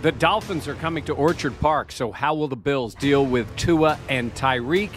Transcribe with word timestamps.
The 0.00 0.12
Dolphins 0.12 0.68
are 0.68 0.76
coming 0.76 1.04
to 1.06 1.12
Orchard 1.12 1.58
Park, 1.58 1.90
so 1.90 2.12
how 2.12 2.32
will 2.32 2.46
the 2.46 2.54
Bills 2.54 2.94
deal 2.94 3.26
with 3.26 3.54
Tua 3.56 3.98
and 4.08 4.32
Tyreek? 4.32 4.92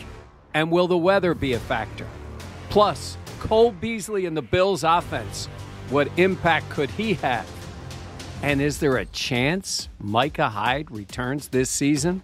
And 0.53 0.69
will 0.69 0.87
the 0.87 0.97
weather 0.97 1.33
be 1.33 1.53
a 1.53 1.59
factor? 1.59 2.05
Plus, 2.69 3.17
Cole 3.39 3.71
Beasley 3.71 4.27
and 4.27 4.37
the 4.37 4.43
Bills 4.43 4.83
offense. 4.83 5.47
What 5.89 6.07
impact 6.17 6.69
could 6.69 6.91
he 6.91 7.15
have? 7.15 7.49
And 8.43 8.61
is 8.61 8.77
there 8.77 8.97
a 8.97 9.05
chance 9.05 9.89
Micah 9.99 10.49
Hyde 10.49 10.91
returns 10.91 11.47
this 11.47 11.71
season? 11.71 12.21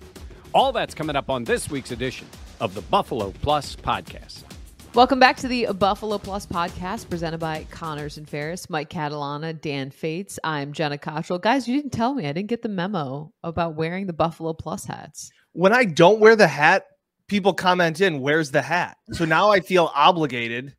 All 0.54 0.72
that's 0.72 0.94
coming 0.94 1.16
up 1.16 1.32
on 1.32 1.46
this 1.46 1.72
week's 1.72 1.90
edition 1.90 2.28
of 2.60 2.76
the 2.76 2.82
Buffalo 2.82 3.34
Plus 3.42 3.76
podcast. 3.76 4.47
Welcome 4.94 5.20
back 5.20 5.38
to 5.38 5.48
the 5.48 5.68
Buffalo 5.74 6.18
Plus 6.18 6.46
podcast 6.46 7.10
presented 7.10 7.38
by 7.40 7.68
Connors 7.70 8.18
and 8.18 8.28
Ferris, 8.28 8.70
Mike 8.70 8.90
Catalana, 8.90 9.60
Dan 9.60 9.92
Fetes. 9.92 10.40
I'm 10.44 10.74
Jenna 10.74 10.98
Cottrell. 10.98 11.38
Guys, 11.38 11.68
you 11.68 11.76
didn't 11.76 11.94
tell 11.94 12.16
me. 12.16 12.26
I 12.26 12.32
didn't 12.32 12.50
get 12.50 12.64
the 12.64 12.70
memo 12.70 13.32
about 13.44 13.76
wearing 13.76 14.08
the 14.08 14.14
Buffalo 14.14 14.54
Plus 14.54 14.86
hats. 14.86 15.30
When 15.54 15.72
I 15.72 15.86
don't 15.86 16.20
wear 16.20 16.36
the 16.36 16.48
hat, 16.48 16.86
people 17.28 17.54
comment 17.54 18.02
in, 18.02 18.22
"Where's 18.22 18.50
the 18.50 18.64
hat?" 18.64 18.98
So 19.12 19.26
now 19.26 19.52
I 19.52 19.60
feel 19.60 19.92
obligated. 19.94 20.76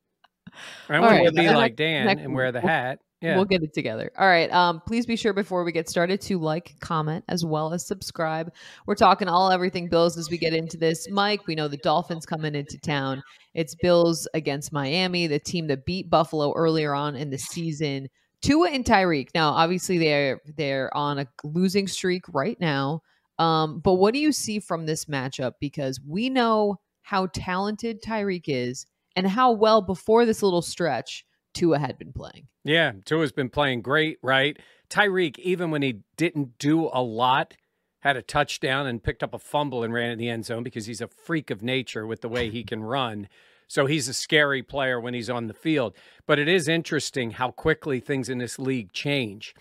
I'm 0.88 1.02
going 1.02 1.24
to 1.26 1.32
be 1.32 1.48
like 1.48 1.76
Dan 1.76 2.18
and 2.18 2.34
wear 2.34 2.50
the 2.50 2.60
hat. 2.60 2.98
Yeah. 3.20 3.34
We'll 3.34 3.46
get 3.46 3.64
it 3.64 3.74
together. 3.74 4.12
All 4.16 4.28
right. 4.28 4.50
Um, 4.52 4.80
please 4.86 5.04
be 5.04 5.16
sure 5.16 5.32
before 5.32 5.64
we 5.64 5.72
get 5.72 5.88
started 5.88 6.20
to 6.22 6.38
like, 6.38 6.76
comment, 6.78 7.24
as 7.28 7.44
well 7.44 7.72
as 7.72 7.84
subscribe. 7.84 8.52
We're 8.86 8.94
talking 8.94 9.26
all 9.26 9.50
everything 9.50 9.88
Bills 9.88 10.16
as 10.16 10.30
we 10.30 10.38
get 10.38 10.54
into 10.54 10.76
this. 10.76 11.08
Mike, 11.10 11.48
we 11.48 11.56
know 11.56 11.66
the 11.66 11.78
Dolphins 11.78 12.24
coming 12.24 12.54
into 12.54 12.78
town. 12.78 13.20
It's 13.58 13.74
Bills 13.74 14.28
against 14.34 14.72
Miami, 14.72 15.26
the 15.26 15.40
team 15.40 15.66
that 15.66 15.84
beat 15.84 16.08
Buffalo 16.08 16.52
earlier 16.54 16.94
on 16.94 17.16
in 17.16 17.30
the 17.30 17.38
season. 17.38 18.06
Tua 18.40 18.70
and 18.70 18.84
Tyreek. 18.84 19.30
Now, 19.34 19.50
obviously, 19.50 19.98
they're 19.98 20.40
they're 20.56 20.96
on 20.96 21.18
a 21.18 21.26
losing 21.42 21.88
streak 21.88 22.22
right 22.32 22.56
now. 22.60 23.00
Um, 23.40 23.80
but 23.80 23.94
what 23.94 24.14
do 24.14 24.20
you 24.20 24.30
see 24.30 24.60
from 24.60 24.86
this 24.86 25.06
matchup? 25.06 25.54
Because 25.60 25.98
we 26.06 26.30
know 26.30 26.76
how 27.02 27.26
talented 27.32 28.00
Tyreek 28.00 28.44
is 28.46 28.86
and 29.16 29.26
how 29.26 29.50
well 29.50 29.82
before 29.82 30.24
this 30.24 30.40
little 30.40 30.62
stretch 30.62 31.24
Tua 31.52 31.80
had 31.80 31.98
been 31.98 32.12
playing. 32.12 32.46
Yeah, 32.62 32.92
Tua's 33.04 33.32
been 33.32 33.50
playing 33.50 33.82
great, 33.82 34.18
right? 34.22 34.56
Tyreek, 34.88 35.36
even 35.40 35.72
when 35.72 35.82
he 35.82 36.02
didn't 36.16 36.58
do 36.58 36.88
a 36.92 37.02
lot, 37.02 37.54
had 38.00 38.16
a 38.16 38.22
touchdown 38.22 38.86
and 38.86 39.02
picked 39.02 39.22
up 39.22 39.34
a 39.34 39.38
fumble 39.38 39.82
and 39.82 39.92
ran 39.92 40.10
in 40.10 40.18
the 40.18 40.28
end 40.28 40.44
zone 40.44 40.62
because 40.62 40.86
he's 40.86 41.00
a 41.00 41.08
freak 41.08 41.50
of 41.50 41.62
nature 41.62 42.06
with 42.06 42.20
the 42.20 42.28
way 42.28 42.48
he 42.50 42.62
can 42.62 42.82
run. 42.82 43.28
So 43.68 43.86
he's 43.86 44.08
a 44.08 44.14
scary 44.14 44.62
player 44.62 44.98
when 44.98 45.14
he's 45.14 45.30
on 45.30 45.46
the 45.46 45.54
field. 45.54 45.94
But 46.26 46.38
it 46.38 46.48
is 46.48 46.66
interesting 46.66 47.32
how 47.32 47.50
quickly 47.50 48.00
things 48.00 48.28
in 48.28 48.38
this 48.38 48.58
league 48.58 48.92
change. 48.92 49.54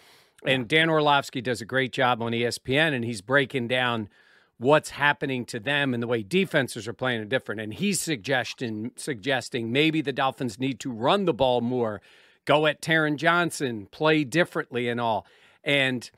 And 0.45 0.67
Dan 0.67 0.89
Orlovsky 0.89 1.41
does 1.41 1.61
a 1.61 1.65
great 1.65 1.91
job 1.91 2.21
on 2.21 2.31
ESPN, 2.31 2.93
and 2.93 3.03
he's 3.03 3.21
breaking 3.21 3.67
down 3.67 4.09
what's 4.59 4.91
happening 4.91 5.45
to 5.45 5.59
them 5.59 5.93
and 5.93 6.01
the 6.01 6.07
way 6.07 6.23
defenses 6.23 6.87
are 6.87 6.93
playing 6.93 7.21
are 7.21 7.25
different. 7.25 7.61
And 7.61 7.73
he's 7.73 8.01
suggesting 8.01 8.91
suggesting 8.95 9.71
maybe 9.71 10.01
the 10.01 10.13
Dolphins 10.13 10.59
need 10.59 10.79
to 10.79 10.91
run 10.91 11.25
the 11.25 11.33
ball 11.33 11.61
more, 11.61 12.01
go 12.45 12.65
at 12.65 12.81
Taron 12.81 13.17
Johnson, 13.17 13.87
play 13.91 14.23
differently 14.23 14.89
and 14.89 14.99
all. 14.99 15.25
And 15.63 16.09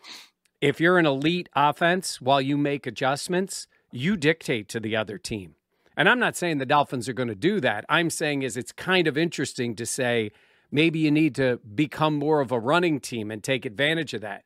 if 0.61 0.79
you're 0.79 0.97
an 0.97 1.05
elite 1.05 1.49
offense 1.55 2.21
while 2.21 2.41
you 2.41 2.57
make 2.57 2.87
adjustments, 2.87 3.67
you 3.91 4.15
dictate 4.15 4.69
to 4.69 4.79
the 4.79 4.95
other 4.95 5.17
team. 5.17 5.55
And 5.99 6.07
I'm 6.07 6.17
not 6.17 6.37
saying 6.37 6.59
the 6.59 6.65
Dolphins 6.65 7.09
are 7.09 7.13
going 7.13 7.27
to 7.27 7.35
do 7.35 7.59
that. 7.59 7.83
I'm 7.89 8.09
saying 8.09 8.43
is 8.43 8.55
it's 8.55 8.71
kind 8.71 9.05
of 9.05 9.17
interesting 9.17 9.75
to 9.75 9.85
say 9.85 10.31
maybe 10.71 10.99
you 10.99 11.11
need 11.11 11.35
to 11.35 11.59
become 11.75 12.15
more 12.15 12.39
of 12.39 12.53
a 12.53 12.59
running 12.59 13.01
team 13.01 13.29
and 13.29 13.43
take 13.43 13.65
advantage 13.65 14.13
of 14.13 14.21
that. 14.21 14.45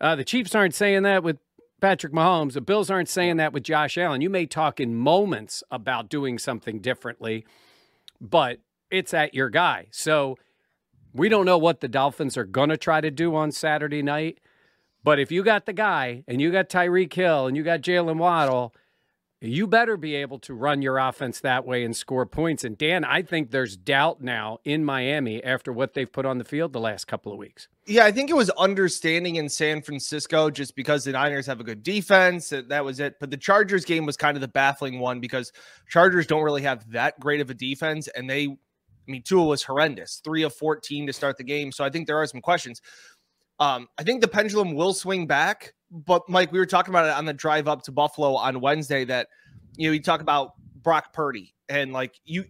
Uh, 0.00 0.16
the 0.16 0.24
Chiefs 0.24 0.56
aren't 0.56 0.74
saying 0.74 1.04
that 1.04 1.22
with 1.22 1.38
Patrick 1.80 2.12
Mahomes. 2.12 2.54
The 2.54 2.60
Bills 2.60 2.90
aren't 2.90 3.08
saying 3.08 3.36
that 3.36 3.52
with 3.52 3.62
Josh 3.62 3.96
Allen. 3.96 4.22
You 4.22 4.28
may 4.28 4.44
talk 4.44 4.80
in 4.80 4.96
moments 4.96 5.62
about 5.70 6.08
doing 6.08 6.36
something 6.36 6.80
differently, 6.80 7.46
but 8.20 8.58
it's 8.90 9.14
at 9.14 9.34
your 9.34 9.50
guy. 9.50 9.86
So 9.92 10.36
we 11.12 11.28
don't 11.28 11.46
know 11.46 11.58
what 11.58 11.78
the 11.78 11.86
Dolphins 11.86 12.36
are 12.36 12.44
going 12.44 12.70
to 12.70 12.76
try 12.76 13.00
to 13.00 13.12
do 13.12 13.36
on 13.36 13.52
Saturday 13.52 14.02
night. 14.02 14.40
But 15.04 15.20
if 15.20 15.30
you 15.30 15.44
got 15.44 15.64
the 15.64 15.72
guy 15.72 16.24
and 16.26 16.40
you 16.40 16.50
got 16.50 16.68
Tyreek 16.68 17.12
Hill 17.12 17.46
and 17.46 17.56
you 17.56 17.62
got 17.62 17.82
Jaylen 17.82 18.16
Waddle, 18.16 18.74
you 19.40 19.68
better 19.68 19.96
be 19.96 20.16
able 20.16 20.40
to 20.40 20.52
run 20.52 20.82
your 20.82 20.98
offense 20.98 21.40
that 21.40 21.64
way 21.64 21.84
and 21.84 21.96
score 21.96 22.26
points. 22.26 22.64
And 22.64 22.76
Dan, 22.76 23.04
I 23.04 23.22
think 23.22 23.50
there's 23.50 23.76
doubt 23.76 24.20
now 24.20 24.58
in 24.64 24.84
Miami 24.84 25.42
after 25.44 25.72
what 25.72 25.94
they've 25.94 26.10
put 26.10 26.26
on 26.26 26.38
the 26.38 26.44
field 26.44 26.72
the 26.72 26.80
last 26.80 27.06
couple 27.06 27.32
of 27.32 27.38
weeks. 27.38 27.68
Yeah, 27.86 28.04
I 28.04 28.10
think 28.10 28.30
it 28.30 28.36
was 28.36 28.50
understanding 28.50 29.36
in 29.36 29.48
San 29.48 29.80
Francisco 29.80 30.50
just 30.50 30.74
because 30.74 31.04
the 31.04 31.12
Niners 31.12 31.46
have 31.46 31.60
a 31.60 31.64
good 31.64 31.84
defense. 31.84 32.52
That 32.52 32.84
was 32.84 32.98
it. 32.98 33.14
But 33.20 33.30
the 33.30 33.36
Chargers 33.36 33.84
game 33.84 34.04
was 34.04 34.16
kind 34.16 34.36
of 34.36 34.40
the 34.40 34.48
baffling 34.48 34.98
one 34.98 35.20
because 35.20 35.52
Chargers 35.88 36.26
don't 36.26 36.42
really 36.42 36.62
have 36.62 36.90
that 36.90 37.20
great 37.20 37.40
of 37.40 37.48
a 37.48 37.54
defense. 37.54 38.08
And 38.08 38.28
they, 38.28 38.46
I 38.46 38.56
mean, 39.06 39.22
Tua 39.22 39.44
was 39.44 39.62
horrendous, 39.62 40.20
three 40.24 40.42
of 40.42 40.52
14 40.52 41.06
to 41.06 41.12
start 41.12 41.36
the 41.36 41.44
game. 41.44 41.70
So 41.70 41.84
I 41.84 41.90
think 41.90 42.08
there 42.08 42.18
are 42.18 42.26
some 42.26 42.40
questions. 42.40 42.82
Um, 43.60 43.88
I 43.98 44.02
think 44.02 44.20
the 44.20 44.28
pendulum 44.28 44.74
will 44.74 44.94
swing 44.94 45.26
back, 45.26 45.74
but 45.90 46.28
Mike, 46.28 46.52
we 46.52 46.58
were 46.58 46.66
talking 46.66 46.92
about 46.92 47.06
it 47.06 47.12
on 47.12 47.24
the 47.24 47.32
drive 47.32 47.66
up 47.66 47.82
to 47.82 47.92
Buffalo 47.92 48.34
on 48.36 48.60
Wednesday 48.60 49.04
that 49.04 49.28
you 49.76 49.88
know, 49.88 49.92
you 49.92 50.02
talk 50.02 50.20
about 50.20 50.52
Brock 50.82 51.12
Purdy 51.12 51.54
and 51.68 51.92
like 51.92 52.14
you 52.24 52.44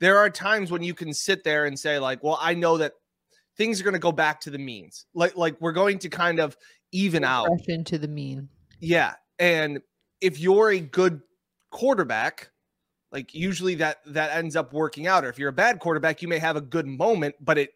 there 0.00 0.16
are 0.18 0.30
times 0.30 0.70
when 0.70 0.82
you 0.82 0.94
can 0.94 1.12
sit 1.12 1.42
there 1.44 1.64
and 1.64 1.78
say 1.78 1.98
like, 1.98 2.22
well, 2.22 2.38
I 2.40 2.54
know 2.54 2.78
that 2.78 2.92
things 3.56 3.80
are 3.80 3.84
going 3.84 3.94
to 3.94 4.00
go 4.00 4.12
back 4.12 4.40
to 4.42 4.50
the 4.50 4.58
means. 4.58 5.06
Like 5.14 5.36
like 5.36 5.60
we're 5.60 5.72
going 5.72 5.98
to 6.00 6.08
kind 6.08 6.38
of 6.38 6.56
even 6.92 7.24
out 7.24 7.48
into 7.66 7.98
the 7.98 8.08
mean. 8.08 8.48
Yeah. 8.80 9.14
And 9.38 9.80
if 10.20 10.38
you're 10.38 10.70
a 10.70 10.80
good 10.80 11.20
quarterback, 11.70 12.50
like 13.12 13.34
usually 13.34 13.74
that 13.76 13.98
that 14.06 14.36
ends 14.36 14.56
up 14.56 14.72
working 14.72 15.06
out. 15.06 15.24
Or 15.24 15.28
if 15.28 15.38
you're 15.38 15.48
a 15.48 15.52
bad 15.52 15.80
quarterback, 15.80 16.22
you 16.22 16.28
may 16.28 16.38
have 16.38 16.56
a 16.56 16.60
good 16.60 16.86
moment, 16.86 17.34
but 17.40 17.58
it 17.58 17.70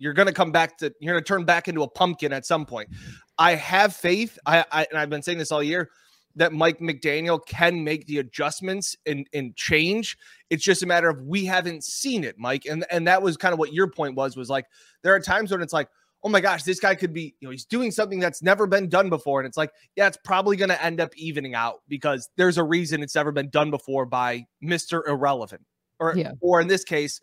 you're 0.00 0.14
going 0.14 0.26
to 0.26 0.34
come 0.34 0.50
back 0.50 0.78
to 0.78 0.92
you're 0.98 1.14
going 1.14 1.22
to 1.22 1.28
turn 1.28 1.44
back 1.44 1.68
into 1.68 1.82
a 1.82 1.88
pumpkin 1.88 2.32
at 2.32 2.44
some 2.44 2.66
point. 2.66 2.88
I 3.38 3.54
have 3.54 3.94
faith. 3.94 4.36
I, 4.44 4.64
I 4.72 4.86
and 4.90 4.98
I've 4.98 5.10
been 5.10 5.22
saying 5.22 5.38
this 5.38 5.52
all 5.52 5.62
year 5.62 5.90
that 6.36 6.52
Mike 6.52 6.78
McDaniel 6.78 7.44
can 7.44 7.84
make 7.84 8.06
the 8.06 8.18
adjustments 8.18 8.96
and, 9.04 9.26
and 9.34 9.54
change. 9.56 10.16
It's 10.48 10.64
just 10.64 10.82
a 10.82 10.86
matter 10.86 11.08
of 11.08 11.20
we 11.22 11.44
haven't 11.44 11.84
seen 11.84 12.24
it, 12.24 12.36
Mike. 12.38 12.64
And 12.66 12.84
and 12.90 13.06
that 13.06 13.22
was 13.22 13.36
kind 13.36 13.52
of 13.52 13.58
what 13.58 13.72
your 13.72 13.88
point 13.88 14.16
was 14.16 14.36
was 14.36 14.48
like 14.48 14.66
there 15.02 15.14
are 15.14 15.20
times 15.20 15.52
when 15.52 15.60
it's 15.60 15.72
like, 15.72 15.88
oh 16.22 16.30
my 16.30 16.40
gosh, 16.40 16.62
this 16.62 16.80
guy 16.80 16.94
could 16.94 17.12
be, 17.12 17.34
you 17.40 17.46
know, 17.46 17.50
he's 17.50 17.64
doing 17.66 17.90
something 17.90 18.20
that's 18.20 18.42
never 18.42 18.66
been 18.66 18.88
done 18.88 19.10
before. 19.10 19.40
And 19.40 19.46
it's 19.46 19.56
like, 19.56 19.70
yeah, 19.96 20.06
it's 20.06 20.18
probably 20.24 20.56
going 20.56 20.68
to 20.68 20.82
end 20.82 21.00
up 21.00 21.16
evening 21.16 21.54
out 21.54 21.80
because 21.88 22.28
there's 22.36 22.58
a 22.58 22.64
reason 22.64 23.02
it's 23.02 23.14
never 23.14 23.32
been 23.32 23.48
done 23.48 23.70
before 23.70 24.04
by 24.06 24.46
Mr. 24.62 25.06
Irrelevant. 25.06 25.62
Or 25.98 26.16
yeah. 26.16 26.32
or 26.40 26.62
in 26.62 26.68
this 26.68 26.82
case, 26.82 27.20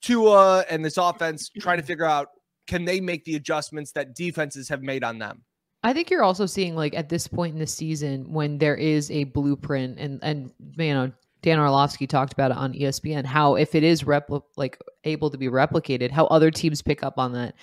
Tua 0.00 0.64
and 0.70 0.84
this 0.84 0.96
offense 0.96 1.50
trying 1.60 1.78
to 1.78 1.84
figure 1.84 2.04
out 2.04 2.28
can 2.66 2.84
they 2.84 3.00
make 3.00 3.24
the 3.24 3.34
adjustments 3.34 3.92
that 3.92 4.14
defenses 4.14 4.68
have 4.68 4.82
made 4.82 5.02
on 5.02 5.18
them. 5.18 5.42
I 5.82 5.92
think 5.92 6.10
you're 6.10 6.22
also 6.22 6.46
seeing 6.46 6.76
like 6.76 6.94
at 6.94 7.08
this 7.08 7.26
point 7.26 7.54
in 7.54 7.58
the 7.58 7.66
season 7.66 8.32
when 8.32 8.58
there 8.58 8.76
is 8.76 9.10
a 9.10 9.24
blueprint 9.24 9.98
and 9.98 10.20
and 10.22 10.52
you 10.76 10.94
know 10.94 11.10
Dan 11.42 11.58
Orlovsky 11.58 12.06
talked 12.06 12.34
about 12.34 12.50
it 12.50 12.58
on 12.58 12.74
ESPN 12.74 13.24
how 13.24 13.54
if 13.54 13.74
it 13.74 13.82
is 13.82 14.02
repli- 14.02 14.42
like 14.56 14.78
able 15.04 15.30
to 15.30 15.38
be 15.38 15.48
replicated 15.48 16.10
how 16.10 16.26
other 16.26 16.50
teams 16.50 16.82
pick 16.82 17.02
up 17.02 17.18
on 17.18 17.32
that 17.32 17.54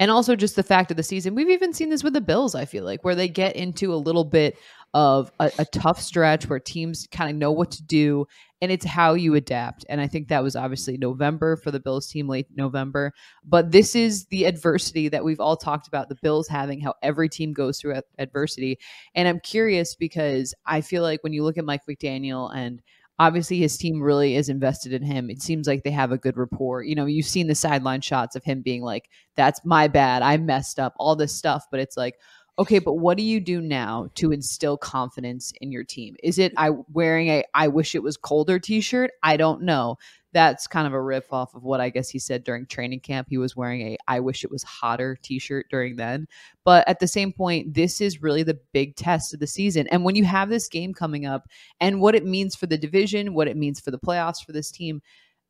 And 0.00 0.10
also 0.10 0.34
just 0.34 0.56
the 0.56 0.62
fact 0.62 0.90
of 0.90 0.96
the 0.96 1.02
season. 1.02 1.34
We've 1.34 1.50
even 1.50 1.72
seen 1.74 1.90
this 1.90 2.02
with 2.02 2.14
the 2.14 2.22
Bills, 2.22 2.54
I 2.54 2.64
feel 2.64 2.84
like, 2.84 3.04
where 3.04 3.14
they 3.14 3.28
get 3.28 3.54
into 3.54 3.92
a 3.92 3.96
little 3.96 4.24
bit 4.24 4.56
of 4.94 5.30
a, 5.38 5.52
a 5.58 5.64
tough 5.66 6.00
stretch 6.00 6.48
where 6.48 6.58
teams 6.58 7.06
kind 7.12 7.30
of 7.30 7.36
know 7.36 7.52
what 7.52 7.70
to 7.72 7.82
do 7.82 8.26
and 8.62 8.70
it's 8.70 8.84
how 8.84 9.14
you 9.14 9.34
adapt. 9.34 9.86
And 9.88 10.00
I 10.00 10.06
think 10.06 10.28
that 10.28 10.42
was 10.42 10.56
obviously 10.56 10.98
November 10.98 11.56
for 11.56 11.70
the 11.70 11.80
Bills 11.80 12.08
team, 12.08 12.28
late 12.28 12.46
November. 12.54 13.12
But 13.44 13.72
this 13.72 13.94
is 13.94 14.26
the 14.26 14.44
adversity 14.44 15.08
that 15.08 15.24
we've 15.24 15.40
all 15.40 15.56
talked 15.56 15.88
about 15.88 16.08
the 16.08 16.18
Bills 16.22 16.48
having, 16.48 16.80
how 16.80 16.94
every 17.02 17.28
team 17.28 17.52
goes 17.52 17.80
through 17.80 18.00
adversity. 18.18 18.78
And 19.14 19.26
I'm 19.26 19.40
curious 19.40 19.94
because 19.94 20.54
I 20.66 20.80
feel 20.80 21.02
like 21.02 21.22
when 21.22 21.32
you 21.32 21.42
look 21.42 21.58
at 21.58 21.64
Mike 21.64 21.82
McDaniel 21.88 22.54
and 22.54 22.82
obviously 23.20 23.58
his 23.58 23.76
team 23.76 24.02
really 24.02 24.34
is 24.34 24.48
invested 24.48 24.94
in 24.94 25.02
him. 25.02 25.28
It 25.28 25.42
seems 25.42 25.66
like 25.66 25.82
they 25.82 25.90
have 25.90 26.10
a 26.10 26.16
good 26.16 26.38
rapport. 26.38 26.82
You 26.82 26.94
know, 26.94 27.04
you've 27.04 27.26
seen 27.26 27.48
the 27.48 27.54
sideline 27.54 28.00
shots 28.00 28.34
of 28.34 28.42
him 28.42 28.62
being 28.62 28.82
like, 28.82 29.10
that's 29.36 29.60
my 29.62 29.88
bad. 29.88 30.22
I 30.22 30.38
messed 30.38 30.78
up, 30.78 30.94
all 30.96 31.14
this 31.14 31.36
stuff. 31.36 31.66
But 31.70 31.80
it's 31.80 31.98
like, 31.98 32.14
okay, 32.60 32.78
but 32.78 32.94
what 32.94 33.16
do 33.16 33.24
you 33.24 33.40
do 33.40 33.60
now 33.60 34.08
to 34.14 34.32
instill 34.32 34.76
confidence 34.76 35.52
in 35.60 35.72
your 35.72 35.82
team? 35.82 36.14
Is 36.22 36.38
it 36.38 36.52
I 36.56 36.70
wearing 36.92 37.28
a 37.28 37.44
I 37.54 37.68
wish 37.68 37.94
it 37.94 38.02
was 38.02 38.16
colder 38.16 38.58
t-shirt? 38.58 39.10
I 39.22 39.36
don't 39.36 39.62
know 39.62 39.96
that's 40.32 40.66
kind 40.66 40.86
of 40.86 40.92
a 40.92 41.00
riff 41.00 41.32
off 41.32 41.54
of 41.54 41.64
what 41.64 41.80
I 41.80 41.90
guess 41.90 42.08
he 42.08 42.18
said 42.18 42.44
during 42.44 42.66
training 42.66 43.00
camp. 43.00 43.28
He 43.30 43.38
was 43.38 43.56
wearing 43.56 43.80
a 43.80 43.96
I 44.06 44.20
wish 44.20 44.44
it 44.44 44.50
was 44.50 44.62
hotter 44.62 45.18
t-shirt 45.22 45.66
during 45.70 45.96
then. 45.96 46.28
But 46.64 46.86
at 46.88 47.00
the 47.00 47.08
same 47.08 47.32
point, 47.32 47.74
this 47.74 48.00
is 48.00 48.22
really 48.22 48.42
the 48.42 48.58
big 48.72 48.94
test 48.96 49.34
of 49.34 49.40
the 49.40 49.46
season. 49.46 49.88
And 49.88 50.04
when 50.04 50.14
you 50.14 50.24
have 50.24 50.48
this 50.48 50.68
game 50.68 50.94
coming 50.94 51.26
up 51.26 51.48
and 51.80 52.00
what 52.00 52.14
it 52.14 52.24
means 52.24 52.54
for 52.54 52.66
the 52.66 52.78
division, 52.78 53.34
what 53.34 53.48
it 53.48 53.56
means 53.56 53.80
for 53.80 53.90
the 53.90 53.98
playoffs 53.98 54.44
for 54.44 54.52
this 54.52 54.70
team, 54.70 55.02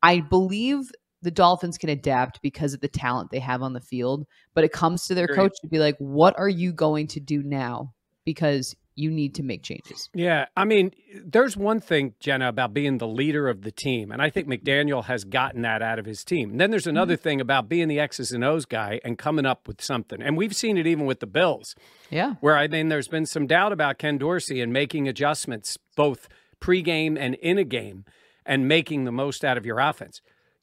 I 0.03 0.21
believe 0.21 0.91
the 1.23 1.31
Dolphins 1.31 1.79
can 1.79 1.89
adapt 1.89 2.41
because 2.43 2.75
of 2.75 2.81
the 2.81 2.89
talent 2.89 3.31
they 3.31 3.41
have 3.41 3.63
on 3.63 3.73
the 3.73 3.81
field. 3.81 4.27
But 4.55 4.65
it 4.65 4.73
comes 4.73 5.07
to 5.07 5.15
their 5.15 5.27
Great. 5.27 5.37
coach 5.37 5.53
to 5.61 5.69
be 5.69 5.79
like, 5.79 5.97
what 5.99 6.39
are 6.39 6.49
you 6.49 6.73
going 6.73 7.09
to 7.09 7.21
do 7.21 7.43
now? 7.43 7.93
Because 8.25 8.75
you 9.01 9.11
need 9.11 9.35
to 9.37 9.43
make 9.43 9.63
changes. 9.63 10.11
Yeah. 10.15 10.47
I 10.57 10.65
mean, 10.65 10.93
there's 11.25 11.57
one 11.57 11.81
thing, 11.81 12.15
Jenna, 12.21 12.49
about 12.49 12.75
being 12.75 12.99
the 12.99 13.09
leader 13.09 13.49
of 13.49 13.63
the 13.63 13.71
team. 13.71 14.13
And 14.13 14.21
I 14.21 14.29
think 14.31 14.47
McDaniel 14.47 15.05
has 15.05 15.25
gotten 15.25 15.63
that 15.63 15.81
out 15.81 15.99
of 15.99 16.05
his 16.05 16.23
team. 16.23 16.51
And 16.51 16.61
then 16.61 16.71
there's 16.71 16.87
another 16.87 17.15
mm-hmm. 17.15 17.23
thing 17.23 17.41
about 17.41 17.69
being 17.69 17.89
the 17.89 17.99
X's 17.99 18.33
and 18.33 18.45
O's 18.45 18.67
guy 18.67 19.01
and 19.05 19.17
coming 19.17 19.47
up 19.47 19.67
with 19.67 19.81
something. 19.81 20.21
And 20.21 20.37
we've 20.37 20.55
seen 20.55 20.77
it 20.77 20.87
even 20.87 21.07
with 21.07 21.21
the 21.21 21.27
Bills. 21.27 21.75
Yeah. 22.11 22.35
Where 22.41 22.59
I 22.59 22.69
mean, 22.69 22.89
there's 22.89 23.09
been 23.09 23.27
some 23.27 23.47
doubt 23.47 23.73
about 23.73 23.99
Ken 23.99 24.19
Dorsey 24.19 24.61
and 24.61 24.73
making 24.73 25.09
adjustments 25.09 25.79
both 25.97 26.29
pregame 26.61 27.17
and 27.19 27.35
in 27.37 27.57
a 27.57 27.65
game 27.65 28.05
and 28.45 28.69
making 28.69 29.05
the 29.05 29.13
most 29.13 29.45
out 29.45 29.57
of 29.57 29.65
your 29.65 29.79
offense. 29.79 30.21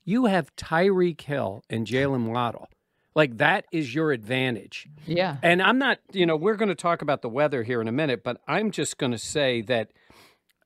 You 0.08 0.26
have 0.26 0.56
Tyreek 0.56 1.22
Hill 1.22 1.64
and 1.70 1.86
Jaylen 1.86 2.32
Waddle 2.32 2.68
like 3.18 3.38
that 3.38 3.66
is 3.72 3.96
your 3.96 4.12
advantage. 4.12 4.88
Yeah. 5.08 5.38
And 5.42 5.60
I'm 5.60 5.80
not, 5.80 5.98
you 6.12 6.28
know, 6.28 6.36
we're 6.36 6.56
going 6.56 6.70
to 6.70 6.76
talk 6.76 7.02
about 7.02 7.24
the 7.24 7.30
weather 7.30 7.64
here 7.64 7.82
in 7.82 7.88
a 7.88 7.92
minute, 7.92 8.24
but 8.24 8.40
I'm 8.48 8.70
just 8.70 9.00
going 9.00 9.12
to 9.12 9.18
say 9.18 9.64
that 9.64 9.90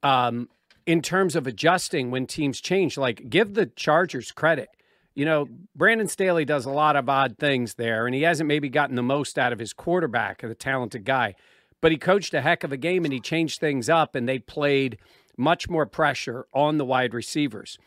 um, 0.04 0.50
in 0.86 1.02
terms 1.02 1.38
of 1.38 1.48
adjusting 1.48 2.12
when 2.12 2.28
teams 2.28 2.60
change, 2.60 2.98
like 2.98 3.30
give 3.30 3.54
the 3.54 3.68
Chargers 3.68 4.34
credit. 4.34 4.68
You 5.16 5.24
know, 5.24 5.48
Brandon 5.78 6.10
Staley 6.10 6.44
does 6.44 6.66
a 6.66 6.72
lot 6.72 6.98
of 6.98 7.08
odd 7.08 7.38
things 7.38 7.76
there, 7.76 8.06
and 8.06 8.14
he 8.14 8.24
hasn't 8.24 8.50
maybe 8.50 8.68
gotten 8.68 8.98
the 8.98 9.02
most 9.02 9.40
out 9.40 9.54
of 9.54 9.60
his 9.60 9.72
quarterback, 9.72 10.44
a 10.44 10.54
talented 10.54 11.06
guy. 11.06 11.36
But 11.80 11.94
he 11.94 11.98
coached 11.98 12.34
a 12.34 12.42
heck 12.42 12.66
of 12.66 12.74
a 12.74 12.78
game 12.78 13.06
and 13.06 13.14
he 13.14 13.22
changed 13.22 13.62
things 13.62 13.88
up, 13.88 14.14
and 14.14 14.28
they 14.28 14.40
played 14.40 14.98
much 15.38 15.70
more 15.70 15.86
pressure 15.86 16.48
on 16.54 16.78
the 16.78 16.86
wide 16.86 17.14
receivers 17.14 17.78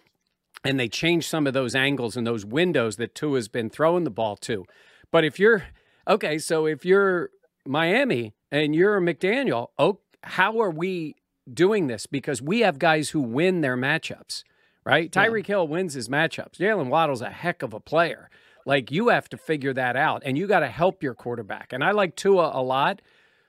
and 0.65 0.81
they 0.81 0.89
change 0.89 1.29
some 1.29 1.47
of 1.47 1.53
those 1.53 1.75
angles 1.75 2.17
and 2.17 2.27
those 2.27 2.45
windows 2.45 2.97
that 2.97 3.15
Tua's 3.15 3.49
been 3.49 3.69
throwing 3.69 4.05
the 4.05 4.11
ball 4.11 4.37
to. 4.39 4.65
But 5.11 5.25
if 5.25 5.39
you're 5.39 5.65
okay, 6.09 6.39
so 6.39 6.67
if 6.67 6.85
you're 6.85 7.31
Miami 7.67 8.35
and 8.51 8.75
you're 8.75 9.01
McDaniel, 9.01 9.69
oh, 9.79 10.01
how 10.23 10.61
are 10.61 10.71
we 10.71 11.17
doing 11.53 11.87
this? 11.87 12.07
Because 12.07 12.41
we 12.41 12.61
have 12.61 12.79
guys 12.79 13.11
who 13.11 13.21
win 13.21 13.61
their 13.61 13.77
matchups, 13.77 14.43
right? 14.85 15.15
Yeah. 15.15 15.27
Tyreek 15.27 15.47
Hill 15.47 15.69
wins 15.69 15.95
his 15.95 16.09
matchups. 16.09 16.59
Jaylen 16.59 16.89
Waddle's 16.89 17.21
a 17.21 17.31
heck 17.31 17.63
of 17.63 17.75
a 17.75 17.81
player. 17.81 18.31
Like 18.67 18.91
you 18.91 19.09
have 19.09 19.29
to 19.29 19.37
figure 19.37 19.75
that 19.75 19.95
out, 19.95 20.23
and 20.25 20.39
you 20.39 20.47
got 20.47 20.61
to 20.61 20.69
help 20.69 21.03
your 21.03 21.15
quarterback. 21.15 21.73
And 21.75 21.85
I 21.85 21.91
like 21.91 22.17
Tua 22.17 22.51
a 22.55 22.63
lot, 22.63 23.03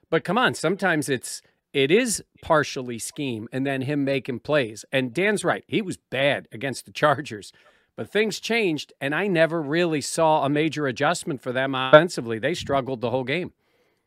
but 0.09 0.25
come 0.25 0.37
on, 0.37 0.53
sometimes 0.53 1.07
it's 1.07 1.41
it 1.75 1.91
is 1.91 2.23
partially 2.41 2.97
scheme 2.97 3.49
and 3.51 3.67
then 3.67 3.81
him 3.81 4.05
making 4.05 4.39
plays. 4.39 4.85
And 4.93 5.13
Dan's 5.13 5.43
right. 5.43 5.65
He 5.67 5.81
was 5.81 5.97
bad 5.97 6.47
against 6.53 6.85
the 6.85 6.93
Chargers, 6.93 7.51
but 7.97 8.09
things 8.09 8.39
changed, 8.39 8.93
and 9.01 9.13
I 9.13 9.27
never 9.27 9.61
really 9.61 9.99
saw 9.99 10.45
a 10.45 10.49
major 10.49 10.87
adjustment 10.87 11.41
for 11.41 11.51
them 11.51 11.75
offensively. 11.75 12.39
They 12.39 12.53
struggled 12.53 13.01
the 13.01 13.09
whole 13.09 13.25
game. 13.25 13.51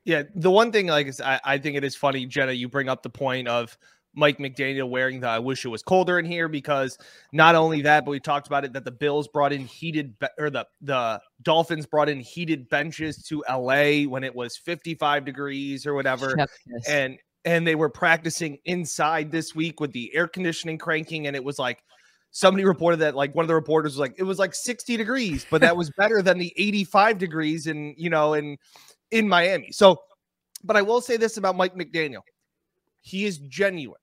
Yeah, 0.04 0.22
the 0.34 0.50
one 0.50 0.72
thing, 0.72 0.86
like 0.86 1.08
I, 1.22 1.40
I 1.44 1.58
think 1.58 1.76
it 1.76 1.84
is 1.84 1.94
funny, 1.94 2.24
Jenna. 2.24 2.52
You 2.52 2.70
bring 2.70 2.88
up 2.88 3.02
the 3.02 3.10
point 3.10 3.48
of 3.48 3.76
Mike 4.14 4.38
McDaniel 4.38 4.88
wearing 4.88 5.20
the 5.20 5.28
"I 5.28 5.38
wish 5.38 5.66
it 5.66 5.68
was 5.68 5.82
colder 5.82 6.18
in 6.18 6.24
here" 6.24 6.48
because 6.48 6.96
not 7.34 7.54
only 7.54 7.82
that, 7.82 8.06
but 8.06 8.12
we 8.12 8.20
talked 8.20 8.46
about 8.46 8.64
it 8.64 8.72
that 8.72 8.86
the 8.86 8.90
Bills 8.90 9.28
brought 9.28 9.52
in 9.52 9.66
heated 9.66 10.18
be- 10.18 10.28
or 10.38 10.48
the 10.48 10.66
the 10.80 11.20
Dolphins 11.42 11.84
brought 11.84 12.08
in 12.08 12.20
heated 12.20 12.70
benches 12.70 13.22
to 13.24 13.44
LA 13.50 14.08
when 14.08 14.24
it 14.24 14.34
was 14.34 14.56
55 14.56 15.26
degrees 15.26 15.86
or 15.86 15.92
whatever, 15.92 16.34
and 16.88 17.18
and 17.48 17.66
they 17.66 17.74
were 17.74 17.88
practicing 17.88 18.58
inside 18.66 19.30
this 19.30 19.54
week 19.54 19.80
with 19.80 19.90
the 19.92 20.14
air 20.14 20.28
conditioning 20.28 20.76
cranking 20.76 21.26
and 21.26 21.34
it 21.34 21.42
was 21.42 21.58
like 21.58 21.82
somebody 22.30 22.62
reported 22.62 22.98
that 22.98 23.14
like 23.14 23.34
one 23.34 23.42
of 23.42 23.48
the 23.48 23.54
reporters 23.54 23.92
was 23.92 23.98
like 23.98 24.14
it 24.18 24.22
was 24.22 24.38
like 24.38 24.54
60 24.54 24.98
degrees 24.98 25.46
but 25.50 25.62
that 25.62 25.74
was 25.74 25.90
better 25.96 26.20
than 26.20 26.36
the 26.36 26.52
85 26.58 27.16
degrees 27.16 27.66
in 27.66 27.94
you 27.96 28.10
know 28.10 28.34
in 28.34 28.58
in 29.10 29.26
Miami. 29.26 29.72
So 29.72 29.96
but 30.62 30.76
I 30.76 30.82
will 30.82 31.00
say 31.00 31.16
this 31.16 31.38
about 31.38 31.56
Mike 31.56 31.74
McDaniel. 31.74 32.20
He 33.00 33.24
is 33.24 33.38
genuine. 33.38 34.00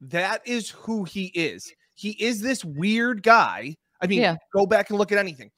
That 0.00 0.40
is 0.46 0.70
who 0.70 1.04
he 1.04 1.26
is. 1.34 1.70
He 1.94 2.10
is 2.12 2.40
this 2.40 2.64
weird 2.64 3.22
guy. 3.22 3.76
I 4.00 4.06
mean 4.06 4.22
yeah. 4.22 4.36
go 4.54 4.64
back 4.64 4.88
and 4.88 4.98
look 4.98 5.12
at 5.12 5.18
anything. 5.18 5.50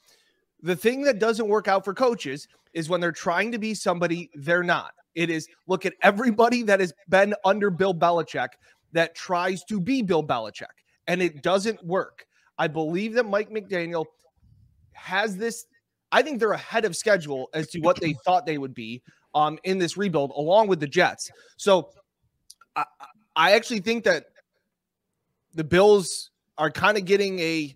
The 0.63 0.75
thing 0.75 1.03
that 1.03 1.21
doesn't 1.21 1.47
work 1.47 1.69
out 1.69 1.85
for 1.85 1.95
coaches 1.95 2.49
is 2.73 2.89
when 2.89 3.01
they're 3.01 3.13
trying 3.13 3.53
to 3.53 3.59
be 3.59 3.73
somebody 3.73 4.31
they're 4.35 4.65
not 4.65 4.95
it 5.15 5.31
is 5.31 5.49
look 5.67 5.87
at 5.87 5.95
everybody 6.03 6.63
that 6.63 6.81
has 6.81 6.93
been 7.09 7.35
under 7.45 7.71
Bill 7.71 7.95
Belichick 7.95 8.49
that 8.93 9.15
tries 9.15 9.65
to 9.65 9.81
be 9.81 10.03
Bill 10.03 10.23
Belichick, 10.23 10.67
and 11.07 11.23
it 11.23 11.43
doesn't 11.43 11.85
work. 11.85 12.27
I 12.59 12.69
believe 12.69 13.15
that 13.15 13.25
Mike 13.25 13.51
McDaniel 13.51 14.05
has 14.93 15.37
this. 15.37 15.67
I 16.13 16.23
think 16.23 16.41
they're 16.41 16.53
ahead 16.53 16.85
of 16.85 16.97
schedule 16.97 17.49
as 17.55 17.69
to 17.69 17.81
what 17.81 18.01
they 18.01 18.15
thought 18.25 18.47
they 18.47 18.59
would 18.59 18.75
be 18.75 19.03
um, 19.35 19.59
in 19.65 19.79
this 19.79 19.97
rebuild, 19.97 20.33
along 20.37 20.69
with 20.69 20.81
the 20.81 20.87
Jets. 20.87 21.31
So 21.57 21.91
I, 22.77 22.85
I 23.37 23.53
actually 23.53 23.81
think 23.81 24.05
that 24.05 24.27
the 25.55 25.65
Bills 25.65 26.31
are 26.59 26.71
kind 26.71 26.99
of 26.99 27.05
getting 27.05 27.39
a 27.41 27.75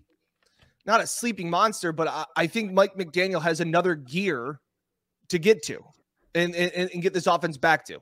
not 0.85 1.01
a 1.01 1.07
sleeping 1.07 1.49
monster, 1.49 1.91
but 1.91 2.07
I, 2.07 2.25
I 2.35 2.47
think 2.47 2.71
Mike 2.71 2.95
McDaniel 2.95 3.41
has 3.41 3.59
another 3.59 3.95
gear 3.95 4.59
to 5.29 5.39
get 5.39 5.63
to 5.63 5.83
and, 6.35 6.55
and, 6.55 6.91
and 6.91 7.01
get 7.01 7.13
this 7.13 7.27
offense 7.27 7.57
back 7.57 7.85
to. 7.85 8.01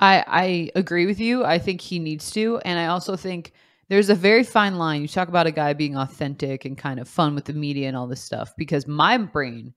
I, 0.00 0.24
I 0.26 0.70
agree 0.74 1.06
with 1.06 1.20
you. 1.20 1.44
I 1.44 1.58
think 1.58 1.80
he 1.80 1.98
needs 1.98 2.30
to. 2.32 2.58
And 2.64 2.78
I 2.78 2.86
also 2.86 3.16
think 3.16 3.52
there's 3.88 4.10
a 4.10 4.14
very 4.14 4.42
fine 4.42 4.76
line. 4.76 5.02
You 5.02 5.08
talk 5.08 5.28
about 5.28 5.46
a 5.46 5.52
guy 5.52 5.74
being 5.74 5.96
authentic 5.96 6.64
and 6.64 6.76
kind 6.76 6.98
of 6.98 7.08
fun 7.08 7.34
with 7.34 7.44
the 7.44 7.52
media 7.52 7.88
and 7.88 7.96
all 7.96 8.06
this 8.06 8.22
stuff 8.22 8.52
because 8.56 8.86
my 8.86 9.18
brain 9.18 9.74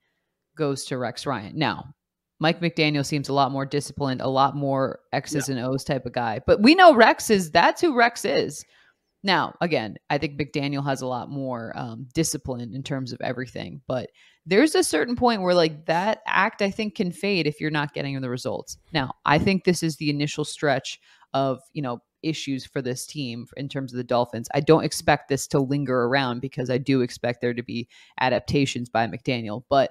goes 0.56 0.86
to 0.86 0.98
Rex 0.98 1.26
Ryan. 1.26 1.58
Now, 1.58 1.94
Mike 2.40 2.60
McDaniel 2.60 3.06
seems 3.06 3.30
a 3.30 3.34
lot 3.34 3.52
more 3.52 3.66
disciplined, 3.66 4.22
a 4.22 4.28
lot 4.28 4.56
more 4.56 5.00
X's 5.14 5.48
yeah. 5.48 5.56
and 5.56 5.66
O's 5.66 5.84
type 5.84 6.06
of 6.06 6.14
guy. 6.14 6.42
But 6.46 6.62
we 6.62 6.76
know 6.76 6.94
Rex 6.94 7.30
is 7.30 7.52
that's 7.52 7.82
who 7.82 7.96
Rex 7.96 8.26
is. 8.26 8.66
Now, 9.26 9.56
again, 9.60 9.98
I 10.08 10.20
think 10.20 10.40
McDaniel 10.40 10.86
has 10.86 11.02
a 11.02 11.08
lot 11.08 11.32
more 11.32 11.74
um, 11.76 12.08
discipline 12.14 12.76
in 12.76 12.84
terms 12.84 13.12
of 13.12 13.20
everything, 13.22 13.82
but 13.88 14.12
there's 14.46 14.76
a 14.76 14.84
certain 14.84 15.16
point 15.16 15.42
where 15.42 15.56
like 15.56 15.88
that 15.88 16.20
act 16.28 16.62
I 16.62 16.70
think 16.70 16.94
can 16.94 17.12
fade 17.12 17.48
if 17.48 17.60
you're 17.60 17.72
not 17.72 17.96
getting 17.96 18.22
the 18.22 18.30
results. 18.30 18.78
Now, 18.94 19.16
I 19.26 19.40
think 19.40 19.64
this 19.64 19.82
is 19.82 19.96
the 19.96 20.12
initial 20.12 20.46
stretch 20.46 21.00
of, 21.34 21.60
you 21.74 21.82
know, 21.82 22.04
issues 22.22 22.68
for 22.68 22.84
this 22.84 23.08
team 23.08 23.48
in 23.58 23.68
terms 23.68 23.92
of 23.92 23.98
the 23.98 24.04
Dolphins. 24.04 24.48
I 24.54 24.60
don't 24.60 24.84
expect 24.84 25.28
this 25.28 25.48
to 25.48 25.60
linger 25.60 26.04
around 26.04 26.42
because 26.42 26.70
I 26.70 26.78
do 26.78 27.02
expect 27.02 27.42
there 27.42 27.56
to 27.56 27.64
be 27.64 27.88
adaptations 28.20 28.90
by 28.90 29.08
McDaniel, 29.08 29.64
but 29.72 29.90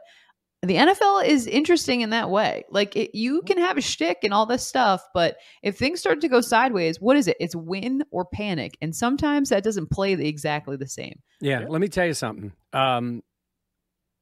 the 0.65 0.77
NFL 0.77 1.27
is 1.27 1.47
interesting 1.47 2.01
in 2.01 2.11
that 2.11 2.31
way. 2.31 2.65
Like 2.71 2.97
it, 2.97 3.17
you 3.17 3.43
can 3.43 3.59
have 3.59 3.77
a 3.77 3.81
shtick 3.81 4.19
and 4.23 4.33
all 4.33 4.47
this 4.47 4.67
stuff, 4.67 5.03
but 5.13 5.37
if 5.63 5.77
things 5.77 6.01
start 6.01 6.21
to 6.23 6.29
go 6.29 6.41
sideways, 6.41 7.01
what 7.01 7.17
is 7.17 7.29
it? 7.29 7.37
It's 7.41 7.55
win 7.55 8.05
or 8.11 8.25
panic, 8.25 8.77
and 8.81 8.95
sometimes 8.95 9.51
that 9.51 9.65
doesn't 9.65 9.91
play 9.91 10.15
the, 10.15 10.27
exactly 10.27 10.77
the 10.77 10.89
same. 10.89 11.21
Yeah, 11.41 11.61
yeah, 11.61 11.69
let 11.69 11.81
me 11.81 11.89
tell 11.89 12.07
you 12.07 12.15
something. 12.15 12.53
Um, 12.73 13.23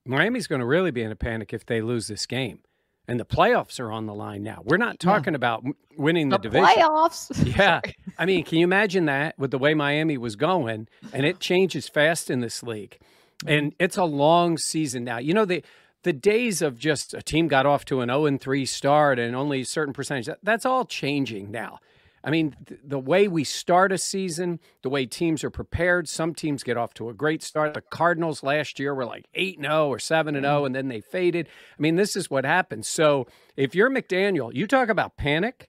Miami's 0.04 0.46
going 0.46 0.60
to 0.60 0.66
really 0.66 0.90
be 0.90 1.02
in 1.02 1.12
a 1.12 1.16
panic 1.16 1.52
if 1.52 1.66
they 1.66 1.80
lose 1.80 2.08
this 2.08 2.26
game, 2.26 2.60
and 3.06 3.20
the 3.20 3.24
playoffs 3.24 3.78
are 3.78 3.92
on 3.92 4.06
the 4.06 4.14
line 4.14 4.42
now. 4.42 4.62
We're 4.64 4.78
not 4.78 4.98
talking 4.98 5.34
yeah. 5.34 5.36
about 5.36 5.64
winning 5.96 6.28
the, 6.28 6.38
the 6.38 6.48
division. 6.48 6.66
Playoffs. 6.66 7.56
Yeah, 7.56 7.80
I 8.18 8.26
mean, 8.26 8.44
can 8.44 8.58
you 8.58 8.64
imagine 8.64 9.06
that 9.06 9.38
with 9.38 9.50
the 9.50 9.58
way 9.58 9.74
Miami 9.74 10.18
was 10.18 10.36
going, 10.36 10.88
and 11.12 11.26
it 11.26 11.40
changes 11.40 11.88
fast 11.88 12.30
in 12.30 12.40
this 12.40 12.62
league, 12.62 12.98
and 13.46 13.74
it's 13.78 13.96
a 13.96 14.04
long 14.04 14.58
season 14.58 15.04
now. 15.04 15.18
You 15.18 15.34
know 15.34 15.44
the 15.44 15.62
the 16.02 16.12
days 16.12 16.62
of 16.62 16.78
just 16.78 17.14
a 17.14 17.22
team 17.22 17.48
got 17.48 17.66
off 17.66 17.84
to 17.86 18.00
an 18.00 18.08
0 18.08 18.26
and 18.26 18.40
3 18.40 18.66
start 18.66 19.18
and 19.18 19.36
only 19.36 19.60
a 19.60 19.66
certain 19.66 19.94
percentage, 19.94 20.26
that, 20.26 20.38
that's 20.42 20.66
all 20.66 20.84
changing 20.84 21.50
now. 21.50 21.78
I 22.24 22.30
mean, 22.30 22.54
th- 22.66 22.80
the 22.84 22.98
way 22.98 23.26
we 23.26 23.44
start 23.44 23.90
a 23.92 23.98
season, 23.98 24.60
the 24.82 24.88
way 24.88 25.06
teams 25.06 25.42
are 25.42 25.50
prepared, 25.50 26.08
some 26.08 26.34
teams 26.34 26.62
get 26.62 26.76
off 26.76 26.94
to 26.94 27.08
a 27.08 27.14
great 27.14 27.42
start. 27.42 27.74
The 27.74 27.80
Cardinals 27.80 28.42
last 28.42 28.78
year 28.78 28.94
were 28.94 29.04
like 29.04 29.26
8 29.34 29.60
0 29.60 29.88
or 29.88 29.98
7 29.98 30.34
0, 30.34 30.42
mm-hmm. 30.42 30.66
and 30.66 30.74
then 30.74 30.88
they 30.88 31.00
faded. 31.00 31.48
I 31.78 31.82
mean, 31.82 31.96
this 31.96 32.16
is 32.16 32.30
what 32.30 32.44
happens. 32.44 32.88
So 32.88 33.26
if 33.56 33.74
you're 33.74 33.90
McDaniel, 33.90 34.54
you 34.54 34.66
talk 34.66 34.88
about 34.88 35.16
panic, 35.16 35.68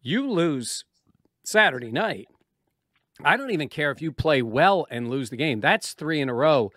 you 0.00 0.30
lose 0.30 0.84
Saturday 1.44 1.92
night. 1.92 2.28
I 3.24 3.36
don't 3.36 3.50
even 3.50 3.68
care 3.68 3.90
if 3.90 4.00
you 4.00 4.12
play 4.12 4.42
well 4.42 4.86
and 4.90 5.10
lose 5.10 5.30
the 5.30 5.36
game. 5.36 5.60
That's 5.60 5.92
three 5.92 6.20
in 6.20 6.28
a 6.28 6.34
row. 6.34 6.70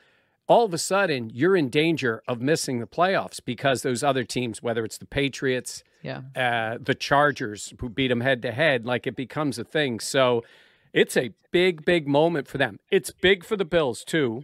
All 0.51 0.65
of 0.65 0.74
a 0.74 0.77
sudden, 0.77 1.31
you're 1.34 1.55
in 1.55 1.70
danger 1.70 2.22
of 2.27 2.41
missing 2.41 2.81
the 2.81 2.86
playoffs 2.86 3.39
because 3.43 3.84
those 3.84 4.03
other 4.03 4.25
teams, 4.25 4.62
whether 4.62 4.84
it's 4.84 4.98
the 4.98 5.05
Patriots, 5.05 5.81
Yeah. 6.01 6.24
uh, 6.36 6.77
the 6.77 6.93
Chargers, 6.93 7.74
who 7.79 7.88
beat 7.88 8.10
them 8.10 8.20
head 8.20 8.41
to 8.41 8.51
head, 8.51 8.86
like 8.86 9.08
it 9.08 9.15
becomes 9.15 9.58
a 9.58 9.63
thing. 9.63 10.01
So 10.01 10.43
it's 10.91 11.15
a 11.15 11.31
big, 11.51 11.86
big 11.86 12.05
moment 12.05 12.50
for 12.50 12.58
them. 12.58 12.79
It's 12.89 13.12
big 13.12 13.46
for 13.46 13.55
the 13.55 13.63
Bills, 13.63 14.03
too, 14.03 14.43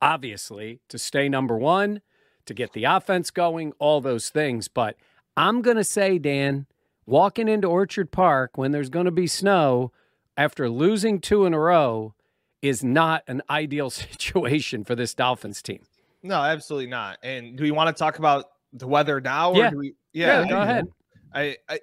obviously, 0.00 0.78
to 0.88 0.96
stay 0.96 1.28
number 1.28 1.58
one, 1.58 2.02
to 2.46 2.54
get 2.54 2.72
the 2.72 2.84
offense 2.84 3.32
going, 3.32 3.72
all 3.80 4.00
those 4.00 4.28
things. 4.30 4.68
But 4.68 4.94
I'm 5.36 5.60
going 5.60 5.76
to 5.76 5.82
say, 5.82 6.18
Dan, 6.20 6.66
walking 7.04 7.48
into 7.48 7.66
Orchard 7.66 8.12
Park 8.12 8.56
when 8.56 8.70
there's 8.70 8.90
going 8.90 9.06
to 9.06 9.10
be 9.10 9.26
snow 9.26 9.90
after 10.36 10.68
losing 10.70 11.20
two 11.20 11.46
in 11.46 11.52
a 11.52 11.58
row 11.58 12.14
is 12.62 12.84
not 12.84 13.22
an 13.26 13.42
ideal 13.50 13.90
situation 13.90 14.84
for 14.84 14.94
this 14.94 15.14
Dolphins 15.14 15.62
team. 15.62 15.82
No, 16.22 16.36
absolutely 16.36 16.88
not. 16.88 17.18
And 17.22 17.56
do 17.56 17.62
we 17.62 17.70
want 17.70 17.94
to 17.94 17.98
talk 17.98 18.18
about 18.18 18.44
the 18.72 18.86
weather 18.86 19.20
now? 19.20 19.52
Or 19.52 19.56
Yeah. 19.56 19.70
do 19.70 19.78
we, 19.78 19.94
Yeah, 20.12 20.42
yeah, 20.42 20.48
go 20.48 20.60
ahead. 20.60 20.84
I, 21.32 21.56
I 21.68 21.80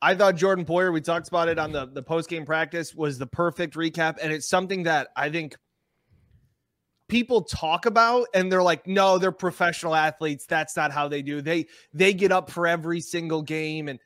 I 0.00 0.14
thought 0.14 0.36
Jordan 0.36 0.64
Poyer, 0.64 0.92
we 0.92 1.00
talked 1.00 1.26
about 1.26 1.48
it 1.48 1.58
on 1.58 1.72
the, 1.72 1.86
the 1.86 2.02
post 2.02 2.28
game 2.28 2.44
practice, 2.44 2.94
was 2.94 3.18
the 3.18 3.26
perfect 3.26 3.74
recap. 3.74 4.18
And 4.22 4.32
it's 4.32 4.48
something 4.48 4.84
that 4.84 5.08
I 5.16 5.28
think 5.28 5.56
people 7.08 7.42
talk 7.42 7.86
about 7.86 8.28
and 8.32 8.52
they're 8.52 8.62
like, 8.62 8.86
no, 8.86 9.18
they're 9.18 9.32
professional 9.32 9.94
athletes. 9.96 10.46
That's 10.46 10.76
not 10.76 10.92
how 10.92 11.08
they 11.08 11.22
do. 11.22 11.42
They 11.42 11.66
they 11.92 12.12
get 12.14 12.30
up 12.30 12.50
for 12.50 12.66
every 12.66 13.00
single 13.00 13.42
game 13.42 13.88
and 13.88 13.98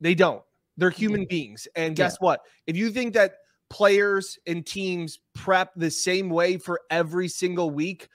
they 0.00 0.14
don't. 0.14 0.42
They're 0.76 0.90
human 0.90 1.26
beings. 1.26 1.68
And 1.76 1.94
guess 1.94 2.16
what? 2.18 2.40
If 2.66 2.76
you 2.76 2.90
think 2.90 3.14
that 3.14 3.34
players 3.72 4.38
and 4.46 4.66
teams 4.66 5.18
prep 5.34 5.72
the 5.74 5.90
same 5.90 6.28
way 6.28 6.58
for 6.58 6.82
every 6.90 7.26
single 7.26 7.70
week, 7.70 8.08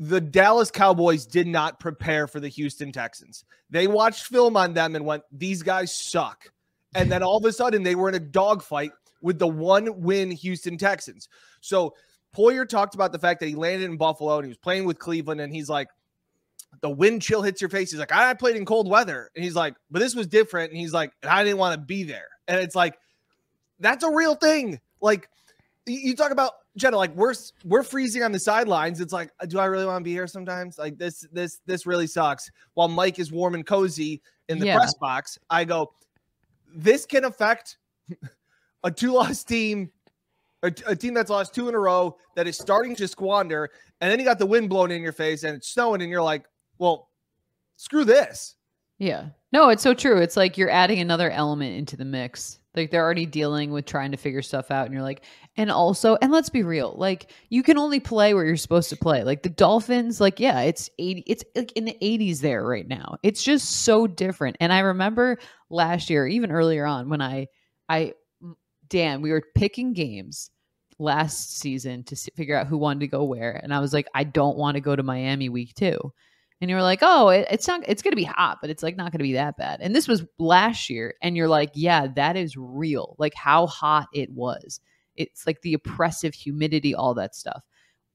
the 0.00 0.20
Dallas 0.20 0.72
Cowboys 0.72 1.24
did 1.24 1.46
not 1.46 1.78
prepare 1.78 2.26
for 2.26 2.40
the 2.40 2.48
Houston 2.48 2.90
Texans. 2.90 3.44
They 3.70 3.86
watched 3.86 4.26
film 4.26 4.56
on 4.56 4.74
them 4.74 4.96
and 4.96 5.06
went, 5.06 5.22
these 5.30 5.62
guys 5.62 5.94
suck. 5.94 6.50
And 6.96 7.10
then 7.10 7.22
all 7.22 7.36
of 7.36 7.44
a 7.44 7.52
sudden 7.52 7.84
they 7.84 7.94
were 7.94 8.08
in 8.08 8.16
a 8.16 8.20
dogfight 8.20 8.90
with 9.22 9.38
the 9.38 9.46
one 9.46 10.02
win 10.02 10.32
Houston 10.32 10.76
Texans. 10.76 11.28
So 11.60 11.94
Poyer 12.36 12.68
talked 12.68 12.96
about 12.96 13.12
the 13.12 13.20
fact 13.20 13.38
that 13.38 13.46
he 13.46 13.54
landed 13.54 13.88
in 13.88 13.96
Buffalo 13.96 14.36
and 14.38 14.46
he 14.46 14.50
was 14.50 14.58
playing 14.58 14.84
with 14.84 14.98
Cleveland 14.98 15.40
and 15.40 15.54
he's 15.54 15.68
like, 15.68 15.86
the 16.82 16.90
wind 16.90 17.22
chill 17.22 17.42
hits 17.42 17.60
your 17.60 17.70
face. 17.70 17.92
He's 17.92 18.00
like, 18.00 18.12
I 18.12 18.34
played 18.34 18.56
in 18.56 18.64
cold 18.64 18.90
weather. 18.90 19.30
And 19.36 19.44
he's 19.44 19.54
like, 19.54 19.76
but 19.92 20.00
this 20.00 20.16
was 20.16 20.26
different. 20.26 20.72
And 20.72 20.80
he's 20.80 20.92
like, 20.92 21.12
I 21.22 21.44
didn't 21.44 21.58
want 21.58 21.74
to 21.74 21.86
be 21.86 22.02
there. 22.02 22.26
And 22.48 22.60
it's 22.60 22.74
like, 22.74 22.98
that's 23.80 24.04
a 24.04 24.10
real 24.10 24.34
thing. 24.34 24.80
Like 25.00 25.28
you 25.86 26.14
talk 26.16 26.30
about 26.32 26.52
Jenna, 26.76 26.96
like 26.96 27.14
we're 27.14 27.34
we're 27.64 27.82
freezing 27.82 28.22
on 28.22 28.32
the 28.32 28.38
sidelines. 28.38 29.00
It's 29.00 29.12
like, 29.12 29.30
do 29.48 29.58
I 29.58 29.66
really 29.66 29.86
want 29.86 30.00
to 30.00 30.04
be 30.04 30.12
here 30.12 30.26
sometimes? 30.26 30.78
Like 30.78 30.98
this, 30.98 31.26
this, 31.32 31.60
this 31.66 31.86
really 31.86 32.06
sucks. 32.06 32.50
While 32.74 32.88
Mike 32.88 33.18
is 33.18 33.32
warm 33.32 33.54
and 33.54 33.64
cozy 33.66 34.20
in 34.48 34.58
the 34.58 34.66
Yeah. 34.66 34.76
press 34.76 34.94
box, 34.94 35.38
I 35.48 35.64
go, 35.64 35.92
this 36.74 37.06
can 37.06 37.24
affect 37.24 37.78
a 38.84 38.90
two-loss 38.90 39.42
team, 39.44 39.90
a, 40.62 40.72
a 40.86 40.94
team 40.96 41.14
that's 41.14 41.30
lost 41.30 41.54
two 41.54 41.68
in 41.68 41.74
a 41.74 41.78
row 41.78 42.16
that 42.34 42.46
is 42.46 42.58
starting 42.58 42.94
to 42.96 43.08
squander, 43.08 43.70
and 44.00 44.10
then 44.10 44.18
you 44.18 44.24
got 44.24 44.38
the 44.38 44.46
wind 44.46 44.68
blowing 44.68 44.90
in 44.90 45.02
your 45.02 45.12
face 45.12 45.44
and 45.44 45.56
it's 45.56 45.68
snowing, 45.68 46.02
and 46.02 46.10
you're 46.10 46.22
like, 46.22 46.44
well, 46.78 47.08
screw 47.76 48.04
this. 48.04 48.56
Yeah. 48.98 49.26
No, 49.52 49.70
it's 49.70 49.82
so 49.82 49.94
true. 49.94 50.18
It's 50.20 50.36
like 50.36 50.58
you're 50.58 50.70
adding 50.70 50.98
another 51.00 51.30
element 51.30 51.74
into 51.76 51.96
the 51.96 52.04
mix. 52.04 52.58
Like 52.76 52.90
they're 52.90 53.02
already 53.02 53.26
dealing 53.26 53.72
with 53.72 53.86
trying 53.86 54.12
to 54.12 54.16
figure 54.16 54.42
stuff 54.42 54.70
out. 54.70 54.84
And 54.84 54.94
you're 54.94 55.02
like, 55.02 55.24
and 55.56 55.70
also, 55.70 56.16
and 56.20 56.30
let's 56.30 56.50
be 56.50 56.62
real, 56.62 56.94
like 56.96 57.30
you 57.48 57.62
can 57.62 57.78
only 57.78 58.00
play 58.00 58.34
where 58.34 58.44
you're 58.44 58.56
supposed 58.56 58.90
to 58.90 58.96
play. 58.96 59.24
Like 59.24 59.42
the 59.42 59.48
Dolphins, 59.48 60.20
like, 60.20 60.38
yeah, 60.38 60.60
it's 60.60 60.90
80, 60.98 61.24
it's 61.26 61.44
like 61.54 61.72
in 61.72 61.86
the 61.86 61.96
80s 62.02 62.40
there 62.40 62.64
right 62.64 62.86
now. 62.86 63.16
It's 63.22 63.42
just 63.42 63.70
so 63.84 64.06
different. 64.06 64.56
And 64.60 64.72
I 64.72 64.80
remember 64.80 65.38
last 65.70 66.10
year, 66.10 66.26
even 66.26 66.52
earlier 66.52 66.84
on, 66.84 67.08
when 67.08 67.22
I, 67.22 67.46
I, 67.88 68.12
Dan, 68.88 69.22
we 69.22 69.32
were 69.32 69.42
picking 69.54 69.94
games 69.94 70.50
last 70.98 71.58
season 71.58 72.04
to 72.04 72.16
figure 72.36 72.56
out 72.56 72.66
who 72.66 72.78
wanted 72.78 73.00
to 73.00 73.08
go 73.08 73.24
where. 73.24 73.58
And 73.62 73.72
I 73.72 73.80
was 73.80 73.92
like, 73.92 74.06
I 74.14 74.24
don't 74.24 74.56
want 74.56 74.76
to 74.76 74.80
go 74.80 74.94
to 74.94 75.02
Miami 75.02 75.48
week 75.48 75.74
two 75.74 76.12
and 76.60 76.70
you're 76.70 76.82
like, 76.82 77.00
"Oh, 77.02 77.28
it, 77.28 77.46
it's 77.50 77.68
not. 77.68 77.82
It's 77.86 78.02
going 78.02 78.12
to 78.12 78.16
be 78.16 78.24
hot, 78.24 78.58
but 78.60 78.70
it's 78.70 78.82
like 78.82 78.96
not 78.96 79.12
going 79.12 79.18
to 79.18 79.24
be 79.24 79.34
that 79.34 79.56
bad." 79.56 79.80
And 79.80 79.94
this 79.94 80.08
was 80.08 80.24
last 80.38 80.88
year, 80.88 81.14
and 81.22 81.36
you're 81.36 81.48
like, 81.48 81.70
"Yeah, 81.74 82.06
that 82.16 82.36
is 82.36 82.56
real. 82.56 83.16
Like 83.18 83.34
how 83.34 83.66
hot 83.66 84.08
it 84.12 84.30
was. 84.30 84.80
It's 85.16 85.46
like 85.46 85.62
the 85.62 85.74
oppressive 85.74 86.34
humidity, 86.34 86.94
all 86.94 87.14
that 87.14 87.34
stuff." 87.34 87.62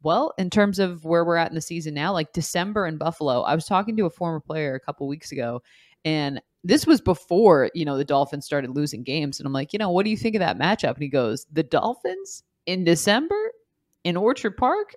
Well, 0.04 0.34
in 0.38 0.50
terms 0.50 0.80
of 0.80 1.06
where 1.06 1.24
we're 1.24 1.36
at 1.36 1.50
in 1.50 1.56
the 1.56 1.62
season 1.62 1.94
now, 1.94 2.12
like 2.14 2.34
December 2.34 2.88
in 2.88 2.98
Buffalo, 2.98 3.42
I 3.42 3.54
was 3.54 3.66
talking 3.66 3.96
to 3.98 4.06
a 4.08 4.10
former 4.10 4.40
player 4.40 4.74
a 4.74 4.80
couple 4.80 5.08
weeks 5.08 5.32
ago, 5.32 5.62
and 6.04 6.42
this 6.64 6.88
was 6.88 7.02
before 7.02 7.70
you 7.74 7.86
know 7.86 7.98
the 7.98 8.06
Dolphins 8.06 8.46
started 8.46 8.72
losing 8.72 9.04
games, 9.04 9.40
and 9.40 9.46
I'm 9.48 9.54
like, 9.54 9.74
you 9.74 9.80
know, 9.80 9.92
what 9.92 10.04
do 10.04 10.10
you 10.10 10.18
think 10.18 10.36
of 10.36 10.40
that 10.40 10.58
matchup? 10.58 10.96
And 10.96 11.04
he 11.04 11.10
goes, 11.10 11.46
"The 11.52 11.64
Dolphins 11.64 12.44
in 12.66 12.84
December 12.84 13.52
in 14.04 14.18
Orchard 14.18 14.58
Park." 14.58 14.96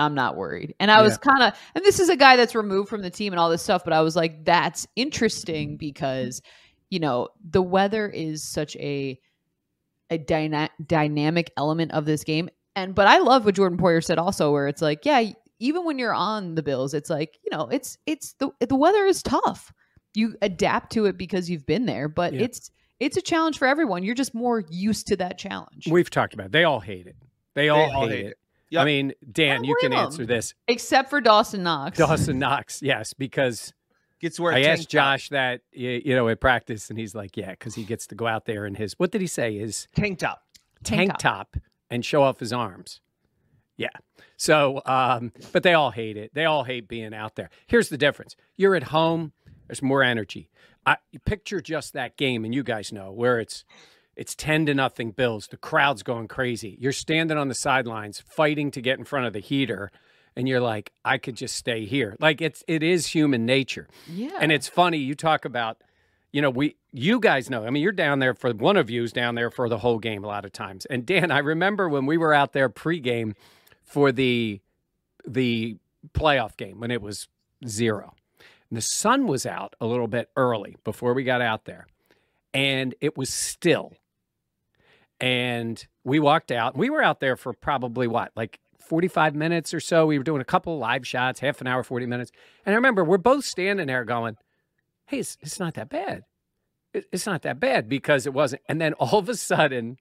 I'm 0.00 0.14
not 0.14 0.36
worried. 0.36 0.74
And 0.80 0.90
I 0.90 1.02
was 1.02 1.18
kind 1.18 1.42
of, 1.42 1.52
and 1.74 1.84
this 1.84 2.00
is 2.00 2.08
a 2.08 2.16
guy 2.16 2.36
that's 2.36 2.54
removed 2.54 2.88
from 2.88 3.02
the 3.02 3.10
team 3.10 3.32
and 3.32 3.38
all 3.38 3.50
this 3.50 3.62
stuff, 3.62 3.82
but 3.84 3.92
I 3.92 4.00
was 4.00 4.16
like, 4.16 4.44
that's 4.44 4.86
interesting 4.96 5.76
because, 5.76 6.42
you 6.88 6.98
know, 6.98 7.28
the 7.48 7.62
weather 7.62 8.08
is 8.08 8.42
such 8.42 8.74
a 8.76 9.20
a 10.12 10.18
dyna- 10.18 10.70
dynamic 10.84 11.52
element 11.56 11.92
of 11.92 12.04
this 12.04 12.24
game. 12.24 12.48
And 12.74 12.94
but 12.94 13.06
I 13.06 13.18
love 13.18 13.44
what 13.44 13.54
Jordan 13.54 13.78
Poyer 13.78 14.02
said 14.02 14.18
also, 14.18 14.50
where 14.50 14.66
it's 14.66 14.82
like, 14.82 15.04
yeah, 15.04 15.30
even 15.60 15.84
when 15.84 15.98
you're 15.98 16.14
on 16.14 16.54
the 16.54 16.62
Bills, 16.62 16.94
it's 16.94 17.10
like, 17.10 17.38
you 17.44 17.56
know, 17.56 17.68
it's 17.68 17.96
it's 18.06 18.32
the 18.40 18.50
the 18.60 18.74
weather 18.76 19.04
is 19.06 19.22
tough. 19.22 19.72
You 20.14 20.34
adapt 20.42 20.92
to 20.92 21.04
it 21.04 21.16
because 21.16 21.48
you've 21.48 21.66
been 21.66 21.86
there, 21.86 22.08
but 22.08 22.32
Yeah. 22.32 22.42
it's 22.42 22.70
it's 22.98 23.16
a 23.16 23.22
challenge 23.22 23.58
for 23.58 23.68
everyone. 23.68 24.02
You're 24.02 24.14
just 24.14 24.34
more 24.34 24.64
used 24.70 25.06
to 25.08 25.16
that 25.16 25.38
challenge. 25.38 25.86
We've 25.90 26.10
talked 26.10 26.34
about 26.34 26.46
it. 26.46 26.52
They 26.52 26.64
all 26.64 26.80
hate 26.80 27.06
it. 27.06 27.16
They 27.54 27.68
all, 27.68 27.90
all 27.92 28.06
hate, 28.08 28.16
hate 28.16 28.26
it. 28.26 28.38
It. 28.70 28.74
Yep. 28.74 28.82
I 28.82 28.84
mean, 28.84 29.12
Dan, 29.30 29.56
don't 29.56 29.64
you 29.64 29.76
can 29.80 29.90
blame 29.90 30.04
answer 30.04 30.22
'em. 30.22 30.28
this. 30.28 30.54
Except 30.68 31.10
for 31.10 31.20
Dawson 31.20 31.62
Knox. 31.62 31.98
Dawson 31.98 32.38
Knox, 32.38 32.82
yes, 32.82 33.12
because 33.14 33.72
Gets 34.20 34.36
to 34.36 34.46
I 34.46 34.52
a 34.52 34.56
I 34.56 34.62
tank 34.62 34.78
asked 34.80 34.90
top. 34.90 34.90
Josh 34.90 35.28
that 35.30 35.62
you 35.72 36.14
know 36.14 36.28
at 36.28 36.40
practice, 36.40 36.90
and 36.90 36.98
he's 36.98 37.14
like, 37.14 37.38
"Yeah," 37.38 37.52
because 37.52 37.74
he 37.74 37.84
gets 37.84 38.06
to 38.08 38.14
go 38.14 38.26
out 38.26 38.44
there 38.44 38.66
in 38.66 38.74
his 38.74 38.92
what 38.98 39.12
did 39.12 39.22
he 39.22 39.26
say? 39.26 39.56
His 39.56 39.88
tank 39.94 40.18
top. 40.18 40.42
Tank 40.84 41.08
tank, 41.08 41.18
top. 41.18 41.56
and 41.90 42.04
show 42.04 42.22
off 42.22 42.38
his 42.38 42.52
arms. 42.52 43.00
Yeah. 43.78 43.88
So, 44.36 44.82
um, 44.84 45.32
but 45.52 45.62
they 45.62 45.72
all 45.72 45.90
hate 45.90 46.18
it. 46.18 46.32
They 46.34 46.44
all 46.44 46.64
hate 46.64 46.86
being 46.86 47.14
out 47.14 47.36
there. 47.36 47.48
Here's 47.66 47.88
the 47.88 47.96
difference: 47.96 48.36
you're 48.58 48.74
at 48.74 48.84
home. 48.84 49.32
There's 49.68 49.80
more 49.80 50.02
energy. 50.02 50.50
I 50.84 50.98
you 51.12 51.18
picture 51.20 51.62
just 51.62 51.94
that 51.94 52.18
game, 52.18 52.44
and 52.44 52.54
you 52.54 52.62
guys 52.62 52.92
know 52.92 53.10
where 53.12 53.40
it's 53.40 53.64
it's 54.16 54.34
ten 54.34 54.66
to 54.66 54.74
nothing 54.74 55.12
Bills. 55.12 55.48
The 55.48 55.56
crowd's 55.56 56.02
going 56.02 56.28
crazy. 56.28 56.76
You're 56.80 56.92
standing 56.92 57.38
on 57.38 57.48
the 57.48 57.54
sidelines 57.54 58.20
fighting 58.20 58.70
to 58.72 58.80
get 58.80 58.98
in 58.98 59.04
front 59.04 59.26
of 59.26 59.32
the 59.32 59.40
heater, 59.40 59.90
and 60.36 60.48
you're 60.48 60.60
like, 60.60 60.92
I 61.04 61.18
could 61.18 61.36
just 61.36 61.56
stay 61.56 61.86
here. 61.86 62.16
Like 62.20 62.40
it's 62.40 62.62
it 62.66 62.82
is 62.82 63.06
human 63.06 63.46
nature. 63.46 63.88
Yeah. 64.06 64.38
And 64.40 64.52
it's 64.52 64.68
funny 64.68 64.98
you 64.98 65.14
talk 65.14 65.44
about, 65.44 65.78
you 66.32 66.42
know, 66.42 66.50
we 66.50 66.76
you 66.92 67.20
guys 67.20 67.50
know. 67.50 67.64
I 67.64 67.70
mean, 67.70 67.82
you're 67.82 67.92
down 67.92 68.18
there 68.18 68.34
for 68.34 68.52
one 68.52 68.76
of 68.76 68.90
you's 68.90 69.12
down 69.12 69.34
there 69.34 69.50
for 69.50 69.68
the 69.68 69.78
whole 69.78 69.98
game 69.98 70.24
a 70.24 70.26
lot 70.26 70.44
of 70.44 70.52
times. 70.52 70.86
And 70.86 71.06
Dan, 71.06 71.30
I 71.30 71.38
remember 71.38 71.88
when 71.88 72.06
we 72.06 72.18
were 72.18 72.34
out 72.34 72.52
there 72.52 72.68
pregame 72.68 73.34
for 73.84 74.12
the 74.12 74.60
the 75.26 75.76
playoff 76.14 76.56
game 76.56 76.80
when 76.80 76.90
it 76.90 77.02
was 77.02 77.28
zero. 77.66 78.14
And 78.70 78.76
the 78.76 78.82
sun 78.82 79.26
was 79.26 79.44
out 79.46 79.74
a 79.80 79.86
little 79.86 80.06
bit 80.06 80.30
early 80.36 80.76
before 80.84 81.12
we 81.12 81.24
got 81.24 81.42
out 81.42 81.64
there. 81.64 81.86
And 82.52 82.94
it 83.00 83.16
was 83.16 83.32
still. 83.32 83.92
And 85.20 85.84
we 86.04 86.18
walked 86.18 86.50
out. 86.50 86.76
We 86.76 86.90
were 86.90 87.02
out 87.02 87.20
there 87.20 87.36
for 87.36 87.52
probably 87.52 88.06
what, 88.06 88.32
like 88.34 88.58
45 88.80 89.34
minutes 89.34 89.74
or 89.74 89.80
so. 89.80 90.06
We 90.06 90.18
were 90.18 90.24
doing 90.24 90.40
a 90.40 90.44
couple 90.46 90.78
live 90.78 91.06
shots, 91.06 91.40
half 91.40 91.60
an 91.60 91.66
hour, 91.66 91.82
40 91.82 92.06
minutes. 92.06 92.30
And 92.64 92.72
I 92.72 92.76
remember 92.76 93.04
we're 93.04 93.18
both 93.18 93.44
standing 93.44 93.86
there 93.86 94.04
going, 94.04 94.36
hey, 95.06 95.18
it's, 95.18 95.36
it's 95.40 95.60
not 95.60 95.74
that 95.74 95.88
bad. 95.88 96.24
It- 96.94 97.06
it's 97.12 97.26
not 97.26 97.42
that 97.42 97.60
bad 97.60 97.88
because 97.88 98.26
it 98.26 98.32
wasn't. 98.32 98.62
And 98.68 98.80
then 98.80 98.94
all 98.94 99.18
of 99.18 99.28
a 99.28 99.34
sudden, 99.36 99.98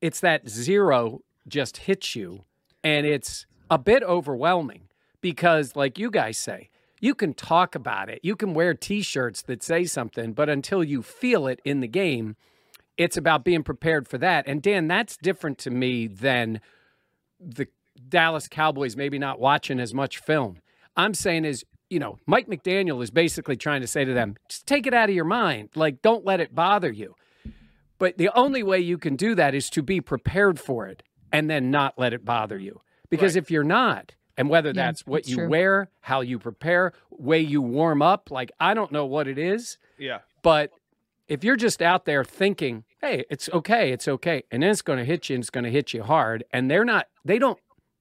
it's 0.00 0.20
that 0.20 0.48
zero 0.48 1.22
just 1.48 1.78
hits 1.78 2.14
you 2.14 2.44
and 2.84 3.04
it's 3.04 3.46
a 3.70 3.78
bit 3.78 4.02
overwhelming 4.04 4.82
because, 5.20 5.74
like 5.74 5.98
you 5.98 6.10
guys 6.10 6.38
say, 6.38 6.70
you 7.00 7.14
can 7.14 7.34
talk 7.34 7.74
about 7.74 8.08
it, 8.08 8.20
you 8.22 8.36
can 8.36 8.54
wear 8.54 8.74
T-shirts 8.74 9.42
that 9.42 9.62
say 9.62 9.84
something, 9.84 10.32
but 10.32 10.48
until 10.48 10.82
you 10.82 11.02
feel 11.02 11.46
it 11.46 11.60
in 11.64 11.80
the 11.80 11.88
game, 11.88 12.36
it's 12.96 13.16
about 13.16 13.44
being 13.44 13.62
prepared 13.62 14.08
for 14.08 14.18
that. 14.18 14.46
And 14.46 14.60
Dan, 14.60 14.88
that's 14.88 15.16
different 15.16 15.58
to 15.58 15.70
me 15.70 16.06
than 16.06 16.60
the 17.38 17.68
Dallas 18.08 18.48
Cowboys 18.48 18.96
maybe 18.96 19.18
not 19.18 19.38
watching 19.40 19.78
as 19.80 19.94
much 19.94 20.18
film. 20.18 20.58
I'm 20.96 21.14
saying 21.14 21.44
is, 21.44 21.64
you 21.90 21.98
know, 21.98 22.18
Mike 22.26 22.48
McDaniel 22.48 23.02
is 23.02 23.10
basically 23.10 23.56
trying 23.56 23.80
to 23.80 23.86
say 23.86 24.04
to 24.04 24.12
them, 24.12 24.36
just 24.48 24.66
take 24.66 24.86
it 24.86 24.94
out 24.94 25.08
of 25.08 25.14
your 25.14 25.24
mind. 25.24 25.70
Like, 25.74 26.02
don't 26.02 26.24
let 26.24 26.40
it 26.40 26.54
bother 26.54 26.90
you. 26.90 27.14
But 27.98 28.18
the 28.18 28.30
only 28.34 28.62
way 28.62 28.80
you 28.80 28.98
can 28.98 29.16
do 29.16 29.34
that 29.36 29.54
is 29.54 29.70
to 29.70 29.82
be 29.82 30.00
prepared 30.00 30.60
for 30.60 30.86
it 30.86 31.02
and 31.32 31.48
then 31.48 31.70
not 31.70 31.94
let 31.98 32.12
it 32.12 32.24
bother 32.24 32.58
you. 32.58 32.80
Because 33.10 33.34
Right. 33.34 33.42
if 33.44 33.50
you're 33.50 33.64
not, 33.64 34.14
and 34.38 34.48
whether 34.48 34.70
Yeah, 34.70 34.72
that's 34.86 35.06
what 35.06 35.28
you 35.28 35.36
true. 35.36 35.48
wear, 35.48 35.90
how 36.00 36.22
you 36.22 36.38
prepare, 36.38 36.94
way 37.10 37.40
you 37.40 37.60
warm 37.60 38.00
up, 38.00 38.30
like 38.30 38.50
I 38.58 38.72
don't 38.72 38.90
know 38.92 39.04
what 39.04 39.28
it 39.28 39.36
is, 39.38 39.76
Yeah. 39.98 40.20
but 40.42 40.70
if 41.28 41.44
you're 41.44 41.56
just 41.56 41.82
out 41.82 42.06
there 42.06 42.24
thinking, 42.24 42.84
hey, 43.02 43.24
it's 43.28 43.50
okay, 43.50 43.92
it's 43.92 44.08
okay, 44.08 44.44
and 44.50 44.62
then 44.62 44.70
it's 44.70 44.80
going 44.80 44.98
to 44.98 45.04
hit 45.04 45.28
you 45.28 45.34
and 45.34 45.42
it's 45.42 45.50
going 45.50 45.64
to 45.64 45.70
hit 45.70 45.92
you 45.92 46.02
hard, 46.02 46.44
and 46.52 46.70
they're 46.70 46.86
not, 46.86 47.08
they 47.24 47.38
don't, 47.38 47.58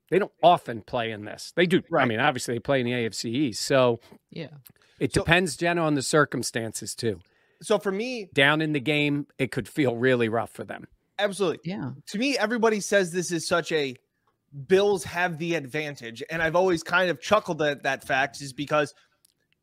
they 0.10 0.20
don't 0.20 0.32
often 0.42 0.82
play 0.82 1.12
in 1.12 1.26
this. 1.26 1.52
They 1.58 1.66
do. 1.66 1.82
I 1.94 2.06
mean, 2.06 2.22
obviously 2.22 2.54
they 2.54 2.60
play 2.60 2.80
in 2.80 2.86
the 2.86 2.94
AFC 2.94 3.26
East, 3.26 3.64
so 3.64 4.00
Yeah. 4.30 4.48
it 5.00 5.14
So- 5.14 5.22
depends, 5.22 5.58
Jenna, 5.58 5.82
on 5.84 5.96
the 5.96 6.02
circumstances 6.04 6.96
too. 6.96 7.20
So 7.62 7.80
for 7.80 7.92
me, 7.92 8.30
Down 8.34 8.62
in 8.62 8.72
the 8.74 8.80
game, 8.80 9.26
it 9.40 9.52
could 9.52 9.68
feel 9.68 9.98
really 9.98 10.30
rough 10.30 10.52
for 10.52 10.64
them. 10.64 10.88
absolutely. 11.20 11.60
Yeah. 11.72 11.92
to 12.06 12.18
me, 12.20 12.38
everybody 12.38 12.80
says 12.80 13.12
this 13.12 13.32
is 13.32 13.46
such 13.48 13.72
a 13.72 13.96
Bills 14.68 15.04
have 15.04 15.38
the 15.38 15.56
advantage. 15.56 16.24
And 16.30 16.42
I've 16.42 16.56
always 16.56 16.84
kind 16.84 17.10
of 17.10 17.22
chuckled 17.22 17.62
at 17.62 17.84
that 17.84 18.06
fact 18.06 18.42
is 18.42 18.54
because 18.54 18.94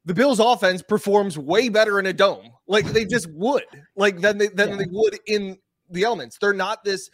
the 0.05 0.14
Bills 0.14 0.41
offense 0.41 0.83
performs 0.83 1.38
way 1.38 1.69
better 1.69 1.99
in 1.99 2.07
a 2.07 2.12
dome. 2.12 2.50
Like 2.67 2.87
they 2.87 3.05
just 3.05 3.31
would, 3.33 3.64
like 3.97 4.21
than 4.21 4.38
they, 4.38 4.49
than 4.49 4.71
Yeah. 4.71 4.76
they 4.76 4.87
would 4.91 5.19
in 5.26 5.59
the 5.91 6.05
elements. 6.05 6.38
They're 6.38 6.53
not 6.53 6.85
this 6.85 7.11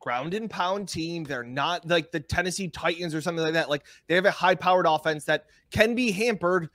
ground 0.00 0.34
and 0.34 0.48
pound 0.48 0.88
team. 0.88 1.24
They're 1.24 1.42
not 1.42 1.86
like 1.86 2.12
the 2.12 2.20
Tennessee 2.20 2.68
Titans 2.68 3.14
or 3.14 3.20
something 3.20 3.44
like 3.44 3.54
that. 3.54 3.68
Like 3.68 3.84
they 4.06 4.14
have 4.14 4.24
a 4.24 4.30
high 4.30 4.54
powered 4.54 4.86
offense 4.86 5.24
that 5.24 5.46
can 5.70 5.94
be 5.94 6.12
hampered 6.12 6.68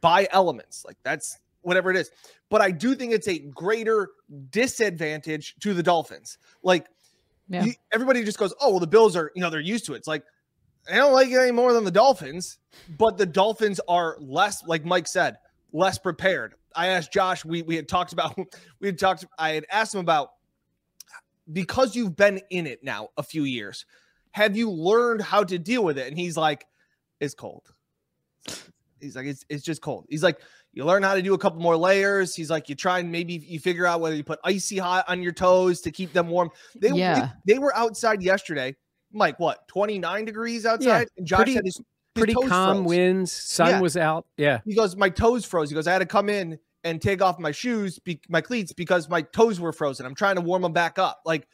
by 0.00 0.26
elements. 0.32 0.84
Like 0.84 0.96
that's 1.04 1.38
whatever 1.60 1.90
it 1.90 1.96
is. 1.96 2.10
But 2.50 2.60
I 2.60 2.70
do 2.70 2.94
think 2.94 3.12
it's 3.12 3.28
a 3.28 3.38
greater 3.38 4.08
disadvantage 4.50 5.54
to 5.60 5.74
the 5.74 5.82
Dolphins. 5.82 6.38
Like 6.62 6.88
Yeah. 7.52 7.64
you- 7.64 7.74
everybody 7.92 8.24
just 8.24 8.38
goes, 8.38 8.54
oh, 8.60 8.70
well, 8.70 8.80
the 8.80 8.86
Bills 8.86 9.14
are, 9.14 9.30
you 9.34 9.42
know, 9.42 9.50
they're 9.50 9.60
used 9.60 9.84
to 9.86 9.94
it. 9.94 9.98
It's 9.98 10.08
like, 10.08 10.24
I 10.90 10.96
don't 10.96 11.12
like 11.12 11.28
it 11.28 11.36
any 11.38 11.52
more 11.52 11.72
than 11.72 11.84
the 11.84 11.90
Dolphins, 11.90 12.58
but 12.98 13.16
the 13.16 13.26
Dolphins 13.26 13.80
are 13.88 14.16
less, 14.20 14.64
like 14.66 14.84
Mike 14.84 15.06
said, 15.06 15.36
less 15.72 15.98
prepared. 15.98 16.54
I 16.74 16.88
asked 16.88 17.12
Josh, 17.12 17.44
we, 17.44 17.62
we 17.62 17.76
had 17.76 17.88
talked 17.88 18.12
about, 18.12 18.36
we 18.80 18.88
had 18.88 18.98
talked, 18.98 19.24
I 19.38 19.50
had 19.50 19.66
asked 19.70 19.94
him 19.94 20.00
about 20.00 20.30
because 21.52 21.94
you've 21.94 22.16
been 22.16 22.40
in 22.50 22.66
it 22.66 22.82
now 22.82 23.08
a 23.16 23.22
few 23.22 23.44
years, 23.44 23.84
have 24.32 24.56
you 24.56 24.70
learned 24.70 25.20
how 25.22 25.44
to 25.44 25.58
deal 25.58 25.84
with 25.84 25.98
it? 25.98 26.08
And 26.08 26.18
he's 26.18 26.36
like, 26.36 26.66
it's 27.20 27.34
cold. 27.34 27.68
He's 29.00 29.14
like, 29.14 29.26
it's, 29.26 29.44
it's 29.48 29.62
just 29.62 29.82
cold. 29.82 30.06
He's 30.08 30.22
like, 30.22 30.40
you 30.74 30.84
learn 30.84 31.02
how 31.02 31.14
to 31.14 31.22
do 31.22 31.34
a 31.34 31.38
couple 31.38 31.60
more 31.60 31.76
layers. 31.76 32.34
He's 32.34 32.50
like, 32.50 32.68
you 32.68 32.74
try 32.74 32.98
and 33.00 33.12
maybe 33.12 33.34
you 33.34 33.58
figure 33.60 33.86
out 33.86 34.00
whether 34.00 34.16
you 34.16 34.24
put 34.24 34.38
icy 34.44 34.78
hot 34.78 35.04
on 35.08 35.22
your 35.22 35.32
toes 35.32 35.80
to 35.82 35.90
keep 35.90 36.12
them 36.12 36.28
warm. 36.28 36.50
They, 36.74 36.88
they- 36.90 36.96
Yeah. 36.96 37.30
they, 37.46 37.58
were 37.58 37.74
outside 37.76 38.22
yesterday, 38.22 38.74
Mike, 39.12 39.38
what, 39.38 39.68
29 39.68 40.24
degrees 40.24 40.64
outside? 40.64 41.08
and 41.16 41.26
Josh 41.26 41.38
pretty- 41.38 41.54
had 41.54 41.64
his, 41.64 41.76
his 41.76 41.84
Pretty 42.14 42.34
calm 42.34 42.78
froze. 42.78 42.86
winds. 42.86 43.32
Sun 43.32 43.68
Yeah. 43.68 43.80
was 43.80 43.96
out. 43.96 44.26
Yeah. 44.36 44.60
He 44.64 44.74
goes, 44.74 44.96
my 44.96 45.08
toes 45.10 45.44
froze. 45.44 45.68
He 45.70 45.74
goes, 45.74 45.86
I 45.86 45.92
had 45.92 45.98
to 46.00 46.06
come 46.06 46.28
in 46.28 46.58
and 46.84 47.00
take 47.00 47.22
off 47.22 47.38
my 47.38 47.52
shoes, 47.52 47.98
be- 47.98 48.20
my 48.28 48.40
cleats, 48.40 48.72
because 48.72 49.08
my 49.08 49.22
toes 49.22 49.60
were 49.60 49.72
frozen. 49.72 50.04
I'm 50.06 50.14
trying 50.14 50.34
to 50.36 50.40
warm 50.42 50.62
them 50.62 50.72
back 50.72 50.98
up. 50.98 51.20
Like 51.24 51.46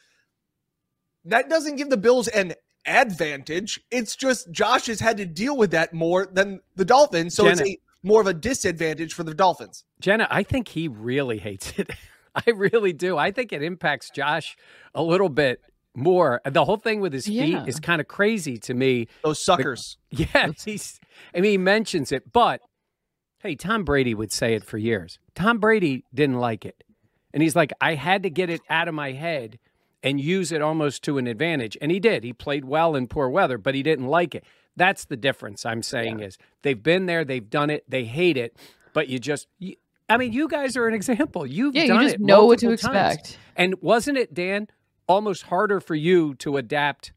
that 1.25 1.49
doesn't 1.49 1.77
give 1.77 1.91
the 1.91 1.97
Bills 1.97 2.29
an 2.29 2.55
advantage. 2.87 3.81
It's 3.91 4.17
just 4.17 4.51
Josh 4.51 4.87
has 4.87 5.01
had 5.01 5.17
to 5.19 5.27
deal 5.27 5.57
with 5.57 5.73
that 5.73 5.93
more 5.93 6.27
than 6.33 6.61
the 6.77 6.85
Dolphins, 6.85 7.35
so 7.35 7.47
it's 7.47 7.61
a 7.61 7.79
more 8.03 8.21
of 8.21 8.27
a 8.27 8.35
disadvantage 8.35 9.15
for 9.15 9.25
the 9.25 9.35
Dolphins. 9.35 9.85
Jenna, 10.01 10.27
I 10.31 10.43
think 10.43 10.69
he 10.69 10.89
really 10.89 11.39
hates 11.39 11.73
it. 11.79 11.91
I 12.35 12.51
really 12.51 12.93
do. 12.93 13.17
I 13.19 13.31
think 13.33 13.53
it 13.53 13.63
impacts 13.63 14.11
Josh 14.11 14.57
a 14.95 15.03
little 15.03 15.29
bit 15.29 15.61
more. 15.97 16.41
The 16.45 16.65
whole 16.65 16.77
thing 16.77 17.01
with 17.01 17.13
his 17.13 17.27
feet 17.27 17.49
Yeah. 17.49 17.65
is 17.67 17.81
kind 17.81 18.01
of 18.01 18.07
crazy 18.07 18.59
to 18.59 18.75
me. 18.75 19.09
Those 19.25 19.45
suckers. 19.45 19.97
Yes, 20.11 20.63
he's. 20.65 21.01
I 21.35 21.41
mean, 21.41 21.51
he 21.53 21.59
mentions 21.59 22.13
it, 22.13 22.33
but 22.33 22.61
hey, 23.41 23.55
Tom 23.57 23.85
Brady 23.85 24.15
would 24.15 24.33
say 24.33 24.55
it 24.55 24.65
for 24.65 24.79
years. 24.79 25.19
Tom 25.35 25.59
Brady 25.59 26.05
didn't 26.15 26.39
like 26.39 26.65
it, 26.65 26.83
and 27.35 27.43
he's 27.43 27.57
like, 27.57 27.73
I 27.81 27.95
had 27.95 28.23
to 28.23 28.31
get 28.31 28.49
it 28.51 28.61
out 28.71 28.89
of 28.89 28.95
my 28.95 29.13
head 29.13 29.59
and 30.03 30.21
use 30.21 30.53
it 30.53 30.63
almost 30.63 31.03
to 31.05 31.19
an 31.19 31.27
advantage, 31.27 31.77
and 31.83 31.91
he 31.91 31.99
did. 32.01 32.23
He 32.25 32.33
played 32.33 32.65
well 32.65 32.95
in 32.95 33.09
poor 33.09 33.29
weather, 33.29 33.59
but 33.59 33.75
he 33.75 33.83
didn't 33.83 34.07
like 34.07 34.35
it. 34.35 34.45
That's 34.79 35.05
the 35.05 35.17
difference. 35.17 35.67
I'm 35.67 35.83
saying 35.83 36.21
is 36.21 36.39
they've 36.63 36.83
been 36.83 37.05
there, 37.07 37.25
they've 37.25 37.49
done 37.49 37.69
it, 37.71 37.85
they 37.89 38.05
hate 38.05 38.37
it, 38.39 38.57
but 38.95 39.09
you 39.09 39.19
just. 39.19 39.47
You, 39.59 39.75
I 40.09 40.17
mean, 40.17 40.33
you 40.33 40.49
guys 40.49 40.75
are 40.79 40.89
an 40.89 40.95
example. 40.95 41.45
You've 41.47 41.75
Yeah, 41.75 41.83
you 41.83 41.89
done 41.89 42.03
just 42.05 42.15
it 42.15 42.21
know 42.23 42.47
what 42.47 42.61
to 42.61 42.69
times. 42.69 42.81
expect. 42.85 43.39
And 43.57 43.75
wasn't 43.83 44.17
it, 44.17 44.33
Dan, 44.33 44.69
almost 45.07 45.43
harder 45.45 45.81
for 45.81 45.95
you 45.95 46.35
to 46.37 46.57
adapt 46.57 47.13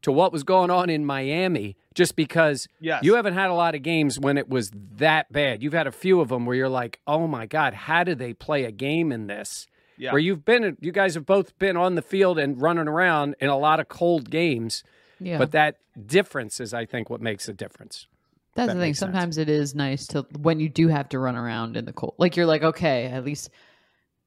to 0.00 0.10
what 0.10 0.32
was 0.32 0.42
going 0.42 0.70
on 0.70 0.88
in 0.90 1.04
Miami 1.04 1.76
just 1.94 2.16
because 2.16 2.66
Yes. 2.80 3.04
you 3.04 3.14
haven't 3.16 3.34
had 3.34 3.50
a 3.50 3.54
lot 3.54 3.74
of 3.74 3.82
games 3.82 4.18
when 4.18 4.38
it 4.38 4.48
was 4.48 4.70
that 4.96 5.30
bad. 5.30 5.62
You've 5.62 5.74
had 5.74 5.86
a 5.86 5.92
few 5.92 6.20
of 6.20 6.28
them 6.30 6.46
where 6.46 6.56
you're 6.56 6.68
like, 6.70 7.00
oh 7.06 7.26
my 7.26 7.44
God, 7.46 7.74
how 7.74 8.02
do 8.02 8.14
they 8.14 8.32
play 8.32 8.64
a 8.64 8.72
game 8.72 9.12
in 9.12 9.26
this? 9.26 9.66
Yeah. 9.98 10.10
Where 10.12 10.18
you've 10.18 10.44
been, 10.44 10.76
you 10.80 10.90
guys 10.90 11.14
have 11.14 11.26
both 11.26 11.56
been 11.58 11.76
on 11.76 11.94
the 11.94 12.02
field 12.02 12.38
and 12.38 12.60
running 12.60 12.88
around 12.88 13.36
in 13.40 13.48
a 13.50 13.58
lot 13.58 13.78
of 13.78 13.88
cold 13.88 14.30
games. 14.30 14.82
Yeah. 15.24 15.38
But 15.38 15.52
that 15.52 15.76
difference 16.06 16.60
is, 16.60 16.74
I 16.74 16.86
think, 16.86 17.10
what 17.10 17.20
makes 17.20 17.48
a 17.48 17.52
difference. 17.52 18.06
That's 18.54 18.66
that 18.66 18.74
the 18.74 18.80
thing. 18.80 18.88
makes 18.90 18.98
sense. 18.98 19.12
Sometimes 19.12 19.38
it 19.38 19.48
is 19.48 19.74
nice 19.74 20.06
to 20.08 20.26
when 20.38 20.60
you 20.60 20.68
do 20.68 20.88
have 20.88 21.08
to 21.10 21.18
run 21.18 21.36
around 21.36 21.76
in 21.76 21.84
the 21.84 21.92
cold. 21.92 22.14
Like 22.18 22.36
you're 22.36 22.46
like, 22.46 22.62
okay, 22.62 23.06
at 23.06 23.24
least 23.24 23.50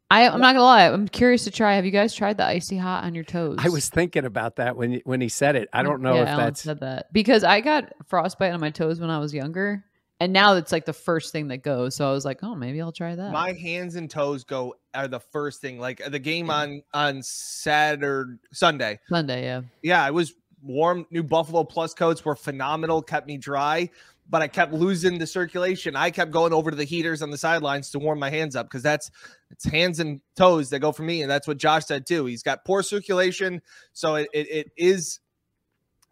I, 0.10 0.27
I'm 0.27 0.39
not 0.39 0.53
gonna 0.53 0.63
lie. 0.63 0.88
I'm 0.88 1.08
curious 1.08 1.45
to 1.45 1.51
try. 1.51 1.75
Have 1.75 1.86
you 1.86 1.91
guys 1.91 2.13
tried 2.13 2.38
the 2.38 2.45
icy 2.45 2.77
hot 2.77 3.03
on 3.03 3.15
your 3.15 3.23
toes? 3.23 3.58
I 3.60 3.69
was 3.69 3.89
thinking 3.89 4.25
about 4.25 4.58
that 4.58 4.77
when 4.77 5.01
when 5.03 5.19
he 5.19 5.29
said 5.29 5.55
it. 5.55 5.67
I 5.73 5.84
don't 5.84 6.01
know 6.01 6.15
Yeah, 6.15 6.21
if 6.23 6.27
Alan 6.27 6.45
that's 6.45 6.62
said 6.62 6.79
that 6.81 7.12
because 7.12 7.43
I 7.43 7.62
got 7.62 7.91
frostbite 8.05 8.53
on 8.53 8.60
my 8.60 8.69
toes 8.69 8.99
when 8.99 9.10
I 9.10 9.17
was 9.17 9.34
younger, 9.34 9.84
and 10.19 10.31
now 10.31 10.55
it's 10.55 10.71
like 10.71 10.86
the 10.86 10.93
first 10.93 11.31
thing 11.31 11.47
that 11.47 11.63
goes. 11.63 11.95
So 11.95 12.08
I 12.08 12.12
was 12.12 12.23
like, 12.23 12.43
oh, 12.43 12.55
maybe 12.55 12.81
I'll 12.81 12.91
try 12.91 13.15
that. 13.15 13.31
My 13.31 13.53
hands 13.53 13.95
and 13.95 14.10
toes 14.10 14.43
go 14.43 14.75
are 14.93 15.08
the 15.08 15.19
first 15.19 15.60
thing. 15.60 15.79
Like 15.79 16.01
the 16.08 16.19
game 16.19 16.51
on 16.51 16.84
on 16.93 17.23
Saturday, 17.23 18.38
Sunday. 18.53 18.99
Sunday, 19.10 19.43
yeah. 19.43 19.62
yeah, 19.81 20.03
I 20.03 20.12
was 20.12 20.34
warm. 20.65 21.06
New 21.12 21.23
Buffalo 21.23 21.63
Plus 21.63 21.93
coats 21.93 22.23
were 22.25 22.36
phenomenal, 22.36 23.01
kept 23.01 23.28
me 23.28 23.38
dry, 23.38 23.89
but 24.30 24.41
I 24.41 24.47
kept 24.47 24.73
losing 24.73 25.17
the 25.17 25.28
circulation. 25.28 25.95
I 25.95 26.10
kept 26.10 26.32
going 26.32 26.54
over 26.54 26.71
to 26.71 26.78
the 26.78 26.84
heaters 26.84 27.21
on 27.21 27.30
the 27.30 27.38
sidelines 27.38 27.89
to 27.91 27.99
warm 27.99 28.19
my 28.19 28.30
hands 28.30 28.56
up 28.56 28.67
because 28.67 28.84
that's 28.84 29.12
it's 29.51 29.65
hands 29.65 29.99
and 29.99 30.21
toes 30.36 30.69
that 30.71 30.80
go 30.80 30.91
for 30.91 31.04
me, 31.04 31.21
and 31.21 31.30
that's 31.30 31.47
what 31.47 31.58
Josh 31.58 31.86
said 31.86 32.06
too. 32.06 32.25
He's 32.25 32.43
got 32.43 32.65
poor 32.65 32.82
circulation, 32.82 33.62
so 33.93 34.15
it 34.15 34.30
it, 34.34 34.47
it 34.49 34.71
is 34.78 35.19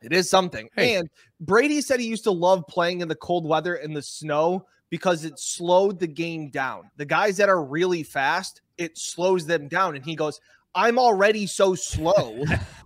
it 0.02 0.14
is 0.14 0.30
something. 0.30 0.70
Hey. 0.76 0.96
And 0.96 1.10
Brady 1.40 1.82
said 1.82 2.00
he 2.00 2.08
used 2.08 2.26
to 2.26 2.32
love 2.32 2.66
playing 2.68 3.02
in 3.02 3.08
the 3.08 3.16
cold 3.16 3.48
weather 3.48 3.76
and 3.76 3.96
the 3.96 4.02
snow 4.02 4.66
because 4.90 5.26
it 5.26 5.40
slowed 5.40 6.00
the 6.00 6.08
game 6.08 6.50
down. 6.50 6.92
The 6.98 7.06
guys 7.06 7.38
that 7.38 7.50
are 7.50 7.64
really 7.64 8.04
fast, 8.04 8.62
it 8.78 8.98
slows 8.98 9.46
them 9.46 9.68
down, 9.68 9.96
and 9.96 10.06
he 10.06 10.16
goes. 10.16 10.40
I'm 10.76 10.98
already 10.98 11.46
so 11.46 11.76
slow 11.76 12.44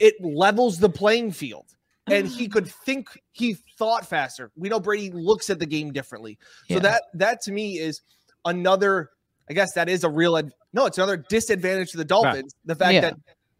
it 0.00 0.14
levels 0.20 0.78
the 0.78 0.88
playing 0.88 1.32
field. 1.32 1.66
And 2.08 2.26
he 2.26 2.48
could 2.54 2.66
think 2.66 3.08
he 3.32 3.56
thought 3.78 4.08
faster. 4.08 4.50
We 4.56 4.68
know 4.68 4.80
Brady 4.80 5.10
looks 5.12 5.50
at 5.50 5.58
the 5.58 5.66
game 5.66 5.92
differently. 5.92 6.38
So 6.68 6.74
Yeah. 6.74 6.80
that 6.80 7.02
that 7.14 7.40
to 7.42 7.52
me 7.52 7.78
is 7.78 8.00
another 8.44 9.10
I 9.50 9.54
guess 9.54 9.72
that 9.74 9.88
is 9.88 10.04
a 10.04 10.08
real 10.10 10.36
ad- 10.36 10.52
no, 10.72 10.86
it's 10.86 10.98
another 10.98 11.16
disadvantage 11.16 11.90
to 11.92 11.96
the 11.96 12.04
Dolphins. 12.04 12.54
The 12.64 12.74
fact 12.74 12.94
Yeah. 12.94 13.00
that 13.02 13.14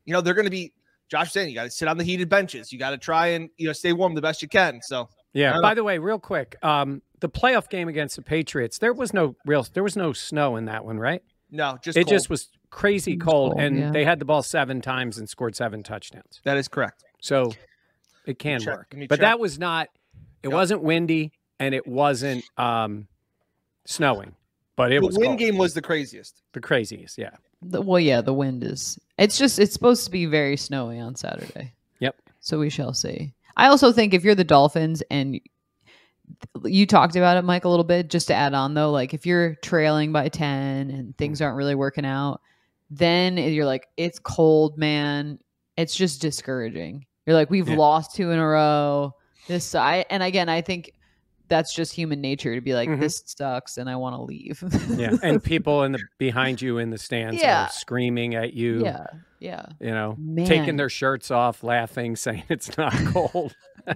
you 0.05 0.13
know 0.13 0.21
they're 0.21 0.35
going 0.35 0.47
to 0.47 0.51
be 0.51 0.73
Josh 1.11 1.31
saying 1.33 1.49
you 1.51 1.55
got 1.55 1.65
to 1.65 1.71
sit 1.71 1.89
on 1.89 1.99
the 1.99 2.05
heated 2.05 2.29
benches. 2.29 2.73
You 2.73 2.79
got 2.79 2.91
to 2.91 2.99
try 2.99 3.29
and 3.29 3.49
you 3.59 3.67
know 3.67 3.73
stay 3.73 3.93
warm 3.93 4.15
the 4.15 4.23
best 4.23 4.43
you 4.43 4.49
can. 4.49 4.81
So 4.83 5.09
Yeah. 5.35 5.59
By 5.61 5.75
the 5.75 5.85
way, 5.85 5.99
real 5.99 6.19
quick, 6.19 6.57
um, 6.65 7.03
the 7.21 7.29
playoff 7.29 7.69
game 7.69 7.89
against 7.89 8.17
the 8.17 8.23
Patriots, 8.23 8.79
there 8.79 8.93
was 8.93 9.13
no 9.15 9.37
real, 9.47 9.65
there 9.75 9.83
was 9.85 9.95
no 9.97 10.13
snow 10.13 10.57
in 10.57 10.65
that 10.67 10.85
one, 10.85 10.99
right? 10.99 11.23
no, 11.51 11.77
just 11.83 11.97
it 11.99 12.05
cold. 12.05 12.09
just 12.15 12.31
was 12.31 12.49
crazy 12.73 13.17
cold, 13.17 13.53
cold, 13.53 13.63
and 13.63 13.79
yeah. 13.79 13.91
they 13.93 14.05
had 14.05 14.19
the 14.19 14.25
ball 14.25 14.43
seven 14.43 14.81
times 14.81 15.19
and 15.19 15.29
scored 15.29 15.55
seven 15.55 15.83
touchdowns. 15.85 16.41
that 16.43 16.57
is 16.57 16.67
correct. 16.67 17.05
So 17.21 17.53
it 18.27 18.39
can 18.41 18.61
check. 18.61 18.75
work. 18.75 18.95
But 19.09 19.11
check. 19.11 19.21
that 19.21 19.39
was 19.39 19.59
not. 19.59 19.89
It 20.43 20.49
Yep. 20.49 20.53
wasn't 20.55 20.83
windy, 20.83 21.33
and 21.61 21.73
it 21.75 21.87
wasn't 21.87 22.43
um, 22.59 23.07
snowing, 23.85 24.35
but 24.75 24.91
it 24.91 25.01
the 25.01 25.07
was 25.07 25.17
win 25.17 25.29
cold. 25.29 25.39
game 25.39 25.57
was 25.57 25.75
the 25.75 25.83
craziest. 25.83 26.43
the 26.53 26.61
craziest. 26.61 27.17
Yeah. 27.17 27.37
The, 27.61 27.81
well, 27.81 28.01
yeah, 28.01 28.23
the 28.23 28.35
wind 28.35 28.65
is. 28.65 28.99
It's 29.19 29.39
just. 29.39 29.61
It's 29.61 29.73
supposed 29.73 30.05
to 30.07 30.11
be 30.11 30.27
very 30.27 30.57
snowy 30.57 30.99
on 30.99 31.15
Saturday. 31.15 31.75
Yep. 32.01 32.17
So 32.41 32.59
we 32.59 32.71
shall 32.71 32.93
see. 32.93 33.35
I 33.57 33.69
also 33.69 33.93
think 33.93 34.15
if 34.15 34.25
you're 34.25 34.35
the 34.35 34.43
Dolphins 34.43 35.03
and 35.11 35.41
you 36.65 36.87
talked 36.87 37.17
about 37.17 37.37
it, 37.37 37.43
Mike, 37.45 37.65
a 37.65 37.69
little 37.69 37.85
bit, 37.85 38.09
just 38.11 38.29
to 38.29 38.35
add 38.35 38.55
on 38.55 38.75
though, 38.75 38.91
like 38.91 39.15
if 39.15 39.27
you're 39.27 39.55
trailing 39.57 40.11
by 40.13 40.29
10 40.29 40.91
and 40.91 41.17
things 41.19 41.41
aren't 41.43 41.57
really 41.57 41.75
working 41.75 42.07
out, 42.07 42.41
then 42.95 43.37
you're 43.39 43.65
like, 43.67 43.89
it's 43.97 44.19
cold, 44.19 44.77
man. 44.79 45.39
It's 45.77 45.95
just 45.95 46.21
discouraging. 46.21 47.07
You're 47.27 47.35
like, 47.37 47.51
we've 47.51 47.69
Yeah. 47.69 47.77
lost 47.77 48.15
two 48.15 48.31
in 48.31 48.39
a 48.39 48.47
row. 48.47 49.15
This, 49.49 49.75
I, 49.75 50.05
and 50.11 50.23
again, 50.23 50.49
I 50.49 50.61
think 50.61 50.93
that's 51.49 51.75
just 51.75 51.93
human 51.95 52.21
nature 52.21 52.55
to 52.55 52.61
be 52.61 52.75
like, 52.75 52.89
Mhm. 52.89 53.01
this 53.01 53.23
sucks 53.27 53.77
and 53.79 53.89
I 53.89 53.97
want 53.97 54.17
to 54.17 54.23
leave. 54.23 54.63
Yeah, 54.99 55.17
and 55.23 55.43
people 55.45 55.83
in 55.85 55.93
the 55.93 56.01
behind 56.19 56.61
you 56.63 56.79
in 56.79 56.91
the 56.91 56.99
stands 56.99 57.41
Yeah. 57.41 57.65
are 57.67 57.69
screaming 57.71 58.35
at 58.35 58.53
you. 58.55 58.85
yeah. 58.85 59.07
Yeah. 59.41 59.67
You 59.81 59.91
know, 59.91 60.15
Man. 60.19 60.47
taking 60.47 60.77
their 60.77 60.89
shirts 60.89 61.31
off, 61.31 61.65
laughing, 61.65 62.15
saying 62.17 62.45
it's 62.49 62.77
not 62.79 62.93
cold. 63.13 63.55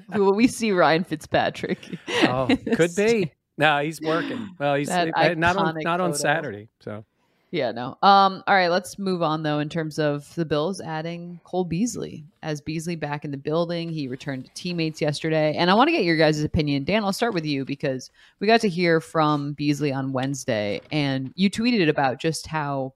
Well, 0.08 0.34
we 0.34 0.48
see 0.48 0.72
Ryan 0.72 1.04
Fitzpatrick. 1.04 1.78
oh, 2.24 2.48
could 2.74 2.94
be. 2.96 3.32
No, 3.58 3.78
he's 3.78 4.00
working. 4.00 4.50
Well, 4.58 4.74
he's 4.74 4.90
uh, 4.90 5.04
not 5.36 5.56
on 5.56 5.76
not 5.82 6.00
on. 6.00 6.14
Saturday. 6.14 6.68
So 6.80 7.04
Yeah, 7.52 7.70
no. 7.70 7.96
Um, 8.02 8.42
all 8.46 8.54
right, 8.54 8.68
let's 8.68 8.98
move 8.98 9.22
on 9.22 9.42
though 9.42 9.60
in 9.60 9.68
terms 9.68 9.98
of 9.98 10.32
the 10.34 10.44
Bills 10.44 10.80
adding 10.80 11.40
Cole 11.44 11.64
Beasley. 11.64 12.24
As 12.42 12.60
Beasley 12.60 12.96
back 12.96 13.24
in 13.24 13.30
the 13.30 13.36
building, 13.36 13.88
he 13.88 14.08
returned 14.08 14.46
to 14.46 14.50
teammates 14.54 15.00
yesterday. 15.00 15.54
And 15.56 15.70
I 15.70 15.74
want 15.74 15.88
to 15.88 15.92
get 15.92 16.04
your 16.04 16.16
guys' 16.16 16.42
opinion. 16.42 16.84
Dan, 16.84 17.04
I'll 17.04 17.12
start 17.12 17.34
with 17.34 17.46
you 17.46 17.64
because 17.64 18.10
we 18.40 18.46
got 18.46 18.60
to 18.62 18.68
hear 18.68 19.00
from 19.00 19.52
Beasley 19.52 19.92
on 19.92 20.12
Wednesday 20.12 20.80
and 20.90 21.32
you 21.36 21.48
tweeted 21.48 21.88
about 21.88 22.18
just 22.18 22.48
how, 22.48 22.94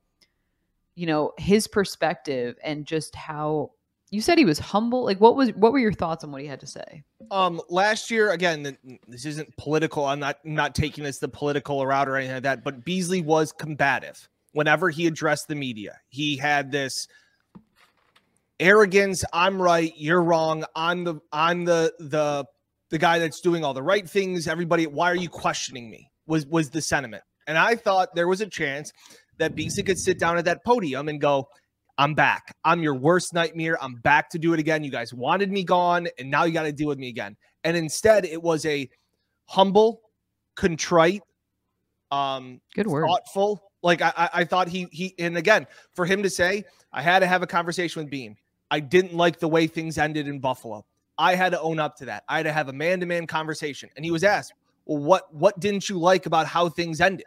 you 0.96 1.06
know, 1.06 1.32
his 1.38 1.68
perspective 1.68 2.56
and 2.64 2.86
just 2.86 3.14
how 3.14 3.70
you 4.10 4.20
said 4.20 4.36
he 4.36 4.44
was 4.44 4.58
humble. 4.58 5.04
Like 5.04 5.20
what 5.20 5.36
was 5.36 5.50
what 5.50 5.72
were 5.72 5.78
your 5.78 5.92
thoughts 5.92 6.24
on 6.24 6.32
what 6.32 6.42
he 6.42 6.48
had 6.48 6.58
to 6.60 6.66
say? 6.66 7.04
Um, 7.30 7.60
last 7.68 8.10
year, 8.10 8.32
again, 8.32 8.76
this 9.06 9.24
isn't 9.26 9.56
political. 9.56 10.04
I'm 10.04 10.18
not 10.18 10.44
not 10.44 10.74
taking 10.74 11.04
this 11.04 11.18
the 11.18 11.28
political 11.28 11.86
route 11.86 12.08
or 12.08 12.16
anything 12.16 12.34
like 12.34 12.42
that. 12.42 12.64
But 12.64 12.84
Beasley 12.84 13.20
was 13.20 13.52
combative 13.52 14.28
whenever 14.52 14.90
he 14.90 15.06
addressed 15.06 15.48
the 15.48 15.54
media. 15.54 15.98
He 16.08 16.36
had 16.36 16.70
this 16.70 17.06
arrogance. 18.58 19.24
I'm 19.32 19.60
right. 19.60 19.92
You're 19.96 20.22
wrong. 20.22 20.64
I'm 20.74 21.04
the 21.04 21.20
I'm 21.32 21.64
the 21.64 21.92
the 21.98 22.44
the 22.90 22.98
guy 22.98 23.18
that's 23.18 23.40
doing 23.40 23.64
all 23.64 23.74
the 23.74 23.82
right 23.82 24.08
things. 24.08 24.48
Everybody, 24.48 24.86
why 24.86 25.10
are 25.10 25.16
you 25.16 25.28
questioning 25.28 25.90
me? 25.90 26.10
Was 26.26 26.46
was 26.46 26.70
the 26.70 26.82
sentiment. 26.82 27.22
And 27.46 27.58
I 27.58 27.74
thought 27.74 28.14
there 28.14 28.28
was 28.28 28.40
a 28.40 28.46
chance 28.46 28.92
that 29.38 29.54
Beasley 29.54 29.82
could 29.82 29.98
sit 29.98 30.18
down 30.18 30.38
at 30.38 30.44
that 30.44 30.64
podium 30.64 31.08
and 31.08 31.20
go, 31.20 31.48
I'm 31.98 32.14
back. 32.14 32.54
I'm 32.64 32.82
your 32.82 32.94
worst 32.94 33.34
nightmare. 33.34 33.76
I'm 33.82 33.96
back 33.96 34.30
to 34.30 34.38
do 34.38 34.52
it 34.52 34.60
again. 34.60 34.84
You 34.84 34.90
guys 34.90 35.12
wanted 35.12 35.50
me 35.50 35.64
gone, 35.64 36.08
and 36.18 36.30
now 36.30 36.44
you 36.44 36.52
got 36.52 36.62
to 36.64 36.72
deal 36.72 36.88
with 36.88 36.98
me 36.98 37.08
again. 37.08 37.36
And 37.64 37.76
instead, 37.76 38.24
it 38.24 38.42
was 38.42 38.64
a 38.66 38.88
humble, 39.46 40.00
contrite, 40.56 41.22
um, 42.10 42.60
Good 42.74 42.86
word. 42.86 43.06
thoughtful. 43.06 43.69
Like 43.82 44.02
I, 44.02 44.28
I, 44.32 44.44
thought 44.44 44.68
he 44.68 44.88
he, 44.92 45.14
and 45.18 45.36
again, 45.36 45.66
for 45.94 46.04
him 46.04 46.22
to 46.22 46.30
say, 46.30 46.64
I 46.92 47.02
had 47.02 47.20
to 47.20 47.26
have 47.26 47.42
a 47.42 47.46
conversation 47.46 48.02
with 48.02 48.10
Beane. 48.10 48.36
I 48.70 48.80
didn't 48.80 49.14
like 49.14 49.38
the 49.38 49.48
way 49.48 49.66
things 49.66 49.98
ended 49.98 50.28
in 50.28 50.38
Buffalo. 50.38 50.84
I 51.18 51.34
had 51.34 51.52
to 51.52 51.60
own 51.60 51.78
up 51.78 51.96
to 51.96 52.04
that. 52.06 52.24
I 52.28 52.38
had 52.38 52.42
to 52.44 52.52
have 52.52 52.68
a 52.68 52.72
man-to-man 52.72 53.26
conversation. 53.26 53.90
And 53.96 54.04
he 54.04 54.10
was 54.10 54.24
asked, 54.24 54.52
"Well, 54.84 55.02
what 55.02 55.34
what 55.34 55.58
didn't 55.60 55.88
you 55.88 55.98
like 55.98 56.26
about 56.26 56.46
how 56.46 56.68
things 56.68 57.00
ended?" 57.00 57.26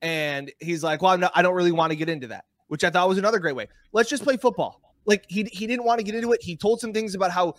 And 0.00 0.50
he's 0.60 0.82
like, 0.82 1.02
"Well, 1.02 1.18
not, 1.18 1.32
I 1.34 1.42
don't 1.42 1.54
really 1.54 1.72
want 1.72 1.90
to 1.90 1.96
get 1.96 2.08
into 2.08 2.28
that," 2.28 2.44
which 2.68 2.84
I 2.84 2.90
thought 2.90 3.08
was 3.08 3.18
another 3.18 3.38
great 3.38 3.56
way. 3.56 3.68
Let's 3.92 4.08
just 4.08 4.22
play 4.22 4.36
football. 4.36 4.80
Like 5.06 5.24
he 5.28 5.44
he 5.52 5.66
didn't 5.66 5.84
want 5.84 5.98
to 5.98 6.04
get 6.04 6.14
into 6.14 6.32
it. 6.32 6.42
He 6.42 6.56
told 6.56 6.80
some 6.80 6.92
things 6.92 7.14
about 7.14 7.30
how 7.30 7.54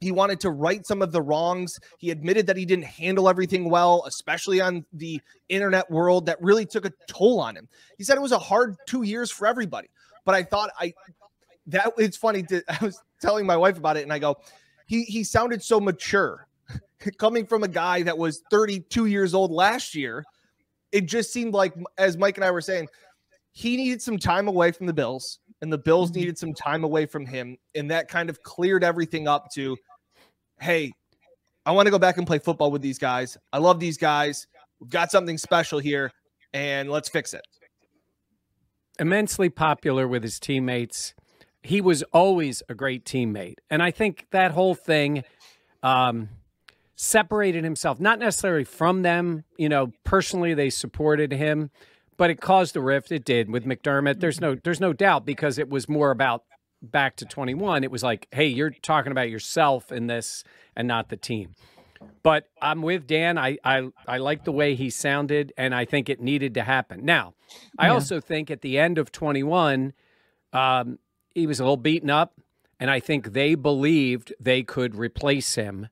he 0.00 0.12
wanted 0.12 0.40
to 0.40 0.50
right 0.50 0.86
some 0.86 1.02
of 1.02 1.12
the 1.12 1.22
wrongs. 1.22 1.78
He 1.98 2.10
admitted 2.10 2.46
that 2.46 2.56
he 2.56 2.64
didn't 2.64 2.84
handle 2.84 3.28
everything 3.28 3.70
well, 3.70 4.04
especially 4.06 4.60
on 4.60 4.84
the 4.92 5.20
internet 5.48 5.90
world 5.90 6.26
that 6.26 6.40
really 6.40 6.66
took 6.66 6.84
a 6.84 6.92
toll 7.06 7.40
on 7.40 7.56
him. 7.56 7.68
He 7.96 8.04
said 8.04 8.16
it 8.16 8.22
was 8.22 8.32
a 8.32 8.38
hard 8.38 8.76
2 8.86 9.02
years 9.02 9.30
for 9.30 9.46
everybody. 9.46 9.88
But 10.24 10.34
I 10.34 10.42
thought 10.42 10.70
I 10.78 10.92
that 11.68 11.92
it's 11.98 12.16
funny 12.16 12.42
to 12.44 12.62
I 12.80 12.84
was 12.84 13.00
telling 13.20 13.46
my 13.46 13.56
wife 13.56 13.78
about 13.78 13.96
it 13.96 14.02
and 14.02 14.12
I 14.12 14.18
go 14.18 14.36
he 14.86 15.04
he 15.04 15.24
sounded 15.24 15.62
so 15.62 15.80
mature 15.80 16.46
coming 17.18 17.46
from 17.46 17.62
a 17.62 17.68
guy 17.68 18.02
that 18.02 18.16
was 18.16 18.42
32 18.50 19.06
years 19.06 19.34
old 19.34 19.50
last 19.50 19.94
year. 19.94 20.24
It 20.92 21.06
just 21.06 21.32
seemed 21.32 21.54
like 21.54 21.74
as 21.98 22.16
Mike 22.16 22.36
and 22.36 22.44
I 22.44 22.50
were 22.50 22.60
saying 22.60 22.88
he 23.52 23.76
needed 23.76 24.02
some 24.02 24.18
time 24.18 24.48
away 24.48 24.72
from 24.72 24.86
the 24.86 24.92
Bills 24.92 25.38
and 25.62 25.72
the 25.72 25.78
Bills 25.78 26.12
needed 26.14 26.38
some 26.38 26.52
time 26.54 26.84
away 26.84 27.06
from 27.06 27.26
him 27.26 27.56
and 27.74 27.90
that 27.90 28.08
kind 28.08 28.28
of 28.30 28.42
cleared 28.42 28.84
everything 28.84 29.26
up 29.28 29.50
to 29.54 29.76
hey, 30.60 30.92
I 31.64 31.72
want 31.72 31.86
to 31.86 31.90
go 31.90 31.98
back 31.98 32.16
and 32.18 32.26
play 32.26 32.38
football 32.38 32.70
with 32.70 32.82
these 32.82 32.98
guys. 32.98 33.36
I 33.52 33.58
love 33.58 33.80
these 33.80 33.98
guys. 33.98 34.46
We've 34.80 34.90
got 34.90 35.10
something 35.10 35.38
special 35.38 35.78
here 35.78 36.10
and 36.52 36.90
let's 36.90 37.08
fix 37.08 37.34
it. 37.34 37.46
immensely 38.98 39.48
popular 39.48 40.08
with 40.08 40.22
his 40.22 40.38
teammates. 40.40 41.14
He 41.62 41.80
was 41.80 42.02
always 42.12 42.62
a 42.68 42.74
great 42.74 43.04
teammate. 43.04 43.56
And 43.70 43.82
I 43.82 43.90
think 43.90 44.26
that 44.30 44.52
whole 44.52 44.74
thing 44.74 45.24
um, 45.82 46.28
separated 46.94 47.64
himself, 47.64 48.00
not 48.00 48.18
necessarily 48.18 48.64
from 48.64 49.02
them. 49.02 49.44
You 49.58 49.68
know, 49.68 49.92
personally, 50.04 50.54
they 50.54 50.70
supported 50.70 51.32
him, 51.32 51.70
but 52.16 52.30
it 52.30 52.40
caused 52.40 52.76
a 52.76 52.80
rift. 52.80 53.12
It 53.12 53.24
did 53.24 53.50
with 53.50 53.64
McDermott. 53.64 54.20
There's 54.20 54.40
no, 54.40 54.54
there's 54.54 54.80
no 54.80 54.92
doubt 54.92 55.24
because 55.26 55.58
it 55.58 55.68
was 55.68 55.88
more 55.88 56.10
about 56.10 56.44
back 56.82 57.16
to 57.16 57.24
21. 57.24 57.84
It 57.84 57.90
was 57.90 58.02
like, 58.02 58.28
hey, 58.32 58.46
you're 58.46 58.70
talking 58.70 59.12
about 59.12 59.30
yourself 59.30 59.90
in 59.92 60.06
this 60.06 60.44
and 60.74 60.86
not 60.86 61.08
the 61.08 61.16
team. 61.16 61.54
But 62.22 62.48
I'm 62.60 62.82
with 62.82 63.06
Dan. 63.06 63.38
I 63.38 63.56
I, 63.64 63.88
I 64.06 64.18
like 64.18 64.44
the 64.44 64.52
way 64.52 64.74
he 64.74 64.90
sounded, 64.90 65.52
and 65.56 65.74
I 65.74 65.84
think 65.84 66.08
it 66.08 66.20
needed 66.20 66.54
to 66.54 66.62
happen. 66.62 67.04
Now, 67.04 67.34
I 67.78 67.86
Yeah. 67.86 67.94
also 67.94 68.20
think 68.20 68.50
at 68.50 68.60
the 68.60 68.78
end 68.78 68.98
of 68.98 69.10
21, 69.12 69.92
um, 70.52 70.98
he 71.34 71.46
was 71.46 71.58
a 71.60 71.62
little 71.62 71.76
beaten 71.76 72.10
up, 72.10 72.38
and 72.78 72.90
I 72.90 73.00
think 73.00 73.32
they 73.32 73.54
believed 73.54 74.34
they 74.40 74.62
could 74.62 74.94
replace 74.94 75.54
him, 75.54 75.88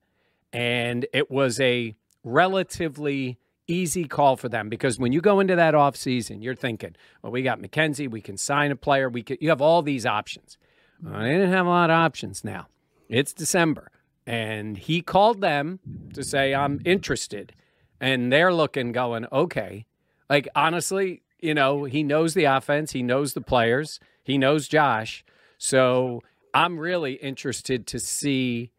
and 0.53 1.07
it 1.13 1.31
was 1.31 1.59
a 1.61 1.95
relatively 2.23 3.39
easy 3.67 4.05
call 4.05 4.37
for 4.37 4.49
them 4.49 4.69
because 4.69 4.99
when 4.99 5.13
you 5.13 5.21
go 5.21 5.41
into 5.41 5.57
that 5.57 5.75
offseason, 5.75 6.43
you're 6.43 6.55
thinking, 6.55 6.95
well, 7.23 7.33
we 7.33 7.43
got 7.43 7.61
McKenzie, 7.61 8.11
we 8.11 8.21
can 8.21 8.37
sign 8.37 8.71
a 8.71 8.77
player, 8.77 9.09
we 9.09 9.23
could, 9.23 9.39
you 9.41 9.49
have 9.49 9.61
all 9.61 9.83
these 9.83 10.07
options. 10.07 10.59
Well, 11.03 11.21
they 11.21 11.33
didn't 11.33 11.53
have 11.53 11.67
a 11.67 11.71
lot 11.71 11.91
of 11.91 11.95
options 11.95 12.45
now. 12.45 12.69
It's 13.09 13.33
December. 13.33 13.91
And 14.27 14.79
he 14.79 15.03
called 15.03 15.41
them 15.41 15.81
to 16.15 16.23
say, 16.23 16.55
I'm 16.55 16.81
interested. 16.85 17.55
And 18.01 18.33
they're 18.33 18.55
looking, 18.55 18.93
going, 18.93 19.27
okay. 19.31 19.87
Like, 20.31 20.49
honestly, 20.57 21.23
you 21.41 21.55
know, 21.55 21.85
he 21.85 22.03
knows 22.03 22.35
the 22.35 22.45
offense, 22.45 22.93
he 22.93 23.03
knows 23.03 23.35
the 23.35 23.43
players, 23.43 24.01
he 24.23 24.39
knows 24.39 24.67
Josh. 24.67 25.25
So 25.59 26.23
I'm 26.55 26.79
really 26.79 27.15
interested 27.15 27.87
to 27.89 27.99
see 27.99 28.71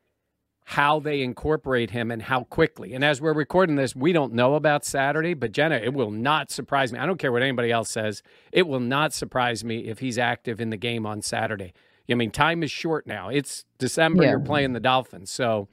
how 0.70 1.00
they 1.00 1.22
incorporate 1.22 1.92
him 1.92 2.10
and 2.12 2.24
how 2.24 2.44
quickly. 2.44 2.94
And 2.94 3.04
as 3.04 3.22
we're 3.22 3.34
recording 3.34 3.76
this, 3.76 3.96
we 3.96 4.12
don't 4.12 4.34
know 4.34 4.56
about 4.56 4.84
Saturday, 4.84 5.36
but 5.36 5.52
Jenna, 5.52 5.76
it 5.76 5.94
will 5.94 6.10
not 6.12 6.50
surprise 6.50 6.92
me. 6.92 6.98
I 7.00 7.06
don't 7.06 7.20
care 7.20 7.32
what 7.32 7.44
anybody 7.44 7.72
else 7.72 7.92
says. 7.92 8.24
It 8.52 8.68
will 8.68 8.80
not 8.80 9.14
surprise 9.14 9.64
me 9.64 9.86
if 9.86 10.00
he's 10.00 10.18
active 10.18 10.60
in 10.60 10.72
the 10.72 10.78
game 10.78 11.06
on 11.06 11.22
Saturday. 11.22 11.74
I 12.10 12.16
mean, 12.16 12.32
time 12.32 12.64
is 12.64 12.72
short 12.72 13.06
now. 13.08 13.30
It's 13.30 13.66
December. 13.78 14.24
Yeah. 14.24 14.32
You're 14.32 14.40
playing 14.40 14.74
the 14.74 14.80
Dolphins. 14.80 15.30
So 15.32 15.68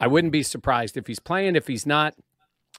I 0.00 0.06
wouldn't 0.06 0.32
be 0.32 0.42
surprised 0.42 0.96
if 0.98 1.06
he's 1.06 1.18
playing. 1.18 1.56
If 1.56 1.66
he's 1.66 1.86
not, 1.86 2.14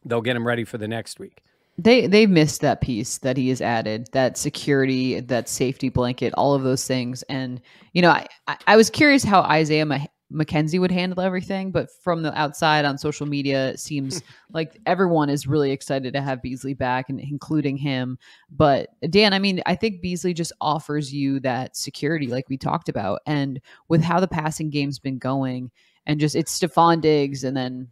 they'll 0.06 0.22
get 0.22 0.36
him 0.36 0.48
ready 0.48 0.64
for 0.64 0.78
the 0.78 0.88
next 0.88 1.20
week. 1.20 1.42
they 1.80 2.06
they 2.08 2.26
missed 2.28 2.62
that 2.62 2.82
piece 2.82 3.18
that 3.20 3.36
he 3.38 3.50
has 3.50 3.62
added 3.62 4.10
that 4.12 4.38
security 4.38 5.20
that 5.22 5.48
safety 5.50 5.90
blanket 5.90 6.34
all 6.36 6.54
of 6.56 6.64
those 6.64 6.86
things 6.88 7.24
and 7.30 7.62
you 7.94 8.02
know 8.02 8.10
i 8.10 8.26
i, 8.48 8.58
I 8.68 8.76
was 8.76 8.90
curious 8.90 9.24
how 9.24 9.42
isaiah 9.42 9.86
Ma- 10.30 10.44
mckenzie 10.44 10.80
would 10.80 10.92
handle 10.92 11.22
everything 11.22 11.72
but 11.72 11.90
from 12.04 12.22
the 12.22 12.34
outside 12.38 12.86
on 12.86 12.98
social 12.98 13.26
media 13.26 13.70
it 13.70 13.80
seems 13.80 14.22
like 14.52 14.80
everyone 14.86 15.30
is 15.30 15.48
really 15.48 15.72
excited 15.72 16.14
to 16.14 16.22
have 16.22 16.42
beasley 16.42 16.74
back 16.74 17.10
and 17.10 17.20
including 17.20 17.78
him 17.78 18.18
but 18.50 18.90
dan 19.10 19.34
i 19.34 19.40
mean 19.40 19.62
i 19.66 19.76
think 19.76 20.02
beasley 20.02 20.34
just 20.34 20.52
offers 20.62 21.14
you 21.14 21.40
that 21.40 21.76
security 21.76 22.28
like 22.28 22.50
we 22.50 22.58
talked 22.58 22.90
about 22.90 23.22
and 23.26 23.62
with 23.88 24.02
how 24.02 24.20
the 24.20 24.28
passing 24.28 24.70
game's 24.70 25.00
been 25.00 25.18
going 25.18 25.72
and 26.08 26.20
just 26.20 26.36
it's 26.36 26.58
Stefon 26.58 27.02
Diggs 27.02 27.44
and 27.44 27.56
then 27.56 27.90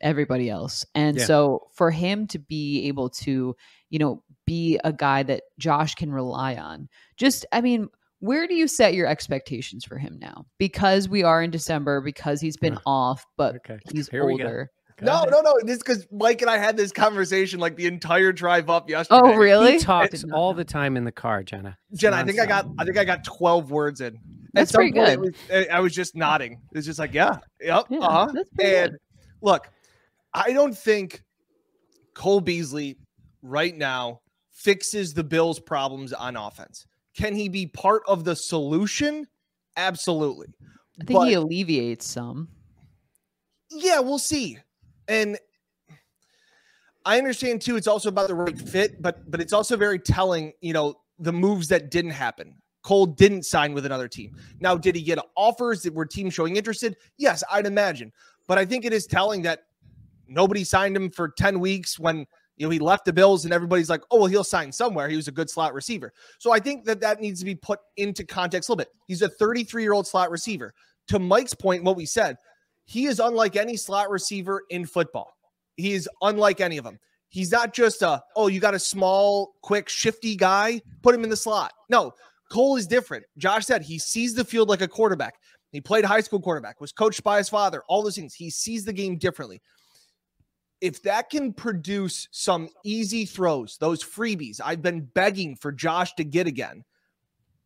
everybody 0.00 0.48
else. 0.48 0.86
And 0.94 1.16
Yeah. 1.18 1.24
so 1.24 1.68
for 1.72 1.90
him 1.90 2.26
to 2.28 2.38
be 2.38 2.86
able 2.88 3.10
to, 3.10 3.54
you 3.90 3.98
know, 3.98 4.22
be 4.46 4.78
a 4.84 4.92
guy 4.92 5.22
that 5.24 5.42
Josh 5.58 5.94
can 5.94 6.10
rely 6.12 6.56
on, 6.56 6.88
just, 7.16 7.44
I 7.52 7.60
mean, 7.60 7.88
where 8.20 8.46
do 8.46 8.54
you 8.54 8.68
set 8.68 8.94
your 8.94 9.06
expectations 9.06 9.84
for 9.84 9.98
him 9.98 10.18
now? 10.20 10.44
Because 10.58 11.08
we 11.08 11.22
are 11.22 11.42
in 11.42 11.50
December, 11.50 12.00
because 12.00 12.40
he's 12.40 12.56
been 12.56 12.78
off, 12.86 13.24
but 13.36 13.56
okay. 13.56 13.78
he's 13.92 14.08
Here 14.08 14.24
we 14.24 14.36
go. 14.38 14.44
older. 14.44 14.70
No, 15.02 15.24
no, 15.24 15.40
no. 15.40 15.54
This 15.62 15.78
because 15.78 16.06
Mike 16.12 16.42
and 16.42 16.50
I 16.50 16.58
had 16.58 16.76
this 16.76 16.92
conversation 16.92 17.58
like 17.58 17.74
the 17.76 17.86
entire 17.86 18.32
drive 18.32 18.68
up 18.68 18.90
yesterday. 18.90 19.20
Oh, 19.24 19.34
really? 19.34 19.72
He 19.72 19.78
talks 19.78 20.22
all 20.30 20.52
the 20.52 20.64
time 20.64 20.94
in 20.98 21.04
the 21.04 21.12
car, 21.12 21.42
Jenna. 21.42 21.78
It's 21.90 22.02
Jen, 22.02 22.12
I 22.12 22.22
think 22.22 22.38
I 22.38 22.44
got. 22.44 22.66
I 22.78 22.84
think 22.84 22.98
I 22.98 23.04
got 23.06 23.24
12 23.24 23.70
words 23.70 24.02
in. 24.02 24.18
That's 24.52 24.68
At 24.70 24.74
some 24.74 24.78
pretty 24.80 24.92
point, 24.92 25.08
good. 25.08 25.20
was- 25.58 25.66
I 25.70 25.76
I 25.76 25.80
was 25.80 25.94
just 25.94 26.14
nodding. 26.14 26.60
It's 26.72 26.84
just 26.86 26.98
like, 26.98 27.14
yeah, 27.14 27.38
yep, 27.62 27.86
Yeah, 27.88 27.98
uh 28.00 28.10
huh. 28.10 28.32
And 28.60 28.90
good. 28.90 28.96
look, 29.40 29.70
I 30.34 30.52
don't 30.52 30.76
think 30.76 31.22
Cole 32.14 32.42
Beasley 32.42 32.98
right 33.40 33.74
now 33.74 34.20
fixes 34.52 35.14
the 35.14 35.24
Bills' 35.24 35.60
problems 35.60 36.12
on 36.12 36.36
offense. 36.36 36.84
Can 37.16 37.34
he 37.34 37.48
be 37.48 37.66
part 37.66 38.02
of 38.06 38.24
the 38.24 38.36
solution? 38.36 39.26
Absolutely. 39.76 40.48
I 41.00 41.04
think 41.04 41.24
he 41.24 41.34
alleviates 41.34 42.06
some. 42.06 42.48
Yeah, 43.70 44.00
we'll 44.00 44.18
see. 44.18 44.58
And 45.08 45.38
I 47.04 47.18
understand 47.18 47.62
too. 47.62 47.76
It's 47.76 47.86
also 47.86 48.08
about 48.08 48.28
the 48.28 48.34
right 48.34 48.58
fit, 48.58 49.00
but 49.00 49.30
but 49.30 49.40
it's 49.40 49.52
also 49.52 49.76
very 49.76 49.98
telling. 49.98 50.52
You 50.60 50.72
know, 50.72 50.94
the 51.18 51.32
moves 51.32 51.68
that 51.68 51.90
didn't 51.90 52.10
happen. 52.12 52.54
Cole 52.82 53.06
didn't 53.06 53.44
sign 53.44 53.74
with 53.74 53.84
another 53.86 54.08
team. 54.08 54.36
Now, 54.60 54.76
did 54.76 54.96
he 54.96 55.02
get 55.02 55.18
offers 55.36 55.82
that 55.82 55.94
were 55.94 56.06
teams 56.06 56.34
showing 56.34 56.56
interested? 56.56 56.96
Yes, 57.18 57.42
I'd 57.50 57.66
imagine. 57.66 58.12
But 58.46 58.58
I 58.58 58.64
think 58.64 58.84
it 58.84 58.92
is 58.92 59.06
telling 59.06 59.42
that 59.42 59.64
nobody 60.26 60.64
signed 60.64 60.96
him 60.96 61.10
for 61.10 61.28
ten 61.28 61.60
weeks 61.60 61.98
when 61.98 62.26
you 62.60 62.66
know 62.66 62.70
he 62.70 62.78
left 62.78 63.06
the 63.06 63.12
Bills, 63.12 63.46
and 63.46 63.54
everybody's 63.54 63.88
like, 63.88 64.02
"Oh, 64.10 64.18
well, 64.18 64.26
he'll 64.26 64.44
sign 64.44 64.70
somewhere." 64.70 65.08
He 65.08 65.16
was 65.16 65.28
a 65.28 65.32
good 65.32 65.48
slot 65.48 65.72
receiver. 65.72 66.12
So 66.38 66.52
I 66.52 66.60
think 66.60 66.84
that 66.84 67.00
that 67.00 67.18
needs 67.18 67.38
to 67.40 67.46
be 67.46 67.54
put 67.54 67.78
into 67.96 68.22
context 68.22 68.68
a 68.68 68.72
little 68.72 68.84
bit. 68.84 68.88
He's 69.06 69.22
a 69.22 69.30
33 69.30 69.82
year 69.82 69.94
old 69.94 70.06
slot 70.06 70.30
receiver. 70.30 70.74
To 71.08 71.18
Mike's 71.18 71.54
point, 71.54 71.84
what 71.84 71.96
we 71.96 72.04
said, 72.04 72.36
he 72.84 73.06
is 73.06 73.18
unlike 73.18 73.56
any 73.56 73.78
slot 73.78 74.10
receiver 74.10 74.64
in 74.68 74.84
football. 74.84 75.32
He 75.76 75.94
is 75.94 76.06
unlike 76.20 76.60
any 76.60 76.76
of 76.76 76.84
them. 76.84 76.98
He's 77.30 77.50
not 77.50 77.72
just 77.72 78.02
a, 78.02 78.22
oh, 78.36 78.48
you 78.48 78.60
got 78.60 78.74
a 78.74 78.78
small, 78.78 79.52
quick, 79.62 79.88
shifty 79.88 80.36
guy, 80.36 80.82
put 81.00 81.14
him 81.14 81.24
in 81.24 81.30
the 81.30 81.36
slot. 81.36 81.72
No, 81.88 82.12
Cole 82.52 82.76
is 82.76 82.86
different. 82.86 83.24
Josh 83.38 83.64
said 83.64 83.80
he 83.80 83.98
sees 83.98 84.34
the 84.34 84.44
field 84.44 84.68
like 84.68 84.82
a 84.82 84.88
quarterback. 84.88 85.36
He 85.72 85.80
played 85.80 86.04
high 86.04 86.20
school 86.20 86.40
quarterback, 86.40 86.78
was 86.78 86.92
coached 86.92 87.22
by 87.22 87.38
his 87.38 87.48
father, 87.48 87.82
all 87.88 88.02
those 88.02 88.16
things. 88.16 88.34
He 88.34 88.50
sees 88.50 88.84
the 88.84 88.92
game 88.92 89.16
differently. 89.16 89.62
If 90.80 91.02
that 91.02 91.28
can 91.30 91.52
produce 91.52 92.28
some 92.30 92.68
easy 92.84 93.24
throws, 93.26 93.76
those 93.78 94.02
freebies 94.02 94.60
I've 94.64 94.82
been 94.82 95.02
begging 95.02 95.56
for 95.56 95.72
Josh 95.72 96.14
to 96.14 96.24
get 96.24 96.46
again, 96.46 96.84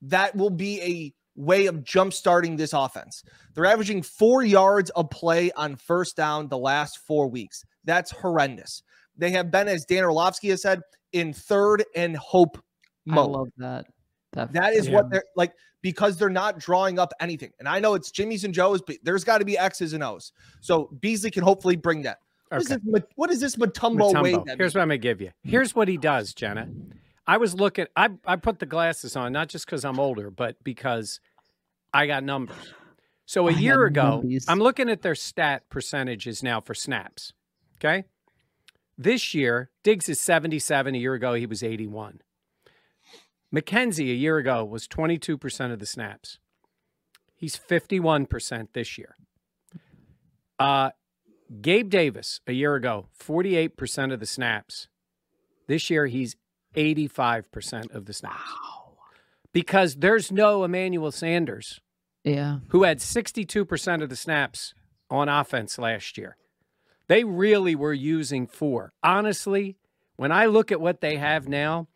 that 0.02 0.34
will 0.34 0.50
be 0.50 0.82
a 0.82 1.14
way 1.36 1.66
of 1.66 1.76
jumpstarting 1.76 2.56
this 2.56 2.72
offense. 2.72 3.24
They're 3.54 3.66
averaging 3.66 4.02
four 4.02 4.42
yards 4.42 4.90
a 4.96 5.04
play 5.04 5.50
on 5.52 5.76
first 5.76 6.16
down 6.16 6.48
the 6.48 6.58
last 6.58 6.98
four 6.98 7.28
weeks. 7.28 7.64
That's 7.84 8.10
horrendous. 8.10 8.82
They 9.16 9.30
have 9.30 9.50
been, 9.50 9.68
as 9.68 9.84
Dan 9.84 10.04
Orlovsky 10.04 10.48
has 10.50 10.62
said, 10.62 10.80
in 11.12 11.32
third 11.32 11.84
and 11.94 12.16
hope 12.16 12.62
mode. 13.06 13.30
I 13.30 13.38
love 13.38 13.48
that. 13.58 13.86
That, 14.32 14.52
That 14.52 14.72
is 14.74 14.88
Yeah. 14.88 14.94
what 14.94 15.10
they're 15.10 15.24
like 15.36 15.52
because 15.82 16.16
they're 16.16 16.30
not 16.30 16.58
drawing 16.58 16.98
up 16.98 17.12
anything. 17.20 17.52
And 17.58 17.68
I 17.68 17.78
know 17.78 17.94
it's 17.94 18.10
Jimmy's 18.10 18.42
and 18.44 18.52
Joe's, 18.54 18.82
but 18.82 18.96
there's 19.02 19.22
got 19.22 19.38
to 19.38 19.44
be 19.44 19.56
X's 19.56 19.92
and 19.92 20.02
O's. 20.02 20.32
So 20.60 20.88
Beasley 21.00 21.30
can 21.30 21.44
hopefully 21.44 21.76
bring 21.76 22.02
that. 22.02 22.18
What 22.50 22.60
is 22.60 22.68
this? 22.68 22.78
What 23.16 23.30
is 23.30 23.40
this 23.40 23.56
Matumbo, 23.56 24.22
way? 24.22 24.32
Matumbo. 24.32 24.46
that 24.46 24.58
Here's 24.58 24.74
what 24.74 24.82
I'm 24.82 24.88
gonna 24.88 24.98
give 24.98 25.20
you. 25.20 25.30
Here's 25.42 25.74
what 25.74 25.88
he 25.88 25.96
does, 25.96 26.34
Jenna. 26.34 26.68
I 27.26 27.38
was 27.38 27.54
looking. 27.54 27.86
I 27.96 28.10
I 28.24 28.36
put 28.36 28.58
the 28.58 28.66
glasses 28.66 29.16
on 29.16 29.32
not 29.32 29.48
just 29.48 29.66
because 29.66 29.84
I'm 29.84 29.98
older, 29.98 30.30
but 30.30 30.62
because 30.62 31.20
I 31.92 32.06
got 32.06 32.22
numbers. 32.22 32.74
So 33.26 33.48
a 33.48 33.52
I 33.52 33.56
year 33.56 33.86
ago, 33.86 34.22
numbies. 34.22 34.44
I'm 34.48 34.58
looking 34.58 34.90
at 34.90 35.02
their 35.02 35.14
stat 35.14 35.68
percentages 35.70 36.42
now 36.42 36.60
for 36.60 36.74
snaps. 36.74 37.32
Okay, 37.78 38.04
this 38.98 39.34
year 39.34 39.70
Diggs 39.82 40.08
is 40.08 40.20
77. 40.20 40.94
A 40.94 40.98
year 40.98 41.14
ago 41.14 41.34
he 41.34 41.46
was 41.46 41.62
81. 41.62 42.20
McKenzie 43.54 44.10
a 44.10 44.14
year 44.14 44.36
ago 44.36 44.64
was 44.64 44.86
22 44.86 45.38
percent 45.38 45.72
of 45.72 45.78
the 45.78 45.86
snaps. 45.86 46.38
He's 47.34 47.56
51 47.56 48.26
percent 48.26 48.74
this 48.74 48.98
year. 48.98 49.16
Uh, 50.58 50.90
Gabe 51.60 51.90
Davis 51.90 52.40
a 52.46 52.52
year 52.52 52.74
ago, 52.74 53.08
48% 53.18 54.12
of 54.12 54.20
the 54.20 54.26
snaps. 54.26 54.88
This 55.66 55.90
year, 55.90 56.06
he's 56.06 56.36
85% 56.74 57.94
of 57.94 58.06
the 58.06 58.12
snaps. 58.12 58.52
Because 59.52 59.96
there's 59.96 60.32
no 60.32 60.64
Emmanuel 60.64 61.12
Sanders, 61.12 61.80
yeah. 62.24 62.58
who 62.68 62.82
had 62.82 62.98
62% 62.98 64.02
of 64.02 64.08
the 64.08 64.16
snaps 64.16 64.74
on 65.10 65.28
offense 65.28 65.78
last 65.78 66.18
year. 66.18 66.36
They 67.06 67.22
really 67.24 67.74
were 67.74 67.92
using 67.92 68.46
four. 68.46 68.92
Honestly, 69.02 69.76
when 70.16 70.32
I 70.32 70.46
look 70.46 70.72
at 70.72 70.80
what 70.80 71.00
they 71.00 71.16
have 71.16 71.48
now, 71.48 71.86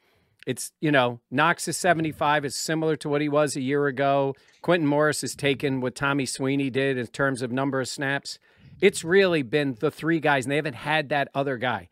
it's, 0.46 0.72
you 0.80 0.92
know, 0.92 1.20
Knox 1.30 1.68
is 1.68 1.76
75, 1.76 2.44
is 2.44 2.56
similar 2.56 2.96
to 2.96 3.08
what 3.08 3.20
he 3.20 3.28
was 3.28 3.56
a 3.56 3.60
year 3.60 3.86
ago. 3.86 4.34
Quintin 4.62 4.88
Morris 4.88 5.20
has 5.22 5.34
taken 5.34 5.80
what 5.80 5.94
Tommy 5.94 6.26
Sweeney 6.26 6.70
did 6.70 6.96
in 6.96 7.06
terms 7.08 7.42
of 7.42 7.52
number 7.52 7.80
of 7.80 7.88
snaps. 7.88 8.38
It's 8.80 9.02
really 9.04 9.42
been 9.42 9.74
the 9.80 9.90
three 9.90 10.20
guys, 10.20 10.44
and 10.44 10.52
they 10.52 10.56
haven't 10.56 10.74
had 10.76 11.08
that 11.08 11.28
other 11.34 11.56
guy. 11.56 11.88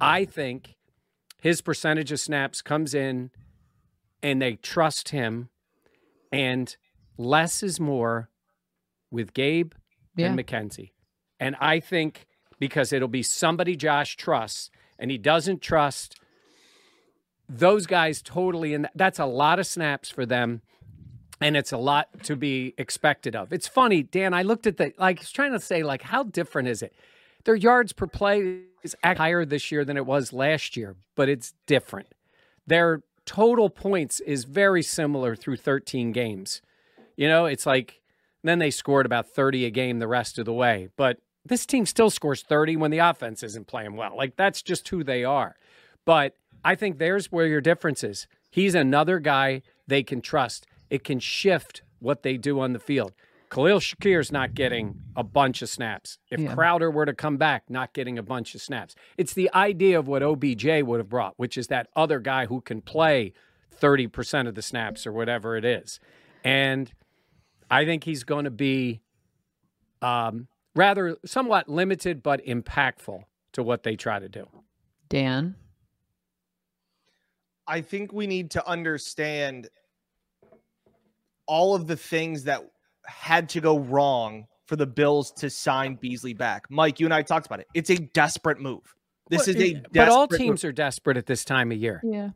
I 0.00 0.24
think 0.24 0.76
his 1.40 1.60
percentage 1.60 2.12
of 2.12 2.20
snaps 2.20 2.62
comes 2.62 2.94
in 2.94 3.30
and 4.22 4.40
they 4.42 4.54
trust 4.56 5.10
him, 5.10 5.48
and 6.32 6.76
less 7.16 7.62
is 7.62 7.78
more 7.80 8.28
with 9.10 9.32
Gabe 9.34 9.72
Yeah. 10.16 10.26
and 10.28 10.38
McKenzie. 10.38 10.90
And 11.40 11.56
I 11.60 11.80
think 11.80 12.26
because 12.58 12.92
it'll 12.92 13.06
be 13.08 13.22
somebody 13.22 13.76
Josh 13.76 14.16
trusts, 14.16 14.70
and 14.98 15.10
he 15.10 15.18
doesn't 15.18 15.62
trust 15.62 16.16
those 17.48 17.86
guys 17.86 18.20
totally. 18.20 18.74
And 18.74 18.88
that's 18.94 19.18
a 19.20 19.24
lot 19.26 19.58
of 19.58 19.66
snaps 19.66 20.10
for 20.10 20.26
them. 20.26 20.62
And 21.40 21.56
it's 21.56 21.72
a 21.72 21.78
lot 21.78 22.08
to 22.24 22.34
be 22.34 22.74
expected 22.78 23.36
of. 23.36 23.52
It's 23.52 23.68
funny, 23.68 24.02
Dan. 24.02 24.34
I 24.34 24.42
looked 24.42 24.66
at 24.66 24.76
the 24.76 24.92
like. 24.98 25.18
I 25.18 25.20
was 25.20 25.30
trying 25.30 25.52
to 25.52 25.60
say, 25.60 25.82
like, 25.82 26.02
how 26.02 26.24
different 26.24 26.68
is 26.68 26.82
it? 26.82 26.92
Their 27.44 27.54
yards 27.54 27.92
per 27.92 28.06
play 28.06 28.62
is 28.82 28.96
higher 29.04 29.44
this 29.44 29.70
year 29.70 29.84
than 29.84 29.96
it 29.96 30.04
was 30.04 30.32
last 30.32 30.76
year, 30.76 30.96
but 31.14 31.28
it's 31.28 31.54
different. 31.66 32.08
Their 32.66 33.02
total 33.24 33.70
points 33.70 34.20
is 34.20 34.44
very 34.44 34.82
similar 34.82 35.36
through 35.36 35.56
13 35.56 36.12
games. 36.12 36.60
You 37.16 37.28
know, 37.28 37.46
it's 37.46 37.66
like 37.66 38.00
then 38.42 38.58
they 38.58 38.70
scored 38.70 39.06
about 39.06 39.28
30 39.28 39.64
a 39.64 39.70
game 39.70 39.98
the 39.98 40.08
rest 40.08 40.38
of 40.38 40.44
the 40.44 40.52
way. 40.52 40.88
But 40.96 41.18
this 41.44 41.66
team 41.66 41.86
still 41.86 42.10
scores 42.10 42.42
30 42.42 42.76
when 42.76 42.90
the 42.90 42.98
offense 42.98 43.42
isn't 43.42 43.66
playing 43.66 43.96
well. 43.96 44.16
Like 44.16 44.36
that's 44.36 44.62
just 44.62 44.88
who 44.88 45.02
they 45.02 45.24
are. 45.24 45.56
But 46.04 46.34
I 46.64 46.74
think 46.74 46.98
there's 46.98 47.32
where 47.32 47.46
your 47.46 47.60
difference 47.60 48.04
is. 48.04 48.26
He's 48.50 48.74
another 48.74 49.18
guy 49.18 49.62
they 49.86 50.02
can 50.02 50.20
trust. 50.20 50.66
It 50.90 51.04
can 51.04 51.18
shift 51.18 51.82
what 51.98 52.22
they 52.22 52.36
do 52.36 52.60
on 52.60 52.72
the 52.72 52.78
field. 52.78 53.12
Khalil 53.50 53.80
Shakir's 53.80 54.30
not 54.30 54.54
getting 54.54 55.00
a 55.16 55.24
bunch 55.24 55.62
of 55.62 55.68
snaps. 55.68 56.18
If 56.30 56.40
Yeah. 56.40 56.54
Crowder 56.54 56.90
were 56.90 57.06
to 57.06 57.14
come 57.14 57.38
back, 57.38 57.70
not 57.70 57.94
getting 57.94 58.18
a 58.18 58.22
bunch 58.22 58.54
of 58.54 58.60
snaps. 58.60 58.94
It's 59.16 59.32
the 59.32 59.50
idea 59.54 59.98
of 59.98 60.06
what 60.06 60.22
OBJ 60.22 60.82
would 60.82 61.00
have 61.00 61.08
brought, 61.08 61.34
which 61.38 61.56
is 61.56 61.68
that 61.68 61.88
other 61.96 62.20
guy 62.20 62.46
who 62.46 62.60
can 62.60 62.82
play 62.82 63.32
30% 63.74 64.46
of 64.46 64.54
the 64.54 64.62
snaps 64.62 65.06
or 65.06 65.12
whatever 65.12 65.56
it 65.56 65.64
is. 65.64 65.98
And 66.44 66.92
I 67.70 67.84
think 67.84 68.04
he's 68.04 68.24
going 68.24 68.44
to 68.44 68.50
be 68.50 69.00
um, 70.02 70.48
rather 70.74 71.16
somewhat 71.24 71.68
limited 71.68 72.22
but 72.22 72.44
impactful 72.44 73.24
to 73.52 73.62
what 73.62 73.82
they 73.82 73.96
try 73.96 74.18
to 74.18 74.28
do. 74.28 74.46
Dan. 75.08 75.56
I 77.66 77.80
think 77.82 78.12
we 78.12 78.26
need 78.26 78.50
to 78.52 78.66
understand 78.66 79.68
all 81.48 81.74
of 81.74 81.86
the 81.88 81.96
things 81.96 82.44
that 82.44 82.62
had 83.04 83.48
to 83.50 83.60
go 83.60 83.78
wrong 83.78 84.46
for 84.66 84.76
the 84.76 84.86
Bills 84.86 85.32
to 85.32 85.48
sign 85.50 85.96
Beasley 85.96 86.34
back. 86.34 86.66
Mike, 86.70 87.00
you 87.00 87.06
and 87.06 87.14
I 87.14 87.22
talked 87.22 87.46
about 87.46 87.60
it. 87.60 87.66
It's 87.74 87.90
a 87.90 87.96
desperate 87.98 88.60
move. 88.60 88.94
This 89.30 89.48
is 89.48 89.56
a 89.56 89.82
but 89.92 90.08
all 90.08 90.28
teams 90.28 90.62
move. 90.62 90.68
are 90.70 90.72
desperate 90.72 91.16
at 91.16 91.26
this 91.26 91.44
time 91.44 91.72
of 91.72 91.78
year. 91.78 92.00
Yeah. 92.04 92.30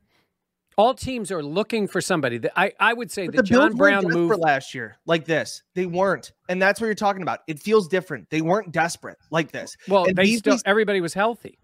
All 0.79 0.95
teams 0.95 1.31
are 1.31 1.43
looking 1.43 1.87
for 1.87 2.01
somebody. 2.01 2.39
The- 2.39 2.59
I, 2.59 2.73
I 2.81 2.95
would 2.95 3.11
say 3.11 3.27
But 3.27 3.37
the 3.37 3.43
the 3.43 3.49
John 3.49 3.69
Bills 3.69 3.75
Brown 3.79 4.05
weren't 4.05 4.17
move. 4.17 4.39
last 4.39 4.75
year 4.75 4.97
like 5.05 5.27
this. 5.27 5.63
They 5.75 5.85
weren't, 5.85 6.33
and 6.49 6.61
that's 6.61 6.81
what 6.81 6.87
you're 6.87 6.95
talking 6.95 7.21
about. 7.23 7.41
It 7.47 7.61
feels 7.61 7.89
different. 7.89 8.31
They 8.31 8.41
weren't 8.41 8.73
desperate 8.73 9.19
like 9.31 9.53
this. 9.53 9.77
Well, 9.89 10.07
and 10.07 10.17
they 10.17 10.37
still 10.37 10.55
Beasley's- 10.55 10.63
everybody 10.65 11.03
was 11.03 11.13
healthy, 11.13 11.59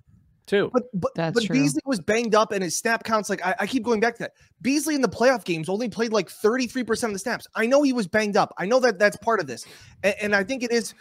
too. 0.48 0.70
But 0.72 0.84
but 0.94 1.14
That's 1.14 1.34
but 1.34 1.44
true. 1.44 1.54
Beasley 1.54 1.82
was 1.84 2.00
banged 2.00 2.34
up 2.34 2.52
and 2.52 2.62
his 2.62 2.76
snap 2.76 3.04
counts 3.04 3.30
like 3.30 3.44
I, 3.44 3.54
I 3.61 3.66
keep 3.66 3.82
going 3.82 4.00
back 4.00 4.14
to 4.16 4.24
that. 4.24 4.32
Beasley 4.61 4.94
in 4.94 5.02
the 5.02 5.08
playoff 5.08 5.44
games 5.44 5.68
only 5.68 5.88
played 5.88 6.12
like 6.12 6.28
33% 6.28 7.04
of 7.04 7.12
the 7.12 7.18
snaps. 7.18 7.46
I 7.54 7.66
know 7.66 7.82
he 7.82 7.92
was 7.92 8.06
banged 8.08 8.37
up. 8.37 8.52
I 8.58 8.66
know 8.66 8.80
that 8.80 8.98
that's 8.98 9.16
part 9.18 9.40
of 9.40 9.46
this. 9.46 9.66
And, 10.02 10.14
and 10.20 10.34
I 10.34 10.42
think 10.42 10.62
it 10.62 10.72
is 10.72 10.94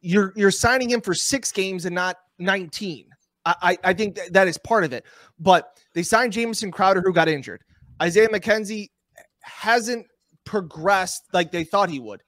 you're 0.00 0.32
you're 0.36 0.50
signing 0.50 0.90
him 0.90 1.00
for 1.00 1.14
six 1.14 1.52
games 1.52 1.84
and 1.84 1.94
not 1.94 2.16
19. 2.38 3.06
I, 3.44 3.54
I, 3.62 3.78
I 3.84 3.94
think 3.94 4.16
that, 4.16 4.32
that 4.32 4.48
is 4.48 4.58
part 4.58 4.84
of 4.84 4.92
it. 4.92 5.04
But 5.38 5.78
they 5.94 6.02
signed 6.02 6.32
Jamison 6.32 6.70
Crowder 6.70 7.02
who 7.04 7.12
got 7.12 7.28
injured. 7.28 7.62
Isaiah 8.00 8.28
McKenzie 8.28 8.90
hasn't 9.40 10.06
progressed 10.44 11.24
like 11.32 11.50
they 11.50 11.64
thought 11.64 11.90
he 11.90 12.00
would. 12.00 12.22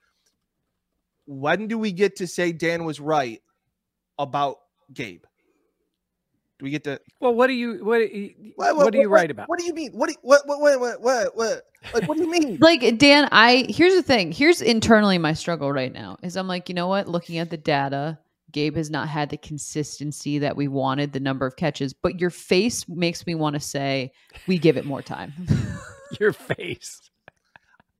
When 1.26 1.68
do 1.68 1.78
we 1.78 1.92
get 1.92 2.16
to 2.16 2.26
say 2.26 2.52
Dan 2.52 2.84
was 2.84 2.98
right 2.98 3.40
about 4.18 4.56
Gabe? 4.92 5.22
Do 6.60 6.64
we 6.64 6.70
get 6.70 6.84
to 6.84 7.00
Well, 7.20 7.34
what 7.34 7.46
do 7.46 7.54
you 7.54 7.82
what 7.82 8.02
what, 8.56 8.76
what, 8.76 8.92
do 8.92 8.98
you 8.98 9.08
write 9.08 9.30
about? 9.30 9.48
What 9.48 9.58
do 9.58 9.64
you 9.64 9.72
mean? 9.72 9.92
What 9.92 10.08
do 10.08 10.12
you, 10.12 10.18
what 10.20 10.46
what 10.46 10.60
what 10.60 10.78
what 10.78 11.00
what 11.00 11.36
what 11.36 11.62
like 11.94 12.06
what 12.06 12.18
do 12.18 12.24
you 12.24 12.30
mean? 12.40 12.58
like 12.60 12.98
Dan, 12.98 13.30
I 13.32 13.64
here's 13.70 13.94
the 13.94 14.02
thing. 14.02 14.30
Here's 14.30 14.60
internally 14.60 15.16
my 15.16 15.32
struggle 15.32 15.72
right 15.72 15.90
now 15.90 16.18
is 16.22 16.36
I'm 16.36 16.48
like, 16.48 16.68
you 16.68 16.74
know 16.74 16.86
what? 16.86 17.08
Looking 17.08 17.38
at 17.38 17.48
the 17.48 17.56
data, 17.56 18.18
Gabe 18.52 18.76
has 18.76 18.90
not 18.90 19.08
had 19.08 19.30
the 19.30 19.38
consistency 19.38 20.38
that 20.40 20.54
we 20.54 20.68
wanted, 20.68 21.14
the 21.14 21.20
number 21.20 21.46
of 21.46 21.56
catches, 21.56 21.94
but 21.94 22.20
your 22.20 22.30
face 22.30 22.86
makes 22.88 23.26
me 23.26 23.34
want 23.34 23.54
to 23.54 23.60
say 23.60 24.12
we 24.46 24.58
give 24.58 24.76
it 24.76 24.84
more 24.84 25.00
time. 25.00 25.32
Your 26.20 26.32
face. 26.32 27.08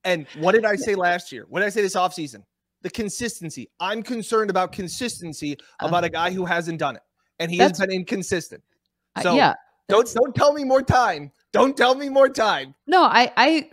And 0.05 0.27
what 0.38 0.53
did 0.53 0.64
I 0.64 0.75
say 0.75 0.96
last 0.96 1.31
year? 1.31 1.46
What 1.49 1.61
did 1.61 1.66
I 1.66 1.68
say 1.68 1.81
this 1.81 1.94
offseason? 1.94 2.42
The 2.83 2.90
consistency. 2.90 3.70
I'm 3.79 4.03
concerned 4.03 4.51
about 4.51 4.73
consistency 4.73 5.57
about 5.79 5.99
uh-huh. 5.99 6.07
a 6.07 6.11
guy 6.11 6.31
who 6.33 6.44
hasn't 6.44 6.81
done 6.81 6.96
it. 6.96 7.03
And 7.40 7.50
he 7.50 7.59
has 7.59 7.72
That's- 7.72 7.87
been 7.88 7.96
inconsistent. 7.96 8.62
I- 9.16 9.22
So 9.22 9.35
yeah. 9.35 9.55
don't 9.88 10.07
don't 10.14 10.35
tell 10.35 10.53
me 10.53 10.62
more 10.62 10.83
time. 10.83 11.33
Don't 11.53 11.76
tell 11.76 11.96
me 11.96 12.09
more 12.09 12.29
time. 12.29 12.74
No, 12.87 13.03
I 13.03 13.33
I 13.37 13.70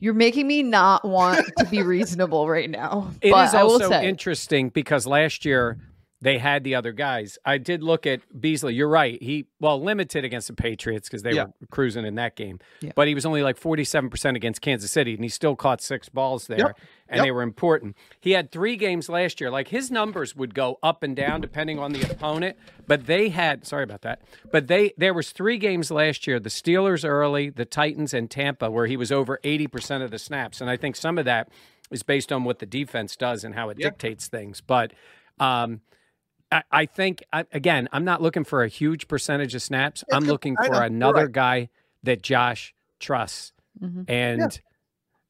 you're 0.00 0.14
making 0.14 0.46
me 0.46 0.62
not 0.62 1.04
want 1.04 1.44
to 1.58 1.64
be 1.64 1.82
reasonable 1.96 2.48
right 2.48 2.70
now. 2.70 3.10
It 3.20 3.28
is 3.28 3.32
but 3.32 3.54
I 3.54 3.64
will 3.64 3.72
also 3.72 3.88
say 3.88 4.08
interesting 4.08 4.68
because 4.68 5.06
last 5.08 5.44
year 5.44 5.78
they 6.20 6.38
had 6.38 6.64
the 6.64 6.74
other 6.74 6.90
guys. 6.92 7.38
I 7.44 7.58
did 7.58 7.82
look 7.82 8.04
at 8.06 8.20
Beasley. 8.40 8.74
You're 8.74 8.88
right. 8.88 9.22
He 9.22 9.46
well 9.60 9.80
limited 9.80 10.24
against 10.24 10.48
the 10.48 10.54
Patriots 10.54 11.08
because 11.08 11.22
they 11.22 11.32
Yeah. 11.34 11.44
were 11.44 11.52
cruising 11.70 12.04
in 12.04 12.16
that 12.16 12.34
game. 12.34 12.58
Yeah. 12.80 12.90
But 12.96 13.06
he 13.06 13.14
was 13.14 13.24
only 13.24 13.42
like 13.42 13.56
47% 13.56 14.34
against 14.36 14.60
Kansas 14.60 14.90
City, 14.90 15.14
and 15.14 15.22
he 15.22 15.28
still 15.28 15.54
caught 15.54 15.80
six 15.80 16.08
balls 16.08 16.48
there, 16.48 16.58
Yep. 16.58 16.78
and 17.08 17.16
Yep. 17.18 17.24
they 17.24 17.30
were 17.30 17.42
important. 17.42 17.96
He 18.20 18.32
had 18.32 18.50
three 18.50 18.74
games 18.76 19.08
last 19.08 19.40
year. 19.40 19.48
Like 19.50 19.68
his 19.68 19.90
numbers 19.92 20.34
would 20.34 20.54
go 20.54 20.78
up 20.82 21.04
and 21.04 21.14
down 21.14 21.40
depending 21.40 21.78
on 21.78 21.92
the 21.92 22.02
opponent. 22.10 22.56
But 22.88 23.06
they 23.06 23.28
had 23.28 23.64
sorry 23.66 23.84
about 23.84 24.02
that. 24.02 24.20
But 24.50 24.66
they 24.66 24.94
there 24.96 25.14
was 25.14 25.30
three 25.30 25.56
games 25.58 25.90
last 25.90 26.26
year: 26.26 26.40
the 26.40 26.48
Steelers 26.50 27.08
early, 27.08 27.48
the 27.50 27.64
Titans, 27.64 28.12
and 28.12 28.28
Tampa, 28.28 28.70
where 28.70 28.86
he 28.86 28.96
was 28.96 29.12
over 29.12 29.38
80% 29.44 30.02
of 30.02 30.10
the 30.10 30.18
snaps. 30.18 30.60
And 30.60 30.68
I 30.68 30.76
think 30.76 30.96
some 30.96 31.16
of 31.18 31.24
that 31.26 31.48
is 31.92 32.02
based 32.02 32.32
on 32.32 32.42
what 32.44 32.58
the 32.58 32.66
defense 32.66 33.14
does 33.14 33.44
and 33.44 33.54
how 33.54 33.68
it 33.70 33.78
Yeah. 33.78 33.90
dictates 33.90 34.26
things. 34.26 34.60
But 34.60 34.92
um, 35.38 35.80
I, 36.50 36.62
I 36.70 36.86
think 36.86 37.22
I, 37.32 37.44
again, 37.52 37.88
I'm 37.92 38.04
not 38.04 38.22
looking 38.22 38.44
for 38.44 38.62
a 38.62 38.68
huge 38.68 39.08
percentage 39.08 39.54
of 39.54 39.62
snaps. 39.62 40.02
I'm 40.12 40.24
looking 40.24 40.56
for 40.56 40.70
know, 40.72 40.78
another 40.80 41.24
right. 41.26 41.32
guy 41.32 41.68
that 42.04 42.22
Josh 42.22 42.74
trusts, 43.00 43.52
Mhm. 43.82 44.04
and 44.08 44.60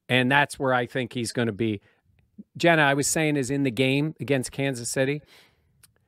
and 0.07 0.31
that's 0.31 0.57
where 0.57 0.73
I 0.73 0.85
think 0.85 1.13
he's 1.13 1.31
going 1.31 1.47
to 1.47 1.51
be. 1.53 1.81
Jenna, 2.57 2.81
I 2.83 2.93
was 2.93 3.05
saying, 3.07 3.35
is 3.35 3.49
in 3.51 3.63
the 3.63 3.71
game 3.71 4.15
against 4.19 4.51
Kansas 4.51 4.89
City. 4.89 5.21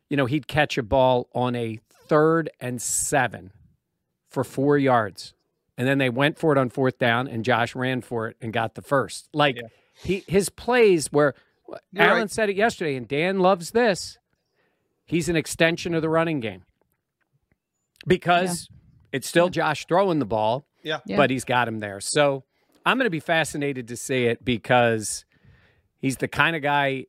You 0.10 0.18
know, 0.18 0.26
he'd 0.26 0.48
catch 0.48 0.78
a 0.78 0.84
ball 0.84 1.28
on 1.36 1.56
a 1.56 1.80
third 2.08 2.50
and 2.60 2.82
seven 2.82 3.52
for 4.30 4.44
four 4.44 4.78
yards, 4.78 5.34
and 5.78 5.88
then 5.88 5.98
they 5.98 6.10
went 6.10 6.38
for 6.40 6.52
it 6.52 6.58
on 6.58 6.70
fourth 6.70 6.98
down, 6.98 7.28
and 7.28 7.44
Josh 7.46 7.76
ran 7.76 8.02
for 8.02 8.28
it 8.30 8.38
and 8.42 8.52
got 8.54 8.76
the 8.76 8.82
first. 8.82 9.28
Like 9.34 9.58
Yeah. 9.58 9.68
he, 10.04 10.24
his 10.28 10.50
plays 10.50 11.12
were. 11.12 11.36
You're 11.94 12.04
Alan 12.04 12.22
right. 12.22 12.32
said 12.32 12.50
it 12.50 12.56
yesterday, 12.56 12.96
and 12.96 13.08
Dan 13.08 13.40
loves 13.40 13.72
this. 13.72 14.18
He's 15.12 15.30
an 15.30 15.36
extension 15.36 15.94
of 15.94 16.02
the 16.02 16.10
running 16.10 16.40
game 16.40 16.64
because 18.08 18.68
it's 19.12 19.28
still 19.28 19.50
Josh 19.50 19.86
throwing 19.86 20.20
the 20.20 20.26
ball, 20.26 20.66
Yeah. 20.84 21.00
Yeah. 21.06 21.18
but 21.18 21.30
he's 21.30 21.44
got 21.44 21.68
him 21.68 21.80
there. 21.80 22.00
So 22.00 22.44
I'm 22.86 22.98
going 22.98 23.06
to 23.06 23.10
be 23.12 23.20
fascinated 23.20 23.88
to 23.90 23.98
see 23.98 24.26
it 24.26 24.44
because 24.44 25.26
he's 26.00 26.18
the 26.18 26.28
kind 26.28 26.56
of 26.56 26.62
guy 26.62 27.06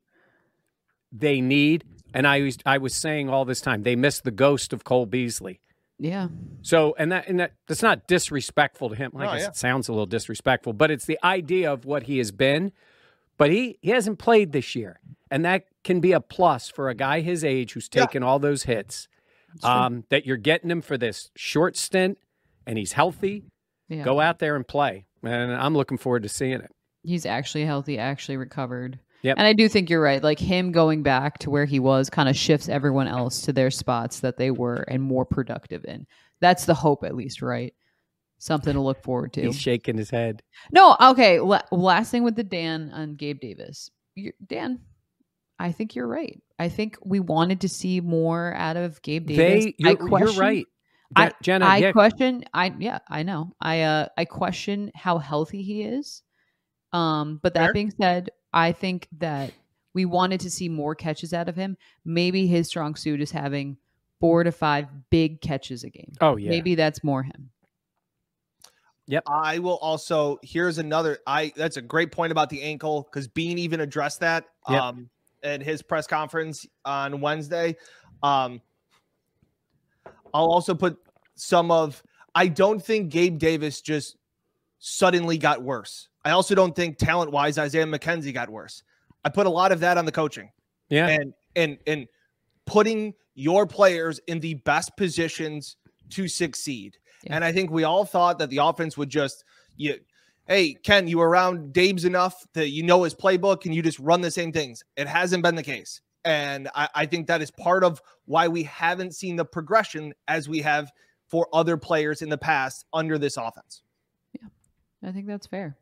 they 1.13 1.41
need. 1.41 1.85
And 2.15 2.27
I 2.27 2.41
was 2.43 2.59
I 2.67 2.79
was 2.79 2.95
saying 2.95 3.31
all 3.31 3.45
this 3.45 3.61
time 3.61 3.85
they 3.85 3.97
miss 3.97 4.21
the 4.21 4.31
ghost 4.31 4.73
of 4.73 4.85
Cole 4.85 5.07
Beasley. 5.07 5.61
Yeah. 5.99 6.29
So 6.63 6.95
and 6.99 7.11
that 7.13 7.29
and 7.29 7.41
that 7.41 7.53
that's 7.69 7.83
not 7.83 8.07
disrespectful 8.07 8.91
to 8.91 8.95
him. 8.97 9.13
Like 9.15 9.25
No, 9.27 9.31
I 9.31 9.39
said, 9.39 9.45
yeah. 9.45 9.49
it 9.51 9.57
sounds 9.57 9.89
a 9.89 9.93
little 9.93 10.07
disrespectful, 10.07 10.73
but 10.75 10.91
it's 10.91 11.07
the 11.07 11.19
idea 11.25 11.73
of 11.73 11.85
what 11.85 12.03
he 12.03 12.19
has 12.19 12.33
been. 12.33 12.73
But 13.39 13.51
he 13.51 13.79
he 13.83 13.91
hasn't 13.91 14.19
played 14.19 14.53
this 14.53 14.75
year, 14.75 15.01
and 15.31 15.45
that 15.45 15.65
can 15.85 16.01
be 16.01 16.13
a 16.13 16.21
plus 16.21 16.69
for 16.69 16.89
a 16.89 16.95
guy 16.95 17.21
his 17.21 17.43
age 17.45 17.73
who's 17.73 17.89
Yeah. 17.93 18.05
taken 18.07 18.23
all 18.23 18.39
those 18.39 18.65
hits. 18.65 19.09
Um, 19.63 20.05
that 20.09 20.25
you're 20.25 20.39
getting 20.39 20.71
him 20.71 20.81
for 20.81 20.97
this 20.97 21.31
short 21.37 21.77
stint, 21.77 22.17
and 22.67 22.79
he's 22.79 22.93
healthy. 22.93 23.45
Yeah. 23.89 24.03
Go 24.03 24.19
out 24.21 24.39
there 24.39 24.57
and 24.57 24.67
play, 24.67 25.05
and 25.23 25.53
I'm 25.53 25.75
looking 25.77 25.99
forward 25.99 26.23
to 26.23 26.29
seeing 26.31 26.61
it. 26.61 26.71
He's 27.03 27.27
actually 27.27 27.67
healthy, 27.67 27.99
actually 27.99 28.39
recovered. 28.39 28.99
Yep. 29.23 29.37
And 29.39 29.47
I 29.47 29.53
do 29.53 29.69
think 29.69 29.91
you're 29.91 30.01
right. 30.01 30.23
Like 30.23 30.39
him 30.39 30.73
going 30.73 31.03
back 31.03 31.39
to 31.41 31.51
where 31.51 31.65
he 31.67 31.79
was 31.79 32.09
kind 32.11 32.29
of 32.29 32.37
shifts 32.37 32.69
everyone 32.69 33.09
else 33.09 33.43
to 33.43 33.53
their 33.53 33.71
spots 33.71 34.21
that 34.21 34.37
they 34.37 34.51
were 34.51 34.85
and 34.89 35.03
more 35.03 35.25
productive 35.27 35.85
in. 35.85 36.07
That's 36.41 36.65
the 36.65 36.75
hope, 36.75 37.05
at 37.05 37.15
least, 37.15 37.43
right? 37.43 37.75
Something 38.43 38.73
to 38.73 38.81
look 38.81 39.01
forward 39.05 39.33
to. 39.35 39.43
He's 39.43 39.57
shaking 39.57 39.97
his 39.97 40.11
head. 40.11 40.43
No, 40.73 40.97
okay. 41.01 41.39
La- 41.39 41.63
last 41.71 42.11
thing 42.11 42.25
with 42.25 42.35
the 42.35 42.43
Dan 42.43 42.91
on 42.93 43.15
Gabe 43.15 43.39
Davis. 43.39 43.89
you 44.17 44.33
Dan, 44.45 44.81
I 45.61 45.71
think 45.71 45.95
you're 45.95 46.09
right. 46.09 46.43
I 46.59 46.69
think 46.69 46.97
we 47.05 47.21
wanted 47.21 47.61
to 47.61 47.69
see 47.69 48.01
more 48.01 48.53
out 48.55 48.77
of 48.77 49.01
Gabe 49.03 49.29
Davis. 49.29 49.67
They, 49.67 49.75
you're, 49.79 50.09
you're 50.19 50.33
right, 50.33 50.67
I, 51.15 51.29
Je- 51.29 51.35
Jenna. 51.41 51.67
I 51.67 51.77
yeah, 51.77 51.93
question. 51.93 52.43
I 52.53 52.75
yeah, 52.81 52.99
I 53.09 53.23
know. 53.23 53.53
I 53.61 53.83
uh, 53.83 54.09
I 54.19 54.25
question 54.25 54.91
how 54.93 55.19
healthy 55.19 55.63
he 55.63 55.85
is. 55.85 56.25
Um, 56.93 57.39
but 57.45 57.55
that 57.55 57.67
Fair. 57.67 57.73
being 57.75 57.93
said, 57.93 58.31
I 58.53 58.73
think 58.73 59.07
that 59.19 59.53
we 59.95 60.05
wanted 60.05 60.41
to 60.41 60.51
see 60.51 60.69
more 60.69 60.97
catches 60.97 61.33
out 61.33 61.49
of 61.49 61.55
him. 61.55 61.77
Maybe 62.05 62.49
his 62.49 62.67
strong 62.67 62.97
suit 62.97 63.21
is 63.21 63.31
having 63.31 63.77
four 64.19 64.43
to 64.43 64.51
five 64.51 64.89
big 65.11 65.41
catches 65.41 65.85
a 65.85 65.91
game. 65.91 66.15
oh 66.21 66.35
yeah. 66.35 66.51
Maybe 66.51 66.75
that's 66.75 67.05
more 67.05 67.23
him. 67.23 67.52
I 69.27 69.59
will 69.59 69.77
also 69.77 70.39
here's 70.43 70.79
another 70.79 71.19
I 71.27 71.53
that's 71.57 71.77
a 71.77 71.83
great 71.83 72.13
point 72.13 72.33
about 72.33 72.49
the 72.51 72.63
ankle 72.63 73.09
because 73.11 73.29
Beane 73.29 73.59
even 73.59 73.81
addressed 73.81 74.21
that 74.21 74.47
Yep. 74.69 74.81
um 74.81 75.11
at 75.43 75.63
his 75.63 75.83
press 75.83 76.07
conference 76.07 76.67
on 76.85 77.21
Wednesday. 77.21 77.77
Um 78.23 78.61
I'll 80.35 80.51
also 80.51 80.75
put 80.75 80.97
some 81.35 81.71
of 81.71 82.03
I 82.35 82.49
don't 82.49 82.83
think 82.83 83.11
Gabe 83.11 83.39
Davis 83.39 83.81
just 83.81 84.17
suddenly 84.79 85.37
got 85.37 85.63
worse. 85.63 86.09
I 86.25 86.31
also 86.31 86.55
don't 86.55 86.75
think 86.75 86.97
talent 86.97 87.31
wise 87.31 87.59
Isaiah 87.59 87.85
McKenzie 87.85 88.33
got 88.33 88.49
worse. 88.49 88.83
I 89.25 89.29
put 89.29 89.47
a 89.47 89.51
lot 89.51 89.73
of 89.73 89.81
that 89.81 89.99
on 89.99 90.05
the 90.05 90.13
coaching 90.13 90.51
yeah. 90.89 91.09
and 91.09 91.35
and 91.55 91.79
and 91.87 92.07
putting 92.67 93.15
your 93.35 93.67
players 93.67 94.21
in 94.27 94.41
the 94.41 94.55
best 94.55 94.97
positions 94.97 95.77
to 96.11 96.29
succeed. 96.29 96.97
Yeah. 97.25 97.37
And 97.37 97.45
I 97.45 97.53
think 97.53 97.71
we 97.71 97.85
all 97.85 98.05
thought 98.05 98.39
that 98.39 98.51
the 98.51 98.59
offense 98.59 98.97
would 98.97 99.09
just 99.09 99.45
you 99.77 99.99
hey 100.47 100.75
Ken, 100.75 101.09
you 101.09 101.19
were 101.19 101.29
around 101.29 101.73
Dave's 101.73 102.05
enough 102.05 102.47
that 102.55 102.71
you 102.71 102.83
know 102.83 103.03
his 103.05 103.15
playbook 103.15 103.65
and 103.65 103.75
you 103.75 103.83
just 103.83 103.99
run 103.99 104.21
the 104.21 104.31
same 104.31 104.53
things. 104.53 104.85
It 104.97 105.07
hasn't 105.07 105.43
been 105.43 105.55
the 105.55 105.63
case. 105.63 106.01
And 106.25 106.69
I, 106.75 106.89
I 106.95 107.07
think 107.07 107.27
that 107.27 107.43
is 107.43 107.51
part 107.51 107.83
of 107.83 108.01
why 108.27 108.47
we 108.49 108.63
haven't 108.63 109.15
seen 109.15 109.37
the 109.37 109.45
progression 109.45 110.15
as 110.29 110.49
we 110.49 110.61
have 110.61 110.93
for 111.29 111.49
other 111.53 111.77
players 111.77 112.23
in 112.23 112.29
the 112.29 112.39
past 112.39 112.85
under 112.93 113.19
this 113.19 113.37
offense. 113.37 113.83
Yeah, 114.33 114.49
I 115.03 115.13
think 115.13 115.27
that's 115.27 115.47
fair. 115.47 115.77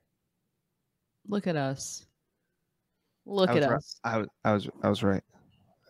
Look 1.29 1.47
at 1.47 1.57
us. 1.57 2.07
Look 3.27 3.51
at 3.51 3.57
was, 3.57 3.67
right. 3.67 3.77
us. 3.77 4.01
I 4.05 4.19
was 4.19 4.29
I 4.45 4.53
was 4.53 4.69
I 4.83 4.89
was 4.89 5.03
right. 5.03 5.23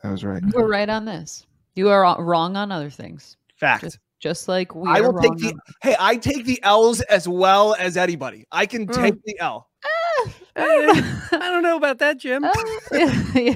I 0.03 0.11
was 0.11 0.25
right. 0.25 0.43
We're 0.53 0.69
right 0.69 0.89
on 0.89 1.05
this. 1.05 1.47
You 1.75 1.89
are 1.91 2.03
wrong- 2.03 2.21
wrong 2.21 2.57
on 2.57 2.73
other 2.73 2.91
things, 2.91 3.37
Fact. 3.57 3.85
Just- 3.85 3.99
just 4.21 4.47
like 4.49 4.75
we. 4.75 4.89
I 4.89 5.01
will 5.01 5.19
take 5.21 5.37
the 5.39 5.49
on- 5.49 5.61
hey, 5.83 5.97
I 5.99 6.17
take 6.17 6.45
the 6.45 6.61
L's 6.63 7.01
as 7.03 7.27
well 7.27 7.75
as 7.79 7.97
anybody. 7.97 8.47
I 8.53 8.67
can 8.67 8.87
Mm. 8.87 8.95
take 8.95 9.15
the 9.25 9.39
L. 9.41 9.69
I 10.57 11.25
don't 11.33 11.63
know 11.63 11.77
about 11.77 11.99
that, 11.99 12.19
Jim. 12.19 12.45
Oh, 12.45 12.79
yeah, 12.93 13.23
yeah. 13.35 13.55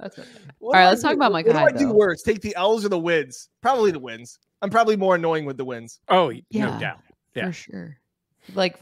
That's 0.00 0.18
okay. 0.18 0.28
All 0.60 0.72
right, 0.72 0.88
let's 0.88 1.02
talk 1.02 1.12
do- 1.12 1.16
about 1.16 1.32
Mike 1.32 1.46
What 1.46 1.52
do 1.52 1.58
I 1.58 1.62
Hyde, 1.62 1.76
do 1.78 1.86
though. 1.88 1.94
worse? 1.94 2.22
Take 2.22 2.40
the 2.40 2.54
L's 2.56 2.84
or 2.84 2.88
the 2.88 2.98
wins? 2.98 3.48
Probably 3.62 3.90
the 3.92 3.98
wins. 4.00 4.38
I'm 4.62 4.70
probably 4.70 4.96
more 4.96 5.14
annoying 5.14 5.44
with 5.44 5.56
the 5.56 5.64
wins. 5.64 6.00
Oh, 6.08 6.30
no 6.30 6.40
Yeah. 6.50 6.78
doubt. 6.78 6.98
Yeah. 7.34 7.46
for 7.46 7.52
sure. 7.52 7.96
Like 8.54 8.78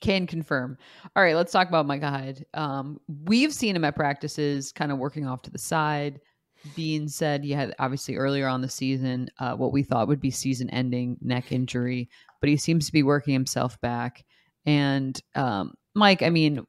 can 0.00 0.26
confirm. 0.26 0.78
All 1.14 1.22
right, 1.22 1.34
let's 1.36 1.52
talk 1.52 1.68
about 1.68 1.86
Micah 1.86 2.08
Hyde. 2.10 2.44
Um, 2.54 2.98
we've 3.24 3.52
seen 3.52 3.76
him 3.76 3.84
at 3.84 3.94
practices, 3.96 4.72
kind 4.72 4.90
of 4.90 4.98
working 4.98 5.26
off 5.26 5.42
to 5.42 5.50
the 5.50 5.58
side. 5.58 6.20
Being 6.74 7.08
said, 7.08 7.44
he 7.44 7.52
had 7.52 7.74
obviously 7.78 8.16
earlier 8.16 8.48
on 8.48 8.60
the 8.60 8.68
season 8.68 9.28
uh, 9.38 9.54
what 9.54 9.72
we 9.72 9.82
thought 9.82 10.08
would 10.08 10.20
be 10.20 10.30
season-ending 10.30 11.18
neck 11.20 11.52
injury, 11.52 12.08
but 12.40 12.50
he 12.50 12.56
seems 12.56 12.86
to 12.86 12.92
be 12.92 13.02
working 13.02 13.32
himself 13.32 13.80
back. 13.80 14.24
And 14.66 15.18
um, 15.34 15.74
Mike, 15.94 16.22
I 16.22 16.30
mean, 16.30 16.66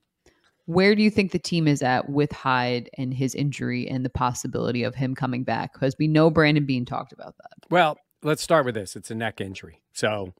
where 0.65 0.93
do 0.93 1.01
you 1.01 1.09
think 1.09 1.31
the 1.31 1.39
team 1.39 1.67
is 1.67 1.81
at 1.81 2.07
with 2.07 2.31
Hyde 2.31 2.89
and 2.97 3.11
his 3.11 3.33
injury 3.33 3.89
and 3.89 4.05
the 4.05 4.09
possibility 4.09 4.83
of 4.83 4.93
him 4.93 5.15
coming 5.15 5.43
back? 5.43 5.73
Because 5.73 5.95
we 5.97 6.07
know 6.07 6.29
Brandon 6.29 6.65
Beane 6.65 6.85
talked 6.85 7.11
about 7.11 7.35
that. 7.37 7.69
Well, 7.71 7.97
let's 8.21 8.43
start 8.43 8.65
with 8.65 8.75
this. 8.75 8.95
It's 8.95 9.09
a 9.09 9.15
neck 9.15 9.41
injury. 9.41 9.81
So, 9.93 10.35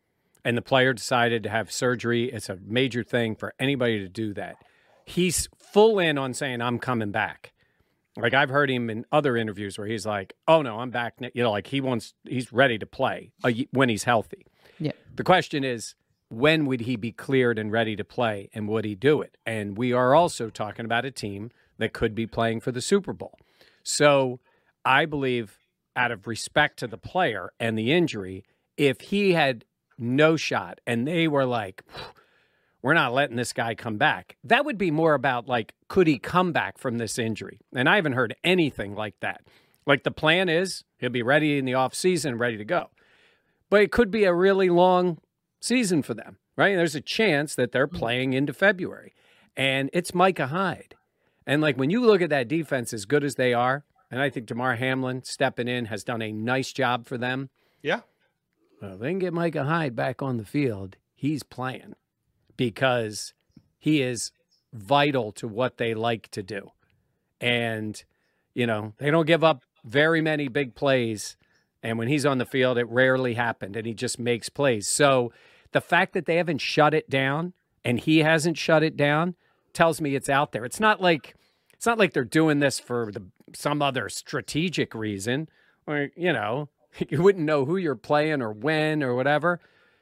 and 0.45 0.55
the 0.55 0.61
player 0.61 0.93
decided 0.93 1.41
to 1.43 1.49
have 1.49 1.71
surgery. 1.71 2.31
It's 2.31 2.47
a 2.47 2.59
major 2.63 3.03
thing 3.03 3.35
for 3.35 3.55
anybody 3.59 3.99
to 3.99 4.07
do 4.07 4.33
that. 4.35 4.57
He's 5.05 5.49
full 5.73 5.97
in 5.97 6.19
on 6.19 6.35
saying, 6.35 6.61
I'm 6.61 6.77
coming 6.77 7.09
back. 7.11 7.51
Like 8.21 8.33
I've 8.33 8.49
heard 8.49 8.69
him 8.69 8.89
in 8.89 9.05
other 9.11 9.37
interviews 9.37 9.77
where 9.77 9.87
he's 9.87 10.05
like, 10.05 10.33
"Oh 10.47 10.61
no, 10.61 10.79
I'm 10.79 10.89
back." 10.89 11.15
You 11.33 11.43
know, 11.43 11.51
like 11.51 11.67
he 11.67 11.81
wants, 11.81 12.13
he's 12.27 12.51
ready 12.51 12.77
to 12.77 12.85
play 12.85 13.31
uh, 13.43 13.51
when 13.71 13.89
he's 13.89 14.03
healthy. 14.03 14.45
Yeah. 14.79 14.91
The 15.15 15.23
question 15.23 15.63
is, 15.63 15.95
when 16.29 16.65
would 16.65 16.81
he 16.81 16.95
be 16.95 17.11
cleared 17.11 17.57
and 17.57 17.71
ready 17.71 17.95
to 17.95 18.03
play, 18.03 18.49
and 18.53 18.67
would 18.67 18.85
he 18.85 18.95
do 18.95 19.21
it? 19.21 19.37
And 19.45 19.77
we 19.77 19.93
are 19.93 20.13
also 20.13 20.49
talking 20.49 20.85
about 20.85 21.05
a 21.05 21.11
team 21.11 21.51
that 21.77 21.93
could 21.93 22.13
be 22.13 22.27
playing 22.27 22.61
for 22.61 22.71
the 22.71 22.81
Super 22.81 23.13
Bowl. 23.13 23.37
So 23.83 24.39
I 24.85 25.05
believe, 25.05 25.57
out 25.95 26.11
of 26.11 26.27
respect 26.27 26.79
to 26.79 26.87
the 26.87 26.97
player 26.97 27.51
and 27.59 27.77
the 27.77 27.91
injury, 27.91 28.43
if 28.77 29.01
he 29.01 29.33
had 29.33 29.65
no 29.97 30.35
shot 30.37 30.79
and 30.87 31.07
they 31.07 31.27
were 31.27 31.45
like, 31.45 31.83
we're 32.81 32.93
not 32.93 33.13
letting 33.13 33.35
this 33.35 33.53
guy 33.53 33.75
come 33.75 33.97
back. 33.97 34.37
That 34.43 34.65
would 34.65 34.77
be 34.77 34.91
more 34.91 35.13
about 35.13 35.47
like, 35.47 35.73
could 35.87 36.07
he 36.07 36.17
come 36.17 36.51
back 36.51 36.77
from 36.77 36.97
this 36.97 37.19
injury? 37.19 37.59
And 37.73 37.89
I 37.89 37.95
haven't 37.95 38.13
heard 38.13 38.35
anything 38.43 38.95
like 38.95 39.15
that. 39.19 39.41
Like 39.85 40.03
the 40.03 40.11
plan 40.11 40.49
is 40.49 40.83
he'll 40.97 41.09
be 41.09 41.23
ready 41.23 41.57
in 41.57 41.65
the 41.65 41.73
off 41.73 41.93
season, 41.93 42.37
ready 42.37 42.57
to 42.57 42.65
go. 42.65 42.89
But 43.69 43.81
it 43.81 43.91
could 43.91 44.11
be 44.11 44.23
a 44.23 44.33
really 44.33 44.69
long 44.69 45.19
season 45.59 46.01
for 46.01 46.13
them, 46.13 46.37
right? 46.55 46.75
There's 46.75 46.95
a 46.95 47.01
chance 47.01 47.55
that 47.55 47.71
they're 47.71 47.87
mm-hmm. 47.87 47.97
playing 47.97 48.33
into 48.33 48.53
February. 48.53 49.13
And 49.57 49.89
it's 49.91 50.13
Micah 50.13 50.47
Hyde. 50.47 50.95
And 51.45 51.61
like 51.61 51.77
when 51.77 51.89
you 51.89 52.05
look 52.05 52.21
at 52.21 52.29
that 52.29 52.47
defense 52.47 52.93
as 52.93 53.05
good 53.05 53.23
as 53.23 53.35
they 53.35 53.53
are, 53.53 53.83
and 54.11 54.21
I 54.21 54.29
think 54.29 54.45
Damar 54.45 54.75
Hamlin 54.75 55.23
stepping 55.23 55.67
in 55.67 55.85
has 55.85 56.03
done 56.03 56.21
a 56.21 56.31
nice 56.31 56.71
job 56.71 57.07
for 57.07 57.17
them. 57.17 57.49
Yeah. 57.81 58.01
Well, 58.81 58.97
they 58.97 59.09
can 59.09 59.19
get 59.19 59.33
Micah 59.33 59.65
Hyde 59.65 59.95
back 59.95 60.21
on 60.21 60.37
the 60.37 60.45
field, 60.45 60.95
he's 61.13 61.43
playing 61.43 61.95
because 62.59 63.33
he 63.77 64.01
is 64.01 64.33
vital 64.73 65.31
to 65.31 65.47
what 65.47 65.77
they 65.77 65.93
like 65.93 66.27
to 66.31 66.43
do. 66.43 66.71
And, 67.39 68.03
you 68.53 68.67
know, 68.67 68.91
they 68.97 69.09
don't 69.09 69.25
give 69.25 69.45
up 69.45 69.63
very 69.85 70.19
many 70.19 70.49
big 70.49 70.75
plays. 70.75 71.37
And 71.81 71.97
when 71.97 72.09
he's 72.09 72.25
on 72.25 72.37
the 72.37 72.45
field, 72.45 72.77
it 72.77 72.89
rarely 72.89 73.35
happened 73.35 73.77
and 73.77 73.87
he 73.87 73.93
just 73.93 74.19
makes 74.19 74.49
plays. 74.49 74.89
So 74.89 75.31
the 75.71 75.79
fact 75.79 76.11
that 76.11 76.25
they 76.25 76.35
haven't 76.35 76.59
shut 76.59 76.93
it 76.93 77.09
down 77.09 77.53
and 77.85 77.97
he 77.97 78.17
hasn't 78.19 78.57
shut 78.57 78.83
it 78.83 78.97
down 78.97 79.35
tells 79.71 80.01
me 80.01 80.13
it's 80.13 80.27
out 80.27 80.51
there. 80.51 80.65
It's 80.65 80.81
not 80.81 80.99
like 80.99 81.35
it's 81.73 81.85
not 81.85 81.97
like 81.97 82.11
they're 82.11 82.25
doing 82.25 82.59
this 82.59 82.77
for 82.77 83.09
the, 83.09 83.23
some 83.53 83.81
other 83.81 84.09
strategic 84.09 84.93
reason 84.93 85.47
or, 85.87 86.09
you 86.17 86.33
know, 86.33 86.67
you 87.07 87.23
wouldn't 87.23 87.45
know 87.45 87.63
who 87.63 87.77
you're 87.77 87.95
playing 87.95 88.41
or 88.41 88.51
when 88.51 89.01
or 89.01 89.15
whatever. 89.15 89.61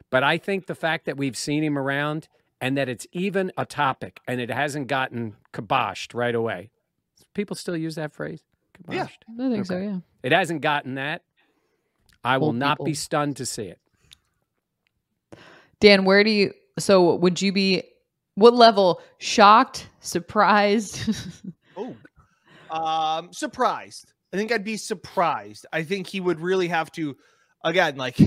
But 0.09 0.23
I 0.23 0.37
think 0.37 0.65
the 0.65 0.75
fact 0.75 1.05
that 1.05 1.17
we've 1.17 1.37
seen 1.37 1.63
him 1.63 1.77
around 1.77 2.27
and 2.61 2.77
that 2.77 2.89
it's 2.89 3.07
even 3.11 3.51
a 3.57 3.65
topic 3.65 4.19
and 4.27 4.41
it 4.41 4.49
hasn't 4.49 4.87
gotten 4.87 5.35
kiboshed 5.53 6.13
right 6.13 6.33
away. 6.33 6.71
People 7.33 7.55
still 7.55 7.77
use 7.77 7.95
that 7.95 8.13
phrase? 8.13 8.43
Kiboshed. 8.77 8.93
Yeah. 8.95 9.45
I 9.45 9.49
think 9.49 9.65
so. 9.65 9.77
Yeah. 9.77 9.99
It 10.23 10.31
hasn't 10.31 10.61
gotten 10.61 10.95
that. 10.95 11.23
I 12.23 12.37
will 12.37 12.47
Old 12.47 12.55
not 12.55 12.83
be 12.83 12.93
stunned 12.93 13.37
to 13.37 13.45
see 13.45 13.65
it. 13.65 13.79
Dan, 15.79 16.03
where 16.05 16.23
do 16.23 16.31
you? 16.31 16.53
So 16.79 17.15
would 17.15 17.41
you 17.41 17.51
be? 17.51 17.83
What 18.35 18.53
level? 18.53 19.01
Shocked? 19.17 19.87
Surprised? 19.99 20.99
Oh, 21.79 21.95
um, 22.71 23.31
surprised. 23.33 24.11
I 24.33 24.37
think 24.37 24.51
I'd 24.51 24.63
be 24.63 24.77
surprised. 24.77 25.67
I 25.71 25.83
think 25.83 26.07
he 26.07 26.19
would 26.19 26.41
really 26.41 26.69
have 26.69 26.91
to, 26.93 27.15
again, 27.63 27.97
like 27.97 28.17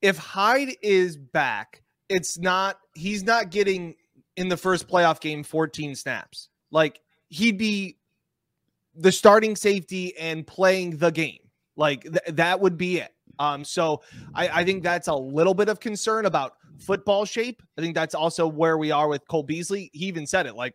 if 0.00 0.16
Hyde 0.16 0.76
is 0.80 1.16
back, 1.16 1.82
it's 2.08 2.38
not. 2.38 2.78
He's 2.94 3.22
not 3.22 3.50
getting 3.50 3.94
in 4.36 4.48
the 4.48 4.56
first 4.56 4.88
playoff 4.88 5.20
game 5.20 5.42
14 5.42 5.94
snaps. 5.94 6.48
Like 6.70 7.00
he'd 7.28 7.58
be 7.58 7.96
the 8.94 9.12
starting 9.12 9.56
safety 9.56 10.16
and 10.16 10.46
playing 10.46 10.98
the 10.98 11.10
game. 11.10 11.38
Like 11.76 12.02
th- 12.02 12.36
that 12.36 12.60
would 12.60 12.76
be 12.76 12.98
it. 12.98 13.12
Um, 13.38 13.64
so 13.64 14.02
I, 14.34 14.48
I 14.48 14.64
think 14.64 14.82
that's 14.82 15.08
a 15.08 15.14
little 15.14 15.54
bit 15.54 15.68
of 15.68 15.80
concern 15.80 16.26
about 16.26 16.54
football 16.78 17.24
shape. 17.24 17.62
I 17.76 17.80
think 17.80 17.94
that's 17.94 18.14
also 18.14 18.46
where 18.46 18.78
we 18.78 18.90
are 18.92 19.08
with 19.08 19.26
Cole 19.28 19.42
Beasley. 19.42 19.90
He 19.92 20.06
even 20.06 20.26
said 20.26 20.46
it 20.46 20.54
like 20.54 20.74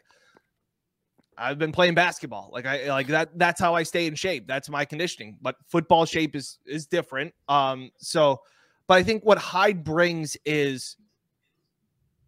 I've 1.38 1.58
been 1.58 1.72
playing 1.72 1.96
basketball. 1.96 2.50
Like 2.52 2.66
I 2.66 2.90
like 2.90 3.08
that 3.08 3.38
that's 3.38 3.62
how 3.62 3.76
I 3.76 3.84
stay 3.84 4.08
in 4.08 4.16
shape. 4.16 4.46
That's 4.48 4.70
my 4.70 4.84
conditioning. 4.84 5.38
But 5.42 5.56
football 5.68 6.06
shape 6.06 6.36
is 6.36 6.60
is 6.66 6.86
different. 6.86 7.34
Um, 7.48 7.92
so 7.98 8.42
but 8.88 8.98
I 8.98 9.04
think 9.04 9.24
what 9.24 9.38
Hyde 9.38 9.84
brings 9.84 10.36
is 10.46 10.98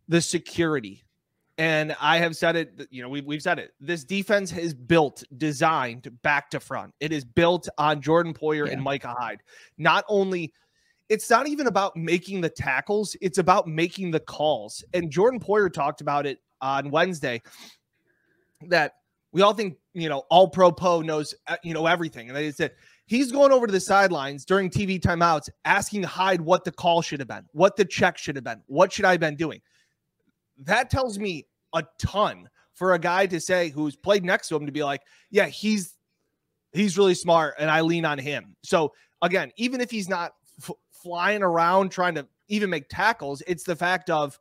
the 0.07 0.21
security. 0.21 1.03
And 1.57 1.95
I 1.99 2.17
have 2.17 2.35
said 2.35 2.55
it, 2.55 2.87
you 2.89 3.03
know, 3.03 3.09
we've, 3.09 3.25
we've 3.25 3.41
said 3.41 3.59
it. 3.59 3.73
This 3.79 4.03
defense 4.03 4.51
is 4.53 4.73
built, 4.73 5.23
designed 5.37 6.09
back 6.23 6.49
to 6.51 6.59
front. 6.59 6.93
It 6.99 7.11
is 7.11 7.23
built 7.23 7.67
on 7.77 8.01
Jordan 8.01 8.33
Poyer 8.33 8.71
and 8.71 8.81
Micah 8.81 9.13
Hyde. 9.17 9.43
Not 9.77 10.03
only, 10.07 10.53
it's 11.09 11.29
not 11.29 11.47
even 11.47 11.67
about 11.67 11.95
making 11.95 12.41
the 12.41 12.49
tackles, 12.49 13.15
it's 13.21 13.37
about 13.37 13.67
making 13.67 14.11
the 14.11 14.19
calls. 14.19 14.83
And 14.93 15.11
Jordan 15.11 15.39
Poyer 15.39 15.71
talked 15.71 16.01
about 16.01 16.25
it 16.25 16.39
on 16.61 16.89
Wednesday 16.89 17.41
that 18.67 18.93
we 19.31 19.41
all 19.41 19.53
think, 19.53 19.77
you 19.93 20.09
know, 20.09 20.23
all 20.29 20.47
pro 20.47 20.71
Poe 20.71 21.01
knows, 21.01 21.33
uh, 21.47 21.57
you 21.63 21.73
know, 21.73 21.85
everything. 21.85 22.27
And 22.29 22.35
they 22.35 22.51
said, 22.51 22.71
he's 23.05 23.31
going 23.31 23.51
over 23.51 23.67
to 23.67 23.71
the 23.73 23.79
sidelines 23.79 24.45
during 24.45 24.69
TV 24.69 24.99
timeouts 24.99 25.49
asking 25.65 26.03
Hyde 26.03 26.41
what 26.41 26.63
the 26.63 26.71
call 26.71 27.01
should 27.01 27.19
have 27.19 27.27
been, 27.27 27.45
what 27.51 27.75
the 27.75 27.85
check 27.85 28.17
should 28.17 28.35
have 28.35 28.45
been, 28.45 28.61
what 28.67 28.91
should 28.91 29.05
I 29.05 29.11
have 29.11 29.19
been 29.19 29.35
doing. 29.35 29.61
That 30.61 30.89
tells 30.89 31.19
me 31.19 31.47
a 31.73 31.83
ton 31.97 32.49
for 32.73 32.93
a 32.93 32.99
guy 32.99 33.25
to 33.27 33.39
say 33.39 33.69
who's 33.69 33.95
played 33.95 34.23
next 34.25 34.47
to 34.49 34.55
him 34.55 34.65
to 34.65 34.71
be 34.71 34.83
like, 34.83 35.01
yeah, 35.29 35.47
he's 35.47 35.95
he's 36.73 36.97
really 36.97 37.15
smart 37.15 37.55
and 37.59 37.69
I 37.69 37.81
lean 37.81 38.05
on 38.05 38.17
him. 38.17 38.55
So 38.63 38.93
again, 39.21 39.51
even 39.57 39.81
if 39.81 39.91
he's 39.91 40.09
not 40.09 40.33
f- 40.61 40.71
flying 40.91 41.43
around 41.43 41.89
trying 41.89 42.15
to 42.15 42.27
even 42.47 42.69
make 42.69 42.87
tackles, 42.89 43.41
it's 43.47 43.63
the 43.63 43.75
fact 43.75 44.09
of 44.09 44.39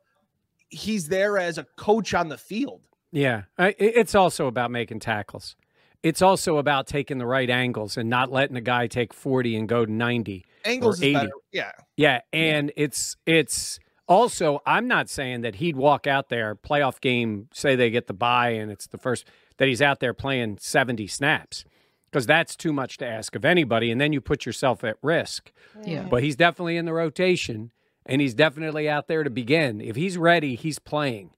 he's 0.69 1.07
there 1.07 1.37
as 1.37 1.57
a 1.57 1.65
coach 1.77 2.13
on 2.13 2.29
the 2.29 2.37
field. 2.37 2.81
Yeah, 3.11 3.43
I, 3.57 3.75
it's 3.77 4.15
also 4.15 4.47
about 4.47 4.71
making 4.71 5.01
tackles. 5.01 5.55
It's 6.01 6.21
also 6.21 6.57
about 6.57 6.87
taking 6.87 7.17
the 7.19 7.27
right 7.27 7.49
angles 7.49 7.97
and 7.97 8.09
not 8.09 8.31
letting 8.31 8.55
a 8.55 8.61
guy 8.61 8.87
take 8.87 9.13
40 9.13 9.55
and 9.57 9.69
go 9.69 9.85
to 9.85 9.91
90 9.91 10.45
Angles 10.65 10.99
or 10.99 11.03
is 11.03 11.03
80. 11.03 11.13
better. 11.13 11.31
Yeah. 11.51 11.71
Yeah, 11.95 12.21
and 12.33 12.71
it's 12.75 13.17
it's 13.25 13.79
also 14.07 14.61
I'm 14.65 14.87
not 14.87 15.09
saying 15.09 15.41
that 15.41 15.55
he'd 15.55 15.75
walk 15.75 16.07
out 16.07 16.29
there 16.29 16.55
playoff 16.55 16.99
game 17.01 17.47
say 17.53 17.75
they 17.75 17.89
get 17.89 18.07
the 18.07 18.13
bye 18.13 18.49
and 18.49 18.71
it's 18.71 18.87
the 18.87 18.97
first 18.97 19.25
that 19.57 19.67
he's 19.67 19.81
out 19.81 19.99
there 19.99 20.13
playing 20.13 20.57
70 20.59 21.07
snaps 21.07 21.63
because 22.09 22.25
that's 22.25 22.55
too 22.55 22.73
much 22.73 22.97
to 22.97 23.05
ask 23.07 23.35
of 23.35 23.45
anybody 23.45 23.91
and 23.91 24.01
then 24.01 24.11
you 24.11 24.19
put 24.19 24.45
yourself 24.45 24.83
at 24.83 24.97
risk. 25.01 25.51
yeah. 25.85 26.03
But 26.09 26.23
he's 26.23 26.35
definitely 26.35 26.77
in 26.77 26.85
the 26.85 26.93
rotation 26.93 27.71
and 28.05 28.19
he's 28.21 28.33
definitely 28.33 28.89
out 28.89 29.07
there 29.07 29.23
to 29.23 29.29
begin. 29.29 29.79
If 29.79 29.95
he's 29.95 30.17
ready, 30.17 30.55
he's 30.55 30.79
playing. 30.79 31.29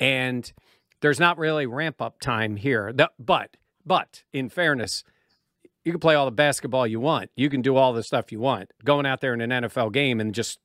And 0.00 0.50
there's 1.00 1.20
not 1.20 1.38
really 1.38 1.66
ramp 1.66 2.00
up 2.02 2.18
time 2.20 2.56
here. 2.56 2.92
The- 2.92 3.10
But 3.18 3.56
but 3.84 4.24
in 4.32 4.48
fairness, 4.48 5.04
you 5.84 5.92
can 5.92 6.00
play 6.00 6.16
all 6.16 6.24
the 6.24 6.32
basketball 6.32 6.86
you 6.88 6.98
want. 6.98 7.30
You 7.36 7.48
can 7.48 7.62
do 7.62 7.76
all 7.76 7.92
the 7.92 8.02
stuff 8.02 8.32
you 8.32 8.40
want. 8.40 8.72
Going 8.84 9.06
out 9.06 9.20
there 9.20 9.32
in 9.32 9.40
an 9.40 9.50
NFL 9.62 9.92
game 9.92 10.18
and 10.20 10.34
just 10.34 10.58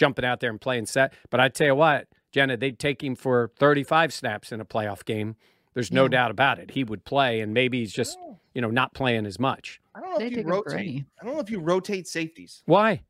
jumping 0.00 0.24
out 0.24 0.40
there 0.40 0.50
and 0.50 0.60
playing 0.60 0.86
set. 0.86 1.12
But 1.28 1.40
I 1.40 1.48
tell 1.48 1.66
you 1.66 1.74
what, 1.74 2.08
Jenna, 2.32 2.56
they'd 2.56 2.78
take 2.78 3.04
him 3.04 3.14
for 3.14 3.52
35 3.58 4.12
snaps 4.12 4.50
in 4.50 4.60
a 4.60 4.64
playoff 4.64 5.04
game. 5.04 5.36
There's 5.74 5.92
no 5.92 6.08
doubt 6.08 6.30
about 6.30 6.58
it. 6.58 6.72
He 6.72 6.82
would 6.82 7.04
play, 7.04 7.40
and 7.40 7.54
maybe 7.54 7.78
he's 7.78 7.92
just, 7.92 8.18
oh. 8.20 8.38
you 8.54 8.62
know, 8.62 8.70
not 8.70 8.94
playing 8.94 9.26
as 9.26 9.38
much. 9.38 9.80
I 9.94 10.00
don't 10.00 10.10
know 10.10 10.18
They 10.18 10.24
if 10.24 10.30
you 10.30 10.36
take 10.38 10.46
him 10.46 10.50
for 10.50 10.70
rotate. 10.70 11.04
I 11.20 11.24
don't 11.24 11.34
know 11.34 11.40
if 11.40 11.50
you 11.50 11.60
rotate 11.60 12.08
safeties 12.08 12.62
Why? 12.64 13.02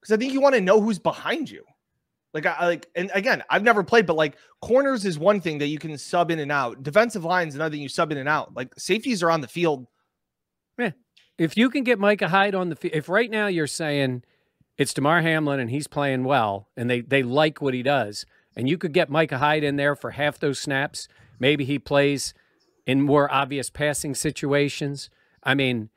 because 0.00 0.12
I 0.12 0.16
think 0.16 0.32
you 0.32 0.40
want 0.40 0.54
to 0.54 0.60
know 0.60 0.80
who's 0.80 0.98
behind 0.98 1.50
you. 1.50 1.64
Like 2.32 2.46
I 2.46 2.52
I 2.58 2.66
like, 2.66 2.88
and 2.94 3.10
again, 3.14 3.42
I've 3.50 3.62
never 3.62 3.82
played, 3.82 4.06
but 4.06 4.16
like 4.16 4.36
corners 4.60 5.04
is 5.04 5.18
one 5.18 5.40
thing 5.40 5.58
that 5.58 5.66
you 5.66 5.78
can 5.78 5.96
sub 5.98 6.30
in 6.30 6.38
and 6.38 6.50
out. 6.52 6.82
Defensive 6.82 7.24
lines 7.24 7.54
another 7.54 7.72
thing 7.72 7.82
you 7.82 7.88
sub 7.88 8.12
in 8.12 8.18
and 8.18 8.28
out. 8.28 8.54
Like 8.54 8.72
safeties 8.78 9.22
are 9.22 9.30
on 9.30 9.40
the 9.40 9.48
field. 9.48 9.86
If 11.38 11.56
you 11.56 11.70
can 11.70 11.84
get 11.84 11.98
Micah 11.98 12.28
Hyde 12.28 12.54
on 12.54 12.68
the 12.68 12.76
field, 12.76 12.94
if 12.94 13.08
right 13.08 13.30
now 13.30 13.46
you're 13.46 13.66
saying 13.66 14.24
it's 14.80 14.94
Damar 14.94 15.20
Hamlin 15.22 15.60
and 15.60 15.70
he's 15.70 15.86
playing 15.86 16.24
well 16.24 16.68
and 16.76 16.88
they, 16.90 17.00
they 17.02 17.22
like 17.22 17.60
what 17.60 17.74
he 17.74 17.82
does, 17.82 18.24
and 18.56 18.68
you 18.68 18.78
could 18.78 18.92
get 18.92 19.10
Micah 19.10 19.38
Hyde 19.38 19.62
in 19.62 19.76
there 19.76 19.94
for 19.94 20.12
half 20.12 20.38
those 20.38 20.58
snaps, 20.58 21.06
maybe 21.38 21.64
he 21.64 21.78
plays 21.78 22.34
in 22.86 23.02
more 23.02 23.32
obvious 23.32 23.70
passing 23.70 24.14
situations. 24.14 25.10
I 25.44 25.54
mean, 25.54 25.90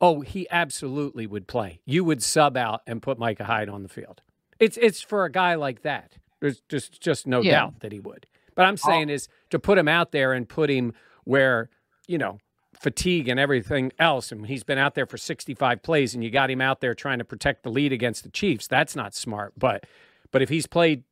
oh, 0.00 0.20
he 0.20 0.46
absolutely 0.50 1.26
would 1.26 1.46
play. 1.48 1.80
You 1.84 2.04
would 2.04 2.22
sub 2.22 2.56
out 2.56 2.82
and 2.86 3.02
put 3.02 3.18
Micah 3.18 3.44
Hyde 3.44 3.68
on 3.68 3.82
the 3.82 3.88
field. 3.88 4.22
It's 4.58 4.76
it's 4.76 5.00
for 5.02 5.24
a 5.24 5.30
guy 5.30 5.54
like 5.54 5.82
that. 5.82 6.12
There's 6.40 6.60
just 6.68 7.00
just 7.00 7.26
no 7.26 7.40
Yeah. 7.42 7.52
doubt 7.52 7.80
that 7.80 7.92
he 7.92 8.00
would. 8.00 8.26
But 8.54 8.66
I'm 8.66 8.76
saying 8.76 9.08
is 9.10 9.28
to 9.50 9.58
put 9.58 9.76
him 9.78 9.88
out 9.88 10.12
there 10.12 10.32
and 10.32 10.48
put 10.48 10.70
him 10.70 10.92
where, 11.24 11.68
you 12.06 12.16
know, 12.18 12.38
fatigue 12.80 13.28
and 13.28 13.38
everything 13.40 13.92
else, 13.98 14.32
and 14.32 14.46
he's 14.46 14.64
been 14.64 14.78
out 14.78 14.94
there 14.94 15.06
for 15.06 15.16
65 15.16 15.82
plays, 15.82 16.14
and 16.14 16.22
you 16.22 16.30
got 16.30 16.50
him 16.50 16.60
out 16.60 16.80
there 16.80 16.94
trying 16.94 17.18
to 17.18 17.24
protect 17.24 17.62
the 17.62 17.70
lead 17.70 17.92
against 17.92 18.22
the 18.22 18.30
Chiefs. 18.30 18.66
That's 18.66 18.94
not 18.96 19.14
smart. 19.14 19.54
But 19.58 19.84
but 20.30 20.42
if 20.42 20.48
he's 20.48 20.66
played 20.66 21.04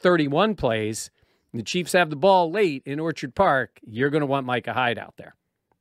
31 0.00 0.54
plays, 0.56 1.10
the 1.52 1.62
Chiefs 1.62 1.92
have 1.92 2.10
the 2.10 2.16
ball 2.16 2.50
late 2.50 2.82
in 2.86 2.98
Orchard 2.98 3.34
Park, 3.34 3.78
you're 3.84 4.10
going 4.10 4.20
to 4.20 4.26
want 4.26 4.46
Micah 4.46 4.72
Hyde 4.72 4.98
out 4.98 5.14
there. 5.16 5.34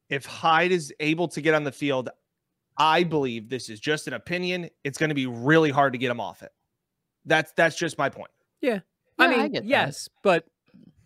If 0.09 0.25
Hyde 0.25 0.71
is 0.71 0.93
able 0.99 1.27
to 1.29 1.41
get 1.41 1.55
on 1.55 1.63
the 1.63 1.71
field, 1.71 2.09
I 2.77 3.03
believe 3.03 3.49
this 3.49 3.69
is 3.69 3.79
just 3.79 4.07
an 4.07 4.13
opinion. 4.13 4.69
It's 4.84 4.97
going 4.97 5.09
to 5.09 5.15
be 5.15 5.25
really 5.27 5.71
hard 5.71 5.93
to 5.93 5.99
get 5.99 6.11
him 6.11 6.19
off 6.19 6.43
it. 6.43 6.51
That's 7.25 7.51
that's 7.53 7.75
just 7.75 7.97
my 7.97 8.09
point. 8.09 8.31
Yeah. 8.61 8.79
Yeah, 9.19 9.25
I 9.25 9.25
I 9.25 9.38
mean, 9.38 9.51
get 9.51 9.63
that. 9.63 9.69
yes, 9.69 10.09
but 10.23 10.45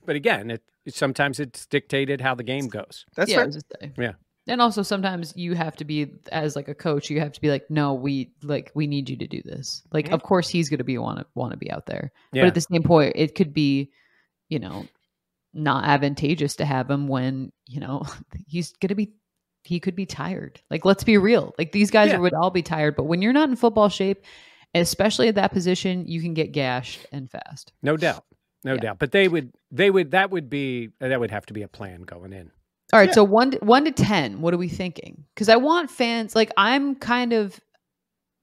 but 0.06 0.16
again, 0.16 0.50
it, 0.50 0.52
it 0.52 0.62
sometimes 0.90 1.40
it's 1.40 1.66
dictated 1.66 2.22
how 2.22 2.36
the 2.36 2.44
game 2.44 2.68
goes. 2.68 3.06
That's 3.16 3.30
yeah, 3.32 3.38
I 3.38 3.40
fair. 3.40 3.46
was 3.48 3.56
just 3.56 3.74
saying. 3.80 3.94
Yeah. 3.98 4.14
And 4.50 4.62
also 4.62 4.82
sometimes 4.82 5.34
you 5.36 5.56
have 5.56 5.76
to 5.78 5.86
be 5.86 6.08
as 6.32 6.56
like 6.56 6.70
a 6.70 6.76
coach, 6.76 7.10
you 7.10 7.20
have 7.20 7.34
to 7.34 7.42
be 7.42 7.50
like, 7.50 7.70
no, 7.70 7.94
we 7.94 8.32
like 8.44 8.72
we 8.74 8.88
need 8.88 9.10
you 9.10 9.18
to 9.18 9.28
do 9.28 9.42
this. 9.44 9.84
Like, 9.92 10.12
of 10.12 10.24
course 10.24 10.48
he's 10.48 10.70
gonna 10.70 10.86
be 10.86 10.98
want 10.98 11.20
to 11.20 11.26
want 11.36 11.52
to 11.52 11.58
be 11.58 11.70
out 11.70 11.86
there. 11.86 12.12
Yeah. 12.32 12.44
But 12.44 12.48
at 12.50 12.56
the 12.56 12.62
same 12.62 12.84
point, 12.84 13.14
it 13.18 13.36
could 13.36 13.54
be, 13.54 13.92
you 14.48 14.60
know, 14.60 14.86
not 15.54 15.84
advantageous 15.86 16.56
to 16.58 16.66
have 16.66 16.90
him 16.90 17.08
when, 17.10 17.52
you 17.68 17.82
know, 17.82 18.04
he's 18.48 18.72
gonna 18.74 18.96
be 18.96 19.14
he 19.64 19.82
could 19.82 19.98
be 19.98 20.06
tired. 20.06 20.62
Like, 20.70 20.86
let's 20.86 21.04
be 21.04 21.18
real. 21.18 21.54
Like 21.58 21.74
these 21.74 21.92
guys 21.92 22.12
Yeah. 22.12 22.20
would 22.20 22.34
all 22.34 22.52
be 22.52 22.62
tired, 22.62 22.96
but 22.96 23.04
when 23.04 23.22
you're 23.22 23.34
not 23.34 23.50
in 23.50 23.58
football 23.58 23.90
shape, 23.90 24.24
especially 24.74 25.28
at 25.28 25.36
that 25.36 25.52
position, 25.52 26.08
you 26.08 26.22
can 26.22 26.34
get 26.34 26.54
gashed 26.54 27.06
and 27.12 27.30
fast. 27.30 27.74
No 27.84 27.98
doubt. 27.98 28.24
No 28.68 28.74
Yeah. 28.74 28.80
doubt. 28.82 29.00
But 29.00 29.12
they 29.12 29.28
would 29.28 29.52
they 29.72 29.90
would 29.90 30.12
that 30.12 30.30
would 30.32 30.50
be 30.50 30.90
that 31.00 31.20
would 31.20 31.32
have 31.32 31.46
to 31.48 31.54
be 31.54 31.64
a 31.64 31.68
plan 31.68 32.02
going 32.04 32.34
in. 32.34 32.52
All 32.94 33.00
right, 33.00 33.10
Yeah. 33.10 33.14
so 33.16 33.24
one 33.24 33.52
to, 33.52 33.58
one 33.60 33.84
to 33.86 33.92
ten, 33.92 34.40
what 34.42 34.54
are 34.54 34.58
we 34.58 34.70
thinking? 34.70 35.26
Because 35.34 35.50
I 35.50 35.56
want 35.58 35.90
fans 35.92 36.36
like 36.36 36.52
I'm 36.58 36.96
kind 36.96 37.34
of, 37.34 37.60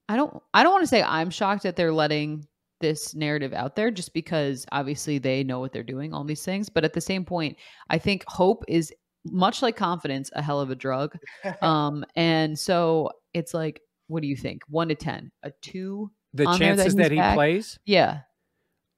I 0.09 0.15
don't 0.15 0.41
I 0.53 0.63
don't 0.63 0.71
want 0.73 0.83
to 0.83 0.87
say 0.87 1.01
I'm 1.01 1.29
shocked 1.29 1.63
that 1.63 1.75
they're 1.75 1.93
letting 1.93 2.45
this 2.81 3.15
narrative 3.15 3.53
out 3.53 3.75
there 3.75 3.89
just 3.89 4.13
because 4.13 4.65
obviously 4.71 5.17
they 5.17 5.43
know 5.43 5.59
what 5.59 5.71
they're 5.73 5.81
doing, 5.83 6.13
all 6.13 6.23
these 6.23 6.43
things. 6.43 6.69
But 6.69 6.83
at 6.83 6.93
the 6.93 7.01
same 7.01 7.23
point, 7.25 7.57
I 7.89 7.97
think 7.97 8.23
hope 8.27 8.63
is 8.67 8.93
much 9.23 9.61
like 9.63 9.75
confidence, 9.75 10.29
a 10.35 10.41
hell 10.41 10.59
of 10.59 10.69
a 10.69 10.75
drug. 10.75 11.15
Um, 11.61 12.03
and 12.15 12.57
so 12.59 13.11
it's 13.33 13.53
like, 13.53 13.81
what 14.07 14.21
do 14.21 14.27
you 14.27 14.35
think? 14.35 14.61
One 14.69 14.89
to 14.89 14.95
ten, 14.95 15.31
a 15.43 15.51
two? 15.61 16.11
The 16.35 16.45
On 16.45 16.59
there 16.59 16.75
that 16.75 16.83
chances 16.83 16.95
that, 16.95 17.11
he 17.11 17.17
back? 17.17 17.35
plays, 17.35 17.79
Yeah. 17.85 18.19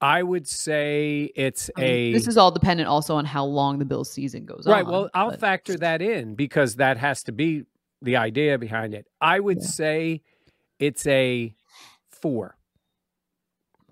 I 0.00 0.22
would 0.22 0.46
say 0.46 1.30
it's 1.34 1.70
I 1.76 1.80
mean, 1.80 1.90
a 1.90 2.12
this 2.12 2.28
is 2.28 2.36
all 2.36 2.50
dependent 2.52 2.88
also 2.88 3.16
on 3.16 3.24
how 3.24 3.44
long 3.44 3.78
the 3.80 3.84
Bills 3.84 4.10
season 4.10 4.44
goes 4.46 4.66
on. 4.66 4.72
right. 4.72 4.86
Well, 4.86 5.10
I'll 5.14 5.30
but- 5.30 5.40
factor 5.40 5.76
that 5.78 6.00
in 6.02 6.34
because 6.36 6.76
that 6.76 6.98
has 6.98 7.24
to 7.24 7.32
be 7.32 7.64
the 8.00 8.16
idea 8.16 8.58
behind 8.58 8.94
it. 8.94 9.06
I 9.20 9.40
would 9.40 9.58
Yeah. 9.60 9.66
say 9.66 10.22
it's 10.78 11.04
a 11.06 11.52
four. 12.10 12.56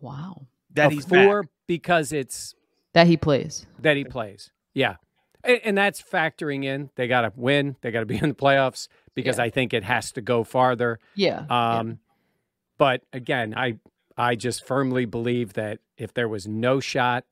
wow, 0.00 0.46
That 0.74 0.88
a 0.92 0.94
he's 0.94 1.06
back. 1.06 1.26
four 1.26 1.48
because 1.66 2.12
it's 2.12 2.54
that 2.92 3.06
he 3.06 3.16
plays. 3.16 3.66
that 3.80 3.96
he 3.96 4.04
plays. 4.04 4.50
Yeah. 4.74 4.96
And, 5.42 5.60
and 5.64 5.78
that's 5.78 6.02
factoring 6.02 6.64
in 6.64 6.90
they 6.96 7.08
got 7.08 7.22
to 7.22 7.32
win, 7.36 7.76
they 7.80 7.90
got 7.90 8.00
to 8.00 8.06
be 8.06 8.16
in 8.16 8.28
the 8.30 8.34
playoffs 8.34 8.88
because 9.14 9.38
Yeah. 9.38 9.44
I 9.44 9.50
think 9.50 9.72
it 9.74 9.82
has 9.84 10.12
to 10.12 10.20
go 10.20 10.44
farther. 10.44 10.98
Yeah. 11.14 11.46
yeah. 11.50 11.78
Um, 11.78 11.98
But 12.78 13.02
again, 13.12 13.54
I 13.56 13.78
I 14.18 14.34
just 14.36 14.64
firmly 14.66 15.04
believe 15.06 15.54
that 15.54 15.78
if 15.96 16.14
there 16.14 16.28
was 16.28 16.46
no 16.46 16.80
shot, 16.80 17.24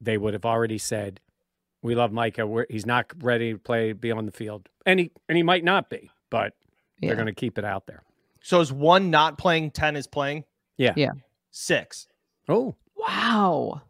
they 0.00 0.16
would 0.16 0.34
have 0.34 0.44
already 0.44 0.78
said, 0.78 1.20
"We 1.82 1.94
love 1.94 2.12
Micah. 2.12 2.46
We're, 2.46 2.66
he's 2.68 2.86
not 2.86 3.12
ready 3.22 3.52
to 3.52 3.58
play, 3.58 3.92
be 3.92 4.10
on 4.10 4.26
the 4.26 4.32
field, 4.32 4.68
and 4.86 5.00
he 5.00 5.10
and 5.28 5.36
he 5.36 5.42
might 5.42 5.64
not 5.64 5.90
be, 5.90 6.10
but 6.30 6.54
yeah. 7.00 7.08
they're 7.08 7.16
going 7.16 7.26
to 7.26 7.34
keep 7.34 7.58
it 7.58 7.64
out 7.64 7.86
there." 7.86 8.02
So 8.40 8.60
is 8.60 8.72
one 8.72 9.10
not 9.10 9.36
playing, 9.36 9.72
10 9.72 9.96
is 9.96 10.06
playing? 10.06 10.44
Yeah. 10.78 10.94
Yeah. 10.96 11.10
Six. 11.50 12.06
Oh, 12.48 12.76
Wow. 12.98 13.82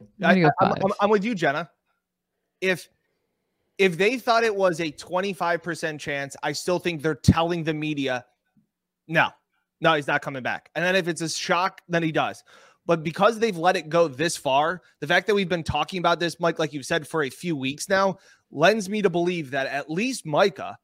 I'm 0.00 0.06
I, 0.24 0.34
gonna 0.34 0.40
go 0.40 0.66
am 0.66 0.72
five. 0.72 0.84
I'm, 0.84 0.92
I'm 1.00 1.10
with 1.10 1.24
you, 1.24 1.34
Jenna. 1.34 1.70
If 2.60 2.88
if 3.78 3.96
they 3.96 4.18
thought 4.18 4.42
it 4.42 4.54
was 4.54 4.80
a 4.80 4.90
25% 4.90 6.00
chance, 6.00 6.36
I 6.42 6.50
still 6.50 6.80
think 6.80 7.00
they're 7.00 7.14
telling 7.14 7.62
the 7.62 7.74
media, 7.74 8.24
no, 9.06 9.28
no, 9.80 9.94
he's 9.94 10.08
not 10.08 10.20
coming 10.20 10.42
back. 10.42 10.68
And 10.74 10.84
then 10.84 10.96
if 10.96 11.06
it's 11.06 11.20
a 11.20 11.28
shock, 11.28 11.80
then 11.88 12.02
he 12.02 12.10
does. 12.10 12.42
But 12.88 13.04
because 13.04 13.38
they've 13.38 13.56
let 13.56 13.76
it 13.76 13.90
go 13.90 14.08
this 14.08 14.36
far, 14.36 14.80
the 15.00 15.06
fact 15.06 15.26
that 15.26 15.34
we've 15.34 15.48
been 15.48 15.62
talking 15.62 15.98
about 15.98 16.18
this, 16.18 16.40
Mike, 16.40 16.58
like 16.58 16.72
you 16.72 16.82
said, 16.82 17.06
for 17.06 17.22
a 17.22 17.28
few 17.28 17.54
weeks 17.54 17.86
now, 17.88 18.16
lends 18.50 18.88
me 18.88 19.02
to 19.02 19.10
believe 19.10 19.50
that 19.50 19.66
at 19.66 19.90
least 19.90 20.24
Micah 20.24 20.78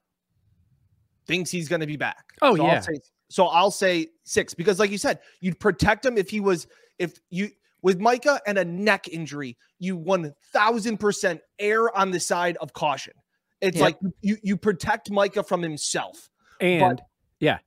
thinks 1.27 1.51
he's 1.51 1.67
going 1.67 1.81
to 1.81 1.87
be 1.87 1.97
back. 1.97 2.27
Oh, 2.43 2.57
so 2.57 2.67
yeah. 2.67 2.75
I'll 2.75 2.83
say, 2.83 2.93
so 3.31 3.47
I'll 3.47 3.71
say 3.71 4.09
six 4.25 4.53
because, 4.53 4.79
like 4.79 4.91
you 4.91 4.99
said, 4.99 5.21
you'd 5.41 5.59
protect 5.59 6.05
him 6.05 6.19
if 6.19 6.29
he 6.29 6.41
was 6.41 6.67
if 6.99 7.19
you 7.31 7.49
with 7.81 7.99
Micah 7.99 8.39
and 8.47 8.59
a 8.59 8.65
neck 8.65 9.09
injury, 9.09 9.57
you 9.79 9.97
one 9.97 10.35
thousand 10.53 10.99
percent 10.99 11.41
err 11.59 11.97
on 11.97 12.11
the 12.11 12.21
side 12.21 12.59
of 12.59 12.75
caution. 12.75 13.15
It's 13.63 13.79
Yep. 13.79 13.83
like 13.83 13.99
you 14.21 14.37
you 14.43 14.59
protect 14.59 15.11
Micah 15.11 15.43
from 15.43 15.63
himself. 15.63 16.29
and 16.61 17.01
yeah, 17.41 17.59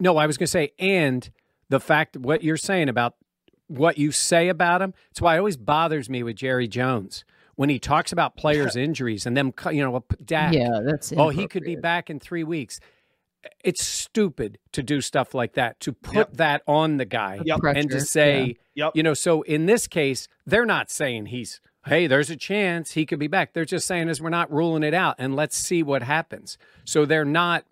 no, 0.00 0.16
I 0.16 0.26
was 0.26 0.36
going 0.36 0.46
to 0.46 0.50
say, 0.50 0.72
and 0.80 1.30
the 1.68 1.78
fact 1.78 2.16
what 2.16 2.42
you're 2.42 2.56
saying 2.56 2.88
about 2.88 3.14
what 3.68 3.98
you 3.98 4.12
say 4.12 4.48
about 4.48 4.82
him. 4.82 4.94
It's 5.10 5.20
why 5.20 5.36
it 5.36 5.38
always 5.38 5.56
bothers 5.56 6.08
me 6.10 6.22
with 6.22 6.36
Jerry 6.36 6.68
Jones 6.68 7.24
when 7.56 7.68
he 7.68 7.78
talks 7.78 8.12
about 8.12 8.36
players' 8.36 8.76
injuries 8.76 9.26
and 9.26 9.36
them, 9.36 9.52
you 9.70 9.82
know, 9.82 10.04
Dak. 10.24 10.52
Yeah, 10.54 10.80
that's 10.84 11.12
oh, 11.16 11.28
he 11.30 11.46
could 11.46 11.64
be 11.64 11.76
back 11.76 12.10
in 12.10 12.20
three 12.20 12.44
weeks. 12.44 12.80
It's 13.62 13.86
stupid 13.86 14.58
to 14.72 14.82
do 14.82 15.00
stuff 15.02 15.34
like 15.34 15.52
that, 15.54 15.78
to 15.80 15.92
put 15.92 16.14
Yep. 16.14 16.32
that 16.38 16.62
on 16.66 16.96
the 16.96 17.04
guy 17.04 17.40
Yep. 17.44 17.60
and 17.62 17.90
to 17.90 17.96
Pressure, 17.96 18.00
say, 18.00 18.56
Yep. 18.74 18.92
you 18.94 19.02
know, 19.02 19.12
so 19.12 19.42
in 19.42 19.66
this 19.66 19.86
case, 19.86 20.28
they're 20.46 20.64
not 20.64 20.90
saying 20.90 21.26
he's, 21.26 21.60
hey, 21.86 22.06
there's 22.06 22.30
a 22.30 22.36
chance 22.36 22.92
he 22.92 23.04
could 23.04 23.18
be 23.18 23.26
back. 23.26 23.52
They're 23.52 23.66
just 23.66 23.86
saying 23.86 24.08
is 24.08 24.20
we're 24.22 24.30
not 24.30 24.50
ruling 24.50 24.82
it 24.82 24.94
out 24.94 25.16
and 25.18 25.36
let's 25.36 25.58
see 25.58 25.82
what 25.82 26.02
happens. 26.02 26.56
So 26.84 27.04
they're 27.04 27.24
not 27.26 27.64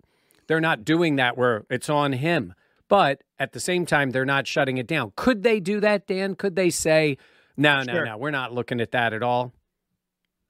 they're 0.45 0.61
not 0.61 0.83
doing 0.83 1.15
that 1.15 1.37
where 1.37 1.65
it's 1.69 1.89
on 1.89 2.13
him. 2.13 2.53
But 2.93 3.23
at 3.39 3.53
the 3.53 3.59
same 3.59 3.87
time, 3.87 4.11
they're 4.11 4.23
not 4.23 4.45
shutting 4.45 4.77
it 4.77 4.85
down. 4.85 5.13
Could 5.15 5.41
they 5.41 5.59
do 5.59 5.79
that, 5.79 6.05
Dan? 6.05 6.35
Could 6.35 6.55
they 6.55 6.69
say, 6.69 7.17
no, 7.57 7.81
no, 7.81 7.91
Sure. 7.91 8.05
no, 8.05 8.17
we're 8.17 8.29
not 8.29 8.53
looking 8.53 8.79
at 8.81 8.91
that 8.91 9.13
at 9.13 9.23
all? 9.23 9.51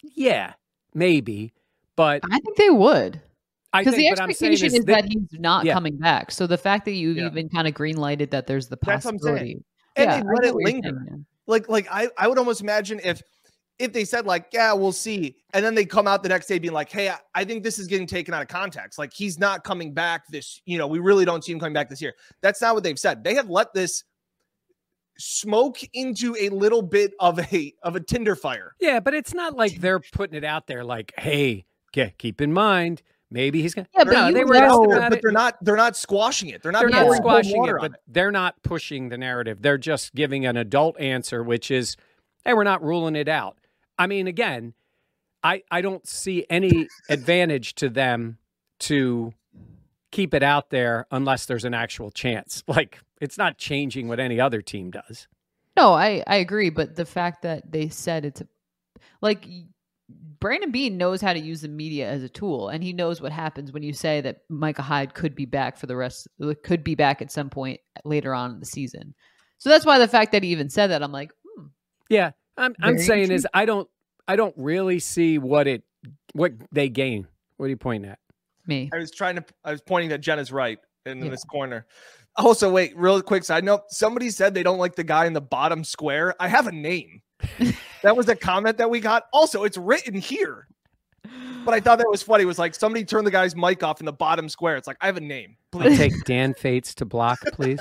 Yeah, 0.01 0.51
maybe. 0.93 1.53
But 1.95 2.19
I 2.29 2.39
think 2.39 2.57
they 2.57 2.69
would. 2.69 3.21
Because 3.71 3.95
think 3.95 4.03
the 4.03 4.09
what 4.09 4.19
I'm 4.21 4.33
saying 4.33 4.51
expectation 4.51 4.65
is, 4.67 4.73
is, 4.73 4.79
that- 4.87 5.03
that 5.03 5.05
he's 5.05 5.39
not 5.39 5.63
Yeah. 5.63 5.73
coming 5.73 5.95
back. 5.95 6.31
So 6.31 6.45
the 6.45 6.57
fact 6.57 6.83
that 6.83 6.91
you've 6.91 7.15
Yeah. 7.15 7.27
even 7.27 7.47
kind 7.47 7.65
of 7.65 7.73
green 7.73 7.95
lighted 7.95 8.31
that 8.31 8.45
there's 8.45 8.67
the 8.67 8.75
That's 8.75 9.05
what 9.05 9.13
I'm 9.13 9.19
saying. 9.19 9.35
possibility. 9.37 9.63
And 9.95 10.11
yeah, 10.11 10.17
they 10.17 10.27
let 10.27 10.43
it 10.43 10.55
linger. 10.55 10.89
saying. 11.07 11.25
Like 11.47 11.69
like 11.69 11.87
I 11.89 12.09
I 12.17 12.27
would 12.27 12.37
almost 12.37 12.59
imagine 12.59 12.99
if 13.05 13.21
if 13.79 13.91
they 13.91 14.05
said 14.05 14.25
like 14.25 14.47
yeah 14.53 14.71
we'll 14.73 14.91
see 14.91 15.35
and 15.53 15.65
then 15.65 15.73
they 15.75 15.83
come 15.85 16.07
out 16.07 16.21
the 16.23 16.29
next 16.29 16.47
day 16.47 16.59
being 16.59 16.73
like 16.73 16.91
hey 16.91 17.09
I, 17.09 17.17
I 17.33 17.43
think 17.43 17.63
this 17.63 17.79
is 17.79 17.87
getting 17.87 18.07
taken 18.07 18.33
out 18.33 18.41
of 18.41 18.47
context 18.47 18.99
like 18.99 19.11
he's 19.13 19.39
not 19.39 19.63
coming 19.63 19.93
back 19.93 20.27
this 20.29 20.61
you 20.65 20.77
know 20.77 20.87
we 20.87 20.99
really 20.99 21.25
don't 21.25 21.43
see 21.43 21.51
him 21.51 21.59
coming 21.59 21.73
back 21.73 21.89
this 21.89 22.01
year 22.01 22.13
that's 22.41 22.61
not 22.61 22.75
what 22.75 22.83
they've 22.83 22.99
said 22.99 23.23
they 23.23 23.33
have 23.35 23.49
let 23.49 23.73
this 23.73 24.03
smoke 25.17 25.77
into 25.93 26.35
a 26.39 26.49
little 26.49 26.81
bit 26.81 27.13
of 27.19 27.39
a 27.53 27.73
of 27.83 27.95
a 27.95 27.99
tinder 27.99 28.35
fire 28.35 28.73
yeah, 28.79 28.99
but 28.99 29.13
it's 29.13 29.33
not 29.33 29.55
like 29.55 29.79
they're 29.79 29.99
putting 29.99 30.35
it 30.35 30.43
out 30.43 30.67
there 30.67 30.83
like, 30.83 31.13
hey, 31.17 31.65
ke- 31.95 32.17
keep 32.17 32.41
in 32.41 32.51
mind, 32.51 33.01
maybe 33.29 33.61
he's 33.61 33.73
going 33.75 33.85
to. 33.85 33.91
Yeah, 33.95 34.03
but 34.05 34.13
no, 34.13 34.27
you 34.29 34.33
they 34.33 34.43
were 34.43 34.55
know- 34.55 34.59
asked 34.61 34.89
but 34.89 34.97
about 34.97 35.13
it. 35.13 35.21
they're 35.21 35.31
not 35.31 35.57
they're 35.63 35.75
not 35.75 35.95
squashing 35.95 36.49
it 36.49 36.63
they're 36.63 36.71
not 36.71 36.81
they're 36.81 36.89
not 36.89 37.15
squashing 37.15 37.63
it, 37.65 37.75
but 37.79 37.91
it. 37.93 37.99
they're 38.07 38.31
not 38.31 38.61
pushing 38.63 39.09
the 39.09 39.17
narrative. 39.17 39.61
They're 39.61 39.77
just 39.77 40.15
giving 40.15 40.45
an 40.45 40.57
adult 40.57 40.99
answer, 40.99 41.43
which 41.43 41.69
is, 41.69 41.95
hey, 42.43 42.53
we're 42.53 42.63
not 42.63 42.83
ruling 42.83 43.15
it 43.15 43.27
out. 43.27 43.57
I 43.97 44.07
mean, 44.07 44.27
again, 44.27 44.73
I 45.43 45.63
I 45.69 45.81
don't 45.81 46.07
see 46.07 46.45
any 46.49 46.87
advantage 47.09 47.75
to 47.75 47.89
them 47.89 48.37
to 48.79 49.33
keep 50.11 50.33
it 50.33 50.43
out 50.43 50.69
there 50.69 51.07
unless 51.11 51.45
there's 51.45 51.65
an 51.65 51.73
actual 51.73 52.11
chance. 52.11 52.63
Like 52.67 52.99
it's 53.21 53.37
not 53.37 53.57
changing 53.57 54.07
what 54.07 54.19
any 54.19 54.39
other 54.39 54.61
team 54.61 54.91
does. 54.91 55.27
No, 55.77 55.93
I 55.93 56.23
I 56.27 56.37
agree, 56.37 56.69
but 56.69 56.95
the 56.95 57.05
fact 57.05 57.43
that 57.43 57.71
they 57.71 57.89
said 57.89 58.25
it's 58.25 58.41
a, 58.41 58.47
like 59.21 59.45
Brandon 60.39 60.71
Beane 60.71 60.97
knows 60.97 61.21
how 61.21 61.33
to 61.33 61.39
use 61.39 61.61
the 61.61 61.69
media 61.69 62.09
as 62.09 62.23
a 62.23 62.29
tool, 62.29 62.69
and 62.69 62.83
he 62.83 62.93
knows 62.93 63.21
what 63.21 63.31
happens 63.31 63.71
when 63.71 63.83
you 63.83 63.93
say 63.93 64.21
that 64.21 64.41
Micah 64.49 64.81
Hyde 64.81 65.13
could 65.13 65.35
be 65.35 65.45
back 65.45 65.77
for 65.77 65.87
the 65.87 65.95
rest, 65.95 66.27
could 66.63 66.83
be 66.83 66.95
back 66.95 67.21
at 67.21 67.31
some 67.31 67.49
point 67.49 67.79
later 68.03 68.33
on 68.33 68.51
in 68.51 68.59
the 68.59 68.65
season. 68.65 69.15
So 69.57 69.69
that's 69.69 69.85
why 69.85 69.99
the 69.99 70.07
fact 70.07 70.33
that 70.33 70.43
he 70.43 70.49
even 70.49 70.69
said 70.69 70.87
that, 70.87 71.01
I'm 71.01 71.13
like, 71.13 71.31
hmm, 71.43 71.67
Yeah, 72.09 72.31
I'm 72.57 72.75
I'm 72.81 72.95
Very 72.95 73.05
saying 73.05 73.31
is 73.31 73.47
I 73.53 73.65
don't 73.65 73.89
I 74.27 74.35
don't 74.35 74.53
really 74.57 74.99
see 74.99 75.37
what 75.37 75.67
it 75.67 75.83
what 76.33 76.53
they 76.71 76.89
gain. 76.89 77.27
What 77.57 77.67
are 77.67 77.69
you 77.69 77.77
pointing 77.77 78.09
at? 78.11 78.19
me. 78.65 78.89
I 78.93 78.97
was 78.97 79.11
trying 79.11 79.35
to. 79.35 79.43
I 79.65 79.71
was 79.71 79.81
pointing 79.81 80.09
that 80.11 80.19
Jenna's 80.21 80.51
right 80.51 80.79
in 81.05 81.21
Yeah. 81.21 81.29
this 81.29 81.43
corner. 81.43 81.85
Also, 82.37 82.71
wait, 82.71 82.95
real 82.97 83.21
quick 83.21 83.43
side 83.43 83.63
note. 83.65 83.81
Somebody 83.89 84.29
said 84.29 84.53
they 84.53 84.63
don't 84.63 84.77
like 84.77 84.95
the 84.95 85.03
guy 85.03 85.25
in 85.25 85.33
the 85.33 85.41
bottom 85.41 85.83
square. 85.83 86.33
I 86.39 86.47
have 86.47 86.67
a 86.67 86.71
name. 86.71 87.21
that 88.03 88.15
was 88.15 88.29
a 88.29 88.35
comment 88.37 88.77
that 88.77 88.89
we 88.89 89.01
got. 89.01 89.25
Also, 89.33 89.65
it's 89.65 89.77
written 89.77 90.15
here. 90.15 90.67
But 91.65 91.73
I 91.73 91.79
thought 91.81 91.97
that 91.99 92.07
was 92.09 92.21
funny. 92.23 92.43
It 92.43 92.47
was 92.47 92.57
like 92.59 92.73
somebody 92.73 93.03
turned 93.05 93.27
the 93.27 93.31
guy's 93.31 93.53
mic 93.55 93.83
off 93.83 93.99
in 93.99 94.05
the 94.05 94.13
bottom 94.13 94.47
square. 94.49 94.77
It's 94.77 94.87
like 94.87 94.97
I 95.01 95.05
have 95.07 95.17
a 95.17 95.21
name. 95.21 95.57
I'll 95.73 95.81
Please. 95.81 95.97
take 95.97 96.13
Dan 96.23 96.53
Fetes 96.53 96.95
to 96.95 97.05
block, 97.05 97.39
please. 97.53 97.79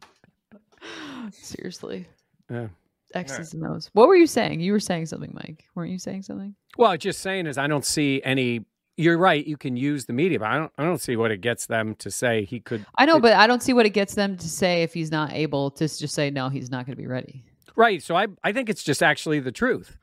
Seriously. 1.32 2.06
Yeah. 2.50 2.68
X's 3.16 3.54
and 3.54 3.66
O's. 3.66 3.90
What 3.92 4.08
were 4.08 4.16
you 4.16 4.26
saying? 4.26 4.60
You 4.60 4.72
were 4.72 4.80
saying 4.80 5.06
something, 5.06 5.32
Mike. 5.34 5.64
Weren't 5.74 5.90
you 5.90 5.98
saying 5.98 6.22
something? 6.22 6.54
Well, 6.76 6.96
just 6.96 7.20
saying 7.20 7.46
is 7.46 7.58
I 7.58 7.66
don't 7.66 7.84
see 7.84 8.20
any. 8.24 8.64
You're 8.96 9.18
right. 9.18 9.44
You 9.44 9.56
can 9.56 9.76
use 9.76 10.04
the 10.04 10.12
media, 10.12 10.38
but 10.38 10.48
I 10.48 10.58
don't. 10.58 10.72
I 10.78 10.84
don't 10.84 11.00
see 11.00 11.16
what 11.16 11.30
it 11.30 11.40
gets 11.40 11.66
them 11.66 11.94
to 11.96 12.10
say 12.10 12.44
he 12.44 12.60
could. 12.60 12.84
I 12.96 13.06
know, 13.06 13.18
but 13.20 13.32
I 13.34 13.46
don't 13.46 13.62
see 13.62 13.72
what 13.72 13.86
it 13.86 13.90
gets 13.90 14.14
them 14.14 14.36
to 14.36 14.48
say 14.48 14.82
if 14.82 14.94
he's 14.94 15.10
not 15.10 15.32
able 15.32 15.70
to 15.72 15.88
just 15.88 16.14
say 16.14 16.30
no, 16.30 16.48
he's 16.48 16.70
not 16.70 16.86
going 16.86 16.96
to 16.96 17.00
be 17.02 17.06
ready. 17.08 17.44
Right. 17.76 18.02
So 18.02 18.14
I, 18.14 18.28
I 18.44 18.52
think 18.52 18.68
it's 18.68 18.84
just 18.84 19.02
actually 19.02 19.40
the 19.40 19.50
truth. 19.50 19.96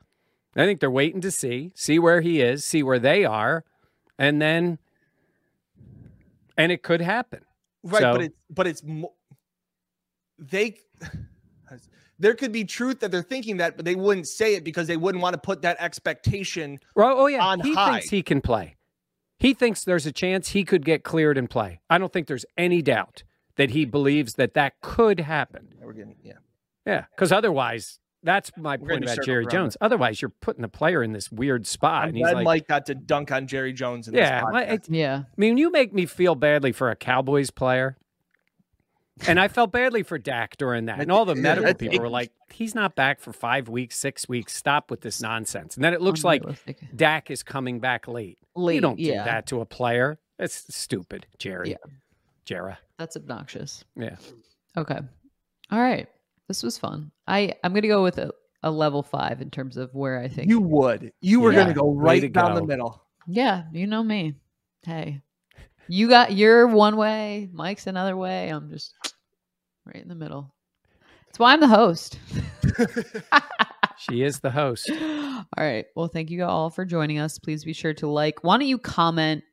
I 0.54 0.66
think 0.66 0.80
they're 0.80 0.90
waiting 0.90 1.22
to 1.22 1.30
see, 1.30 1.72
see 1.74 1.98
where 1.98 2.20
he 2.20 2.42
is, 2.42 2.62
see 2.66 2.82
where 2.82 2.98
they 2.98 3.24
are, 3.24 3.64
and 4.18 4.42
then, 4.42 4.78
and 6.58 6.70
it 6.70 6.82
could 6.82 7.00
happen. 7.00 7.40
Right, 7.82 8.02
So- 8.02 8.12
but 8.12 8.22
it's 8.22 8.36
but 8.50 8.66
it's 8.66 8.82
mo- 8.82 9.14
they. 10.38 10.76
There 12.22 12.34
could 12.34 12.52
be 12.52 12.62
truth 12.62 13.00
that 13.00 13.10
they're 13.10 13.20
thinking 13.20 13.56
that, 13.56 13.74
but 13.74 13.84
they 13.84 13.96
wouldn't 13.96 14.28
say 14.28 14.54
it 14.54 14.62
because 14.62 14.86
they 14.86 14.96
wouldn't 14.96 15.20
want 15.20 15.34
to 15.34 15.40
put 15.40 15.62
that 15.62 15.76
expectation. 15.80 16.78
Well, 16.94 17.18
oh 17.18 17.26
yeah, 17.26 17.44
On 17.44 17.58
he 17.58 17.74
high. 17.74 17.94
thinks 17.94 18.10
he 18.10 18.22
can 18.22 18.40
play. 18.40 18.76
He 19.40 19.54
thinks 19.54 19.82
there's 19.82 20.06
a 20.06 20.12
chance 20.12 20.50
he 20.50 20.64
could 20.64 20.84
get 20.84 21.02
cleared 21.02 21.36
and 21.36 21.50
play. 21.50 21.80
I 21.90 21.98
don't 21.98 22.12
think 22.12 22.28
there's 22.28 22.44
any 22.56 22.80
doubt 22.80 23.24
that 23.56 23.70
he 23.70 23.84
believes 23.84 24.34
that 24.34 24.54
that 24.54 24.80
could 24.80 25.18
happen. 25.18 25.74
We're 25.82 25.94
getting 25.94 26.14
yeah. 26.22 26.34
Yeah, 26.86 27.06
because 27.10 27.32
otherwise, 27.32 27.98
that's 28.22 28.52
my 28.56 28.76
We're 28.76 28.90
point 28.90 29.02
about 29.02 29.24
Jerry 29.24 29.38
around 29.42 29.50
Jones. 29.50 29.76
Otherwise, 29.80 30.22
you're 30.22 30.32
putting 30.40 30.62
the 30.62 30.68
player 30.68 31.02
in 31.02 31.12
this 31.12 31.32
weird 31.32 31.66
spot, 31.66 32.04
I'm 32.04 32.08
and 32.10 32.18
he's 32.18 32.24
glad 32.24 32.34
like, 32.36 32.44
Mike 32.44 32.68
got 32.68 32.86
to 32.86 32.94
dunk 32.94 33.32
on 33.32 33.48
Jerry 33.48 33.72
Jones. 33.72 34.06
In 34.06 34.14
yeah. 34.14 34.44
this 34.44 34.52
well, 34.52 34.96
Yeah. 34.96 35.22
I 35.26 35.34
mean, 35.36 35.56
you 35.56 35.72
make 35.72 35.92
me 35.92 36.06
feel 36.06 36.36
badly 36.36 36.70
for 36.70 36.88
a 36.88 36.94
Cowboys 36.94 37.50
player. 37.50 37.96
And 39.26 39.38
I 39.38 39.48
felt 39.48 39.72
badly 39.72 40.02
for 40.02 40.18
Dak 40.18 40.56
during 40.56 40.86
that. 40.86 41.00
And 41.00 41.12
all 41.12 41.24
the 41.24 41.34
medical 41.36 41.66
that's- 41.66 41.78
people 41.78 42.00
were 42.00 42.08
like, 42.08 42.32
he's 42.52 42.74
not 42.74 42.94
back 42.94 43.20
for 43.20 43.32
five 43.32 43.68
weeks, 43.68 43.98
six 43.98 44.28
weeks. 44.28 44.54
Stop 44.54 44.90
with 44.90 45.00
this 45.02 45.20
nonsense. 45.20 45.76
And 45.76 45.84
then 45.84 45.92
it 45.92 46.00
oh, 46.00 46.04
looks 46.04 46.24
like 46.24 46.42
Unrealistic. 46.42 46.78
Dak 46.94 47.30
is 47.30 47.42
coming 47.42 47.78
back 47.80 48.08
late. 48.08 48.38
Late, 48.54 48.76
you 48.76 48.80
don't 48.80 48.96
do 48.96 49.02
yeah. 49.02 49.24
that 49.24 49.46
to 49.48 49.60
a 49.60 49.66
player. 49.66 50.18
That's 50.38 50.74
stupid, 50.74 51.26
Jerry. 51.38 51.70
Yeah. 51.70 51.76
Jera. 52.46 52.76
That's 52.98 53.16
obnoxious. 53.16 53.84
Yeah. 53.96 54.16
Okay. 54.76 54.98
All 55.70 55.80
right. 55.80 56.08
This 56.48 56.62
was 56.62 56.76
fun. 56.76 57.12
I 57.26 57.54
I'm 57.62 57.72
gonna 57.72 57.88
go 57.88 58.02
with 58.02 58.18
a, 58.18 58.32
a 58.62 58.70
level 58.70 59.02
five 59.02 59.40
in 59.40 59.50
terms 59.50 59.76
of 59.76 59.94
where 59.94 60.18
I 60.18 60.28
think 60.28 60.48
You 60.48 60.60
would. 60.60 61.12
You 61.20 61.40
were 61.40 61.52
Yeah, 61.52 61.62
going 61.62 61.68
to 61.68 61.74
go 61.74 61.86
way 61.86 62.20
to 62.20 62.26
right 62.26 62.32
down 62.32 62.54
the 62.54 62.64
middle. 62.64 63.02
Yeah, 63.26 63.64
you 63.72 63.86
know 63.86 64.02
me. 64.02 64.34
Hey, 64.84 65.22
you 65.92 66.08
got 66.08 66.32
your 66.32 66.66
one 66.68 66.96
way, 66.96 67.50
Mike's 67.52 67.86
another 67.86 68.16
way. 68.16 68.48
I'm 68.48 68.70
just 68.70 68.94
right 69.84 70.02
in 70.02 70.08
the 70.08 70.14
middle. 70.14 70.54
That's 71.26 71.38
why 71.38 71.52
I'm 71.52 71.60
the 71.60 71.68
host. 71.68 72.18
She 73.98 74.22
is 74.22 74.40
the 74.40 74.50
host. 74.50 74.90
all 75.00 75.44
right. 75.56 75.84
Well, 75.94 76.08
thank 76.08 76.30
you 76.30 76.42
all 76.44 76.70
for 76.70 76.84
joining 76.84 77.20
us. 77.20 77.38
Please 77.38 77.64
be 77.64 77.72
sure 77.72 77.94
to 77.94 78.08
like. 78.08 78.42
Why 78.42 78.58
don't 78.58 78.66
you 78.66 78.78
comment 78.78 79.44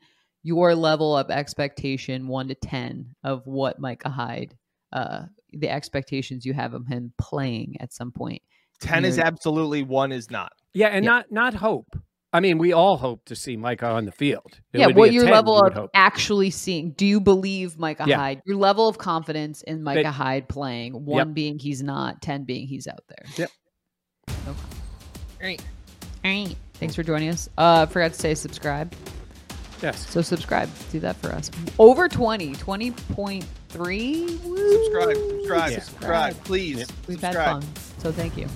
your 0.42 0.74
level 0.74 1.16
of 1.16 1.30
expectation, 1.30 2.28
one 2.28 2.48
to 2.48 2.56
ten, 2.56 3.14
of 3.24 3.46
what 3.46 3.78
Micah 3.80 4.10
Hyde, 4.10 4.58
uh, 4.92 5.26
the 5.54 5.70
expectations 5.70 6.46
you 6.46 6.54
have 6.54 6.74
of 6.74 6.88
him 6.88 7.14
playing 7.20 7.76
at 7.80 7.94
some 7.94 8.12
point. 8.12 8.42
Ten 8.80 9.06
is 9.06 9.20
absolutely, 9.20 9.84
one 9.84 10.12
is 10.12 10.32
not. 10.32 10.52
Yeah, 10.74 10.88
and 10.88 11.06
Yeah. 11.06 11.12
not 11.12 11.32
not 11.32 11.54
hope. 11.54 11.96
I 12.32 12.42
mean, 12.42 12.60
we 12.60 12.74
all 12.74 12.98
hope 12.98 13.26
to 13.26 13.36
see 13.36 13.58
Micah 13.58 13.88
on 13.88 14.06
the 14.06 14.12
field. 14.12 14.60
It 14.72 14.80
yeah, 14.80 14.88
what 14.88 15.10
a 15.10 15.14
your 15.14 15.24
10, 15.24 15.34
level 15.34 15.60
we 15.64 15.68
of 15.68 15.74
hope. 15.74 15.90
actually 15.96 16.52
seeing? 16.52 16.92
Do 16.92 17.06
you 17.08 17.20
believe 17.20 17.80
Micah 17.80 18.06
Yeah. 18.08 18.18
Hyde? 18.18 18.42
Your 18.46 18.58
level 18.58 18.88
of 18.88 18.98
confidence 19.00 19.64
in 19.64 19.82
Micah 19.82 20.04
That- 20.04 20.12
Hyde 20.12 20.48
playing. 20.48 20.94
One 21.06 21.34
being 21.34 21.58
he's 21.58 21.82
not, 21.82 22.22
ten 22.22 22.44
being 22.44 22.68
he's 22.68 22.88
out 22.88 23.04
there. 23.08 23.26
Yep. 23.38 23.50
Okay. 24.30 24.38
All 25.42 25.50
right. 26.36 26.56
Thanks 26.76 26.96
for 26.96 27.02
joining 27.04 27.30
us. 27.30 27.50
Uh, 27.58 27.86
forgot 27.88 28.14
to 28.14 28.20
say 28.20 28.36
subscribe. 28.36 28.94
Yes. 29.82 30.08
So 30.10 30.22
subscribe. 30.22 30.70
Do 30.92 31.00
that 31.00 31.16
for 31.16 31.30
us. 31.30 31.50
Over 31.80 32.08
20, 32.08 32.54
20.3. 32.56 34.44
Woo. 34.44 34.84
Subscribe, 34.84 35.16
subscribe, 35.18 35.72
Yeah. 35.72 35.80
subscribe, 35.80 36.44
please. 36.44 36.86
We've 37.08 37.22
had 37.22 37.34
fun. 37.36 37.64
So 37.98 38.12
thank 38.12 38.38
you. 38.38 38.48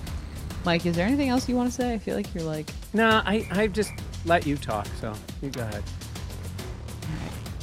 Mike, 0.66 0.86
is 0.86 0.96
there 0.96 1.06
anything 1.06 1.28
else 1.28 1.50
you 1.50 1.56
want 1.58 1.70
to 1.70 1.76
say? 1.76 1.94
I 1.94 1.98
feel 1.98 2.16
like 2.16 2.34
you're 2.34 2.44
like, 2.44 2.70
No, 2.94 3.22
I, 3.26 3.46
I 3.52 3.68
just 3.68 3.92
let 4.26 4.48
you 4.48 4.56
talk, 4.56 4.88
so 5.02 5.14
you 5.42 5.50
go 5.50 5.62
ahead. 5.62 5.84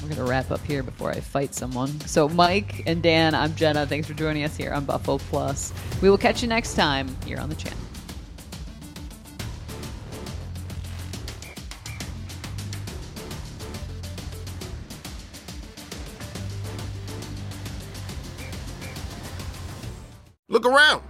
we're 0.02 0.08
going 0.08 0.16
to 0.16 0.24
wrap 0.24 0.50
up 0.50 0.60
here 0.64 0.82
before 0.82 1.10
I 1.10 1.20
fight 1.20 1.54
someone. 1.54 1.98
So, 2.02 2.28
Mike 2.28 2.82
and 2.86 3.02
Dan, 3.02 3.34
I'm 3.34 3.54
Jenna. 3.54 3.86
Thanks 3.86 4.06
for 4.06 4.12
joining 4.14 4.44
us 4.44 4.54
here 4.54 4.72
on 4.72 4.84
Buffalo 4.84 5.16
Plus. 5.16 5.72
We 6.02 6.10
will 6.10 6.18
catch 6.18 6.42
you 6.42 6.48
next 6.48 6.74
time 6.74 7.08
here 7.24 7.38
on 7.38 7.48
the 7.48 7.54
channel. 7.54 7.78
Look 20.48 20.66
around. 20.66 21.09